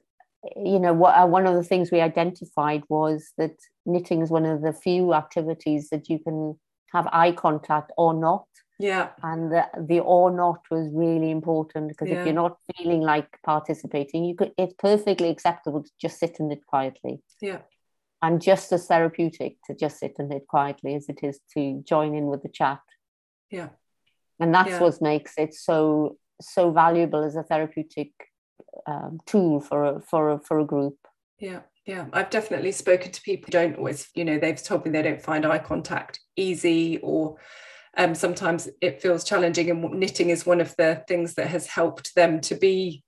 you 0.57 0.78
know 0.78 0.93
what 0.93 1.14
uh, 1.16 1.26
one 1.26 1.47
of 1.47 1.55
the 1.55 1.62
things 1.62 1.91
we 1.91 2.03
identified 2.03 2.82
was 2.91 3.32
that 3.38 3.57
knitting 3.86 4.20
is 4.20 4.30
one 4.30 4.45
of 4.45 4.61
the 4.61 4.74
few 4.74 5.14
activities 5.14 5.88
that 5.88 6.11
you 6.11 6.18
can 6.18 6.59
have 6.93 7.09
eye 7.11 7.32
contact 7.32 7.93
or 7.97 8.12
not 8.12 8.45
yeah 8.81 9.11
and 9.22 9.53
the, 9.53 9.64
the 9.89 10.01
or 10.01 10.31
not 10.31 10.61
was 10.70 10.89
really 10.93 11.31
important 11.31 11.89
because 11.89 12.09
yeah. 12.09 12.20
if 12.20 12.26
you're 12.26 12.35
not 12.35 12.57
feeling 12.76 13.01
like 13.01 13.28
participating 13.45 14.24
you 14.24 14.35
could 14.35 14.53
it's 14.57 14.74
perfectly 14.78 15.28
acceptable 15.28 15.83
to 15.83 15.91
just 16.01 16.18
sit 16.18 16.41
and 16.41 16.49
knit 16.49 16.64
quietly 16.66 17.20
yeah 17.41 17.59
and 18.22 18.41
just 18.41 18.72
as 18.72 18.87
therapeutic 18.87 19.57
to 19.66 19.74
just 19.74 19.99
sit 19.99 20.16
and 20.18 20.28
knit 20.28 20.47
quietly 20.47 20.95
as 20.95 21.09
it 21.09 21.20
is 21.22 21.41
to 21.55 21.83
join 21.87 22.14
in 22.14 22.26
with 22.26 22.43
the 22.43 22.49
chat. 22.49 22.81
Yeah. 23.51 23.70
And 24.39 24.55
that's 24.55 24.70
yeah. 24.70 24.81
what 24.81 25.01
makes 25.01 25.35
it 25.39 25.55
so 25.55 26.16
so 26.41 26.70
valuable 26.70 27.22
as 27.22 27.37
a 27.37 27.43
therapeutic 27.43 28.12
um, 28.87 29.18
tool 29.26 29.61
for 29.61 29.85
a, 29.85 30.01
for 30.01 30.31
a, 30.31 30.39
for 30.39 30.59
a 30.59 30.64
group. 30.64 30.97
Yeah, 31.39 31.61
yeah. 31.85 32.07
I've 32.14 32.31
definitely 32.31 32.72
spoken 32.72 33.12
to 33.12 33.20
people 33.20 33.47
who 33.47 33.53
don't 33.53 33.76
always, 33.76 34.09
you 34.14 34.24
know, 34.24 34.39
they've 34.39 34.62
told 34.62 34.85
me 34.85 34.91
they 34.91 35.03
don't 35.03 35.20
find 35.20 35.45
eye 35.45 35.59
contact 35.59 36.20
easy 36.37 36.99
or 37.03 37.37
um, 38.01 38.14
sometimes 38.14 38.68
it 38.80 39.03
feels 39.03 39.24
challenging. 39.24 39.68
And 39.70 39.82
knitting 39.92 40.30
is 40.30 40.46
one 40.46 40.61
of 40.61 40.74
the 40.76 41.05
things 41.07 41.34
that 41.34 41.48
has 41.48 41.66
helped 41.66 42.14
them 42.14 42.40
to 42.42 42.55
be 42.55 43.05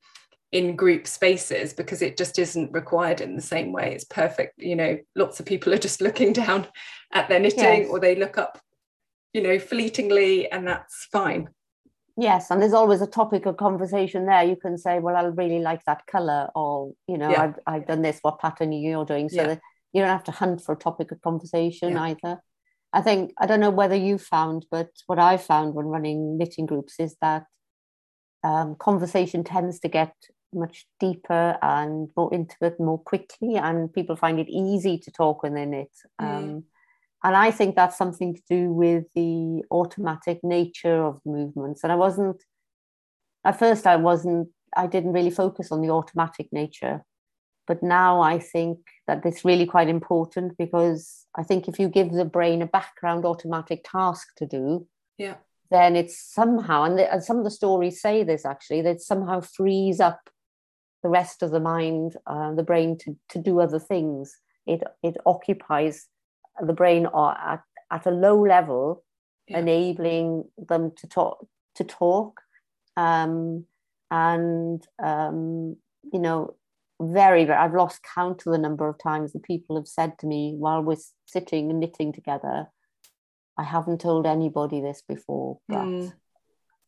in 0.53 0.77
group 0.77 1.07
spaces 1.07 1.73
because 1.73 2.03
it 2.03 2.19
just 2.19 2.39
isn't 2.39 2.71
required 2.73 3.23
in 3.23 3.35
the 3.35 3.41
same 3.41 3.73
way 3.73 3.95
it's 3.95 4.05
perfect 4.05 4.53
you 4.59 4.77
know 4.77 4.99
lots 5.17 5.41
of 5.41 5.47
people 5.47 5.73
are 5.73 5.79
just 5.79 6.03
looking 6.03 6.31
down 6.45 6.67
at 7.15 7.27
their 7.31 7.41
knitting 7.41 7.85
yes. 7.85 7.89
or 7.89 7.99
they 7.99 8.15
look 8.15 8.37
up 8.37 8.61
you 9.33 9.43
know 9.43 9.59
fleetingly 9.59 10.53
and 10.53 10.69
that's 10.69 11.09
fine 11.11 11.49
yes 12.19 12.51
and 12.51 12.61
there's 12.61 12.75
always 12.75 13.01
a 13.01 13.07
topic 13.07 13.47
of 13.47 13.57
conversation 13.57 14.27
there 14.27 14.45
you 14.45 14.55
can 14.55 14.77
say 14.77 14.99
well 14.99 15.17
i 15.17 15.23
really 15.23 15.61
like 15.61 15.83
that 15.87 16.07
color 16.07 16.51
or 16.55 16.93
you 17.09 17.17
know 17.17 17.31
yeah. 17.31 17.45
I've, 17.45 17.59
I've 17.67 17.87
done 17.87 18.03
this 18.03 18.19
what 18.21 18.39
pattern 18.39 18.75
are 18.75 18.77
you're 18.77 19.07
doing 19.07 19.31
so 19.31 19.37
yeah. 19.37 19.47
that 19.47 19.61
you 19.95 20.03
don't 20.03 20.11
have 20.11 20.25
to 20.25 20.33
hunt 20.33 20.63
for 20.63 20.75
a 20.75 20.79
topic 20.79 21.13
of 21.13 21.23
conversation 21.23 21.93
yeah. 21.93 22.03
either 22.03 22.43
i 22.93 23.01
think 23.01 23.33
i 23.39 23.47
don't 23.47 23.61
know 23.61 23.71
whether 23.71 23.95
you 23.95 24.19
found 24.19 24.67
but 24.71 24.91
what 25.07 25.19
i 25.19 25.37
found 25.37 25.75
when 25.75 25.87
running 25.87 26.37
knitting 26.37 26.67
groups 26.67 26.95
is 26.99 27.17
that 27.21 27.45
um, 28.45 28.75
conversation 28.75 29.45
tends 29.45 29.79
to 29.81 29.89
get 29.89 30.15
much 30.55 30.87
deeper 31.01 31.57
and 31.63 32.09
more 32.17 32.33
intimate 32.35 32.79
more 32.79 32.99
quickly 32.99 33.57
and 33.57 33.93
people 33.93 34.17
find 34.17 34.39
it 34.39 34.49
easy 34.49 34.99
to 34.99 35.11
talk 35.11 35.43
when 35.43 35.55
they 35.55 35.65
knit. 35.65 35.93
Mm. 36.21 36.27
um, 36.27 36.65
and 37.25 37.37
i 37.37 37.51
think 37.51 37.75
that's 37.75 37.97
something 37.97 38.35
to 38.35 38.43
do 38.49 38.73
with 38.73 39.05
the 39.15 39.63
automatic 39.71 40.41
nature 40.43 41.03
of 41.05 41.21
movements. 41.25 41.83
And 41.83 41.93
i 41.93 41.97
wasn't 41.97 42.43
at 43.45 43.59
first 43.59 43.87
i 43.87 43.97
wasn't 43.97 44.49
i 44.77 44.87
didn't 44.87 45.13
really 45.13 45.31
focus 45.31 45.73
on 45.73 45.81
the 45.81 45.91
automatic 45.91 46.49
nature 46.53 47.05
but 47.73 47.83
now 47.83 48.21
i 48.21 48.39
think 48.39 48.79
that 49.07 49.25
it's 49.25 49.45
really 49.45 49.67
quite 49.67 49.89
important 49.89 50.57
because 50.59 51.27
i 51.35 51.43
think 51.43 51.69
if 51.69 51.79
you 51.79 51.89
give 51.89 52.13
the 52.13 52.25
brain 52.37 52.63
a 52.63 52.67
background 52.67 53.25
automatic 53.25 53.81
task 53.91 54.29
to 54.37 54.47
do 54.47 54.87
yeah 55.19 55.37
then 55.71 55.97
it's 55.97 56.19
somehow 56.19 56.83
and, 56.83 56.99
the, 56.99 57.11
and 57.13 57.25
some 57.25 57.39
of 57.39 57.45
the 57.45 57.59
stories 57.61 58.01
say 58.01 58.23
this 58.23 58.45
actually 58.45 58.83
that 58.83 59.01
somehow 59.01 59.41
frees 59.41 60.01
up 60.01 60.29
the 61.03 61.09
rest 61.09 61.43
of 61.43 61.51
the 61.51 61.61
mind, 61.61 62.17
uh, 62.27 62.55
the 62.55 62.63
brain 62.63 62.97
to, 62.99 63.17
to 63.31 63.39
do 63.39 63.61
other 63.61 63.79
things. 63.79 64.39
It, 64.67 64.83
it 65.03 65.17
occupies 65.27 66.07
the 66.65 66.73
brain 66.73 67.07
at, 67.07 67.63
at 67.91 68.07
a 68.07 68.11
low 68.11 68.41
level, 68.47 69.05
yeah. 69.49 69.59
enabling 69.59 70.45
them 70.57 70.93
to 70.97 71.09
talk, 71.09 71.47
to 71.77 71.85
talk. 71.85 72.41
Um, 72.97 73.67
and, 74.11 74.87
um, 75.03 75.77
you 76.13 76.21
know, 76.21 76.55
very, 77.03 77.45
very, 77.45 77.59
I've 77.59 77.75
lost 77.75 78.01
count 78.15 78.43
of 78.47 78.53
the 78.53 78.59
number 78.59 78.89
of 78.89 78.99
times 78.99 79.33
that 79.33 79.43
people 79.43 79.77
have 79.77 79.89
said 79.89 80.19
to 80.19 80.27
me 80.27 80.55
while 80.57 80.83
we're 80.83 80.97
sitting 81.27 81.71
and 81.71 81.81
knitting 81.81 82.13
together, 82.13 82.67
I 83.59 83.65
haven't 83.65 84.01
told 84.01 84.27
anybody 84.27 84.81
this 84.81 85.03
before, 85.07 85.59
but, 85.69 85.85
mm. 85.85 86.13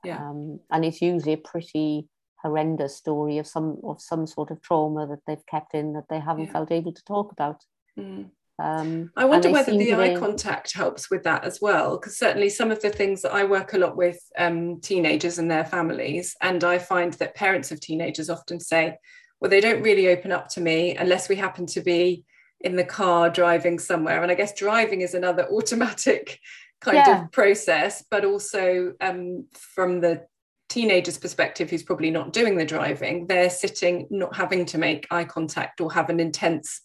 yeah. 0.05 0.19
Um, 0.19 0.61
and 0.71 0.85
it's 0.85 1.03
usually 1.03 1.35
a 1.35 1.39
pretty 1.39 2.09
horrendous 2.43 2.97
story 2.97 3.39
of 3.39 3.47
some 3.47 3.79
of 3.85 4.03
some 4.03 4.27
sort 4.27 4.51
of 4.51 4.61
trauma 4.61 5.07
that 5.07 5.21
they've 5.27 5.47
kept 5.47 5.75
in 5.75 5.95
that 5.95 6.05
they 6.11 6.21
haven't 6.21 6.45
yeah. 6.45 6.53
felt 6.53 6.71
able 6.71 6.93
to 6.93 7.05
talk 7.05 7.33
about. 7.33 7.63
Mm. 7.99 8.31
Um, 8.59 9.11
I 9.17 9.25
wonder 9.25 9.51
whether 9.51 9.73
the 9.73 9.95
eye 9.95 10.17
contact 10.17 10.75
helps 10.75 11.11
with 11.11 11.25
that 11.25 11.45
as 11.45 11.61
well, 11.61 11.97
because 11.97 12.17
certainly 12.17 12.49
some 12.49 12.71
of 12.71 12.81
the 12.81 12.91
things 12.91 13.23
that 13.23 13.33
I 13.33 13.45
work 13.45 13.73
a 13.73 13.79
lot 13.79 13.97
with 13.97 14.21
um, 14.39 14.81
teenagers 14.81 15.39
and 15.39 15.51
their 15.51 15.65
families, 15.65 16.37
and 16.41 16.63
I 16.63 16.79
find 16.79 17.13
that 17.15 17.35
parents 17.35 17.73
of 17.73 17.81
teenagers 17.81 18.31
often 18.31 18.61
say, 18.61 18.97
"Well, 19.41 19.51
they 19.51 19.61
don't 19.61 19.83
really 19.83 20.09
open 20.09 20.33
up 20.33 20.49
to 20.51 20.61
me 20.61 20.97
unless 20.97 21.29
we 21.29 21.37
happen 21.37 21.67
to 21.67 21.81
be 21.81 22.25
in 22.61 22.77
the 22.77 22.85
car 22.85 23.31
driving 23.31 23.79
somewhere." 23.79 24.23
And 24.23 24.31
I 24.31 24.35
guess 24.35 24.55
driving 24.55 25.01
is 25.01 25.15
another 25.15 25.49
automatic 25.53 26.39
kind 26.81 26.97
yeah. 26.97 27.25
of 27.25 27.33
process, 27.33 28.05
but 28.11 28.25
also 28.25 28.93
um, 29.01 29.47
from 29.53 30.01
the 30.01 30.27
teenager's 30.69 31.19
perspective 31.19 31.71
who's 31.71 31.83
probably 31.83 32.11
not 32.11 32.33
doing 32.33 32.57
the 32.57 32.65
driving 32.65 33.27
they're 33.27 33.51
sitting 33.51 34.07
not 34.11 34.35
having 34.35 34.65
to 34.65 34.79
make 34.79 35.07
eye 35.11 35.25
contact 35.25 35.81
or 35.81 35.93
have 35.93 36.09
an 36.09 36.19
intense 36.19 36.81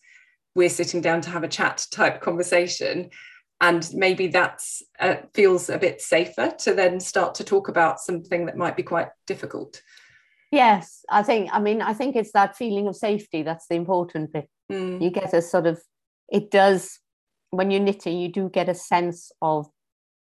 we're 0.54 0.70
sitting 0.70 1.02
down 1.02 1.22
to 1.22 1.30
have 1.30 1.44
a 1.44 1.48
chat 1.48 1.86
type 1.92 2.22
conversation 2.22 3.10
and 3.62 3.90
maybe 3.94 4.28
that 4.28 4.62
uh, 5.00 5.16
feels 5.34 5.70
a 5.70 5.78
bit 5.78 6.02
safer 6.02 6.52
to 6.58 6.74
then 6.74 7.00
start 7.00 7.36
to 7.36 7.44
talk 7.44 7.68
about 7.68 8.00
something 8.00 8.46
that 8.46 8.58
might 8.58 8.76
be 8.76 8.84
quite 8.84 9.08
difficult 9.26 9.82
yes 10.52 11.04
i 11.10 11.22
think 11.22 11.50
i 11.54 11.60
mean 11.60 11.82
i 11.82 11.94
think 11.94 12.16
it's 12.16 12.32
that 12.32 12.56
feeling 12.56 12.88
of 12.88 12.96
safety 12.96 13.44
that's 13.44 13.68
the 13.68 13.76
important 13.76 14.32
bit 14.34 14.50
mm. 14.72 15.02
you 15.02 15.10
get 15.10 15.34
a 15.34 15.42
sort 15.42 15.66
of 15.68 15.82
it 16.30 16.50
does 16.52 17.00
when 17.52 17.72
you're 17.72 17.82
knitting 17.82 18.18
you 18.18 18.28
do 18.28 18.50
get 18.50 18.70
a 18.70 18.76
sense 18.76 19.32
of 19.42 19.68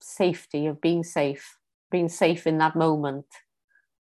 safety 0.02 0.68
of 0.68 0.80
being 0.82 1.04
safe 1.04 1.58
being 1.92 2.10
safe 2.10 2.46
in 2.46 2.58
that 2.58 2.76
moment 2.76 3.26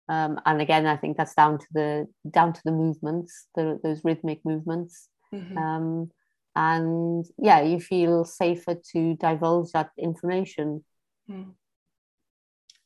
Um, 0.08 0.40
and 0.46 0.60
again, 0.60 0.86
I 0.86 0.96
think 0.96 1.16
that's 1.16 1.34
down 1.34 1.58
to 1.58 1.66
the 1.72 2.06
down 2.30 2.52
to 2.52 2.60
the 2.64 2.72
movements, 2.72 3.46
the, 3.54 3.78
those 3.82 4.04
rhythmic 4.04 4.40
movements. 4.44 5.08
Mm-hmm. 5.34 5.58
Um, 5.58 6.10
and 6.56 7.24
yeah, 7.36 7.60
you 7.60 7.78
feel 7.78 8.24
safer 8.24 8.74
to 8.92 9.14
divulge 9.16 9.72
that 9.72 9.90
information. 9.98 10.82
Mm. 11.30 11.52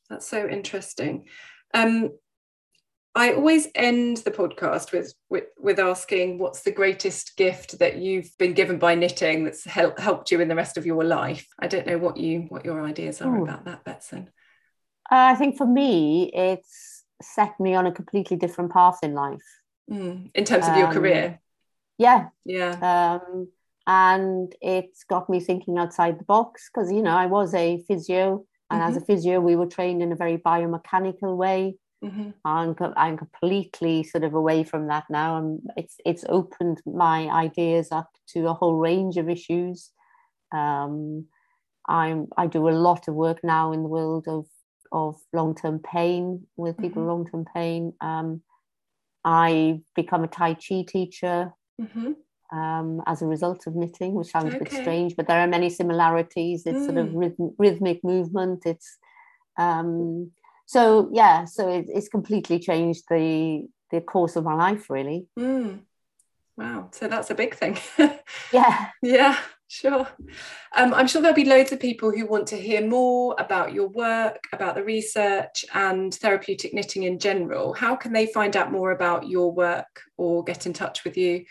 That's 0.09 0.27
so 0.27 0.47
interesting. 0.47 1.25
Um, 1.73 2.11
I 3.15 3.33
always 3.33 3.67
end 3.75 4.17
the 4.17 4.31
podcast 4.31 4.91
with, 4.91 5.13
with, 5.29 5.45
with 5.59 5.79
asking 5.79 6.39
what's 6.39 6.63
the 6.63 6.71
greatest 6.71 7.37
gift 7.37 7.77
that 7.77 7.97
you've 7.97 8.35
been 8.39 8.53
given 8.53 8.79
by 8.79 8.95
knitting 8.95 9.43
that's 9.43 9.63
helped 9.65 9.99
helped 9.99 10.31
you 10.31 10.41
in 10.41 10.47
the 10.47 10.55
rest 10.55 10.77
of 10.77 10.85
your 10.85 11.03
life. 11.03 11.47
I 11.59 11.67
don't 11.67 11.85
know 11.85 11.99
what 11.99 12.17
you 12.17 12.45
what 12.49 12.65
your 12.65 12.83
ideas 12.83 13.21
are 13.21 13.35
Ooh. 13.35 13.43
about 13.43 13.65
that, 13.65 13.85
Betsan. 13.85 14.29
Uh, 15.11 15.29
I 15.31 15.35
think 15.35 15.57
for 15.57 15.67
me, 15.67 16.31
it's 16.33 17.03
set 17.21 17.59
me 17.59 17.75
on 17.75 17.85
a 17.85 17.91
completely 17.91 18.35
different 18.35 18.71
path 18.71 18.99
in 19.03 19.13
life. 19.13 19.61
Mm. 19.91 20.31
In 20.33 20.43
terms 20.43 20.65
of 20.65 20.73
um, 20.73 20.79
your 20.79 20.91
career. 20.91 21.39
Yeah. 21.99 22.29
Yeah. 22.45 23.19
Um, 23.21 23.49
and 23.85 24.55
it's 24.59 25.03
got 25.03 25.29
me 25.29 25.39
thinking 25.39 25.77
outside 25.77 26.19
the 26.19 26.23
box 26.23 26.69
because 26.73 26.91
you 26.91 27.03
know 27.03 27.15
I 27.15 27.27
was 27.27 27.53
a 27.53 27.83
physio, 27.87 28.45
and 28.71 28.81
mm-hmm. 28.81 28.89
as 28.89 28.97
a 28.97 29.05
physio, 29.05 29.39
we 29.39 29.55
were 29.55 29.67
trained 29.67 30.01
in 30.01 30.11
a 30.11 30.15
very 30.15 30.37
biomechanical 30.37 31.37
way 31.37 31.75
Mm-hmm. 32.03 32.29
I'm, 32.43 32.75
I'm 32.97 33.17
completely 33.17 34.03
sort 34.03 34.23
of 34.23 34.33
away 34.33 34.63
from 34.63 34.87
that 34.87 35.05
now. 35.09 35.37
and 35.37 35.61
it's 35.77 35.95
it's 36.05 36.25
opened 36.27 36.81
my 36.85 37.29
ideas 37.29 37.89
up 37.91 38.09
to 38.29 38.47
a 38.47 38.53
whole 38.53 38.75
range 38.75 39.17
of 39.17 39.29
issues. 39.29 39.91
Um, 40.53 41.27
I'm 41.87 42.27
I 42.37 42.47
do 42.47 42.67
a 42.67 42.71
lot 42.71 43.07
of 43.07 43.15
work 43.15 43.39
now 43.43 43.71
in 43.71 43.83
the 43.83 43.89
world 43.89 44.27
of 44.27 44.45
of 44.91 45.15
long 45.31 45.55
term 45.55 45.79
pain 45.79 46.45
with 46.57 46.77
people 46.77 47.01
mm-hmm. 47.01 47.09
long 47.09 47.29
term 47.29 47.45
pain. 47.53 47.93
Um, 48.01 48.41
I 49.23 49.79
become 49.95 50.23
a 50.23 50.27
Tai 50.27 50.55
Chi 50.55 50.83
teacher. 50.87 51.53
Mm-hmm. 51.81 52.11
Um, 52.51 53.01
as 53.07 53.23
a 53.23 53.25
result 53.25 53.65
of 53.65 53.75
knitting, 53.75 54.13
which 54.13 54.27
sounds 54.27 54.53
okay. 54.53 54.57
a 54.57 54.59
bit 54.59 54.71
strange, 54.71 55.15
but 55.15 55.25
there 55.25 55.39
are 55.39 55.47
many 55.47 55.71
similarities. 55.71 56.67
It's 56.67 56.77
mm. 56.77 56.85
sort 56.85 56.97
of 56.99 57.07
mm. 57.07 57.19
rhythm, 57.19 57.55
rhythmic 57.57 58.03
movement. 58.03 58.61
It's 58.67 58.99
um, 59.57 60.29
so 60.65 61.09
yeah 61.13 61.45
so 61.45 61.69
it, 61.69 61.85
it's 61.87 62.09
completely 62.09 62.59
changed 62.59 63.03
the 63.09 63.67
the 63.91 64.01
course 64.01 64.35
of 64.35 64.43
my 64.43 64.55
life 64.55 64.89
really. 64.89 65.27
Mm. 65.37 65.81
wow. 66.57 66.89
So 66.91 67.07
that's 67.07 67.29
a 67.29 67.35
big 67.35 67.55
thing. 67.55 67.77
Yeah. 68.51 68.89
Yeah 69.01 69.37
sure. 69.73 70.07
Um, 70.75 70.93
i'm 70.93 71.07
sure 71.07 71.21
there'll 71.21 71.35
be 71.35 71.45
loads 71.45 71.71
of 71.71 71.79
people 71.79 72.11
who 72.11 72.27
want 72.27 72.45
to 72.47 72.55
hear 72.57 72.85
more 72.85 73.35
about 73.39 73.73
your 73.73 73.87
work 73.87 74.39
about 74.53 74.75
the 74.75 74.83
research 74.83 75.65
and 75.73 76.13
therapeutic 76.13 76.73
knitting 76.75 77.03
in 77.03 77.17
general. 77.17 77.73
How 77.73 77.95
can 77.95 78.13
they 78.13 78.27
find 78.27 78.55
out 78.55 78.71
more 78.71 78.91
about 78.91 79.27
your 79.27 79.51
work 79.51 80.01
or 80.15 80.43
get 80.43 80.67
in 80.67 80.73
touch 80.73 81.03
with 81.03 81.17
you 81.17 81.45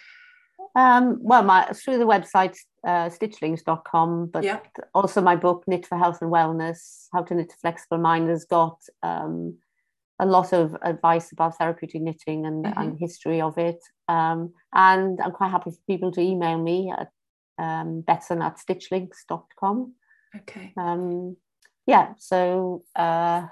um, 0.75 1.19
well, 1.21 1.43
my 1.43 1.67
through 1.67 1.99
the 1.99 2.07
website 2.07 2.57
uh, 2.87 3.09
stitchlinks.com, 3.09 4.27
but 4.27 4.45
yeah. 4.45 4.61
also 4.95 5.21
my 5.21 5.37
book 5.37 5.65
Knit 5.67 5.87
for 5.87 5.99
Health 5.99 6.23
and 6.23 6.33
Wellness: 6.33 7.09
How 7.13 7.23
to 7.23 7.35
Knit 7.35 7.53
a 7.53 7.57
Flexible 7.61 7.99
Mind 7.99 8.29
has 8.29 8.45
got 8.45 8.79
um, 9.03 9.59
a 10.19 10.27
lot 10.27 10.53
of 10.53 10.77
advice 10.83 11.33
about 11.33 11.59
therapeutic 11.59 12.01
knitting 12.01 12.47
and, 12.47 12.65
mm-hmm. 12.65 12.81
and 12.81 12.99
history 12.99 13.41
of 13.41 13.59
it. 13.59 13.81
Um, 14.09 14.53
and 14.73 15.21
I'm 15.21 15.33
quite 15.33 15.51
happy 15.51 15.71
for 15.71 15.79
people 15.87 16.13
to 16.13 16.21
email 16.21 16.59
me 16.59 16.93
at 16.97 17.09
um, 17.59 18.03
betsan 18.07 18.43
at 18.43 18.59
stitchlinks.com. 18.59 19.95
Okay. 20.37 20.73
Um, 20.77 21.37
yeah, 21.87 22.15
so 22.19 22.85
uh, 22.95 23.43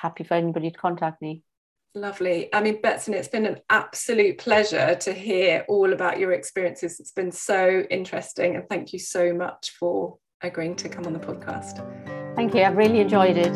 happy 0.00 0.24
for 0.24 0.34
anybody 0.34 0.70
to 0.70 0.78
contact 0.78 1.20
me. 1.20 1.42
Lovely. 1.94 2.52
I 2.54 2.60
mean, 2.60 2.82
Betsan, 2.82 3.14
it's 3.14 3.28
been 3.28 3.46
an 3.46 3.60
absolute 3.70 4.38
pleasure 4.38 4.94
to 4.96 5.12
hear 5.12 5.64
all 5.68 5.92
about 5.92 6.18
your 6.18 6.32
experiences. 6.32 7.00
It's 7.00 7.12
been 7.12 7.32
so 7.32 7.84
interesting. 7.90 8.56
And 8.56 8.68
thank 8.68 8.92
you 8.92 8.98
so 8.98 9.32
much 9.32 9.72
for 9.78 10.18
agreeing 10.42 10.76
to 10.76 10.88
come 10.88 11.06
on 11.06 11.12
the 11.12 11.18
podcast. 11.18 11.84
Thank 12.36 12.54
you. 12.54 12.62
I've 12.62 12.76
really 12.76 13.00
enjoyed 13.00 13.36
it. 13.36 13.54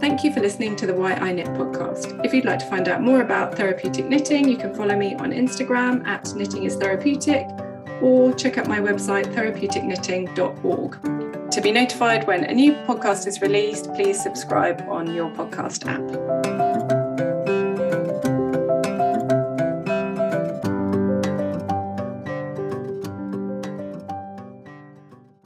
Thank 0.00 0.24
you 0.24 0.32
for 0.32 0.40
listening 0.40 0.74
to 0.76 0.86
the 0.86 0.94
Why 0.94 1.12
I 1.12 1.30
Knit 1.30 1.46
podcast. 1.48 2.24
If 2.24 2.34
you'd 2.34 2.44
like 2.44 2.58
to 2.60 2.66
find 2.66 2.88
out 2.88 3.02
more 3.02 3.20
about 3.20 3.54
therapeutic 3.54 4.06
knitting, 4.06 4.48
you 4.48 4.56
can 4.56 4.74
follow 4.74 4.96
me 4.96 5.14
on 5.14 5.30
Instagram 5.30 6.04
at 6.08 6.34
knitting 6.34 6.64
is 6.64 6.74
therapeutic 6.74 7.46
or 8.02 8.32
check 8.32 8.58
out 8.58 8.66
my 8.66 8.80
website 8.80 9.26
therapeuticknitting.org. 9.26 11.27
To 11.50 11.62
be 11.62 11.72
notified 11.72 12.26
when 12.26 12.44
a 12.44 12.52
new 12.52 12.74
podcast 12.74 13.26
is 13.26 13.40
released, 13.40 13.94
please 13.94 14.22
subscribe 14.22 14.86
on 14.88 15.14
your 15.14 15.30
podcast 15.30 15.86
app. 15.86 16.67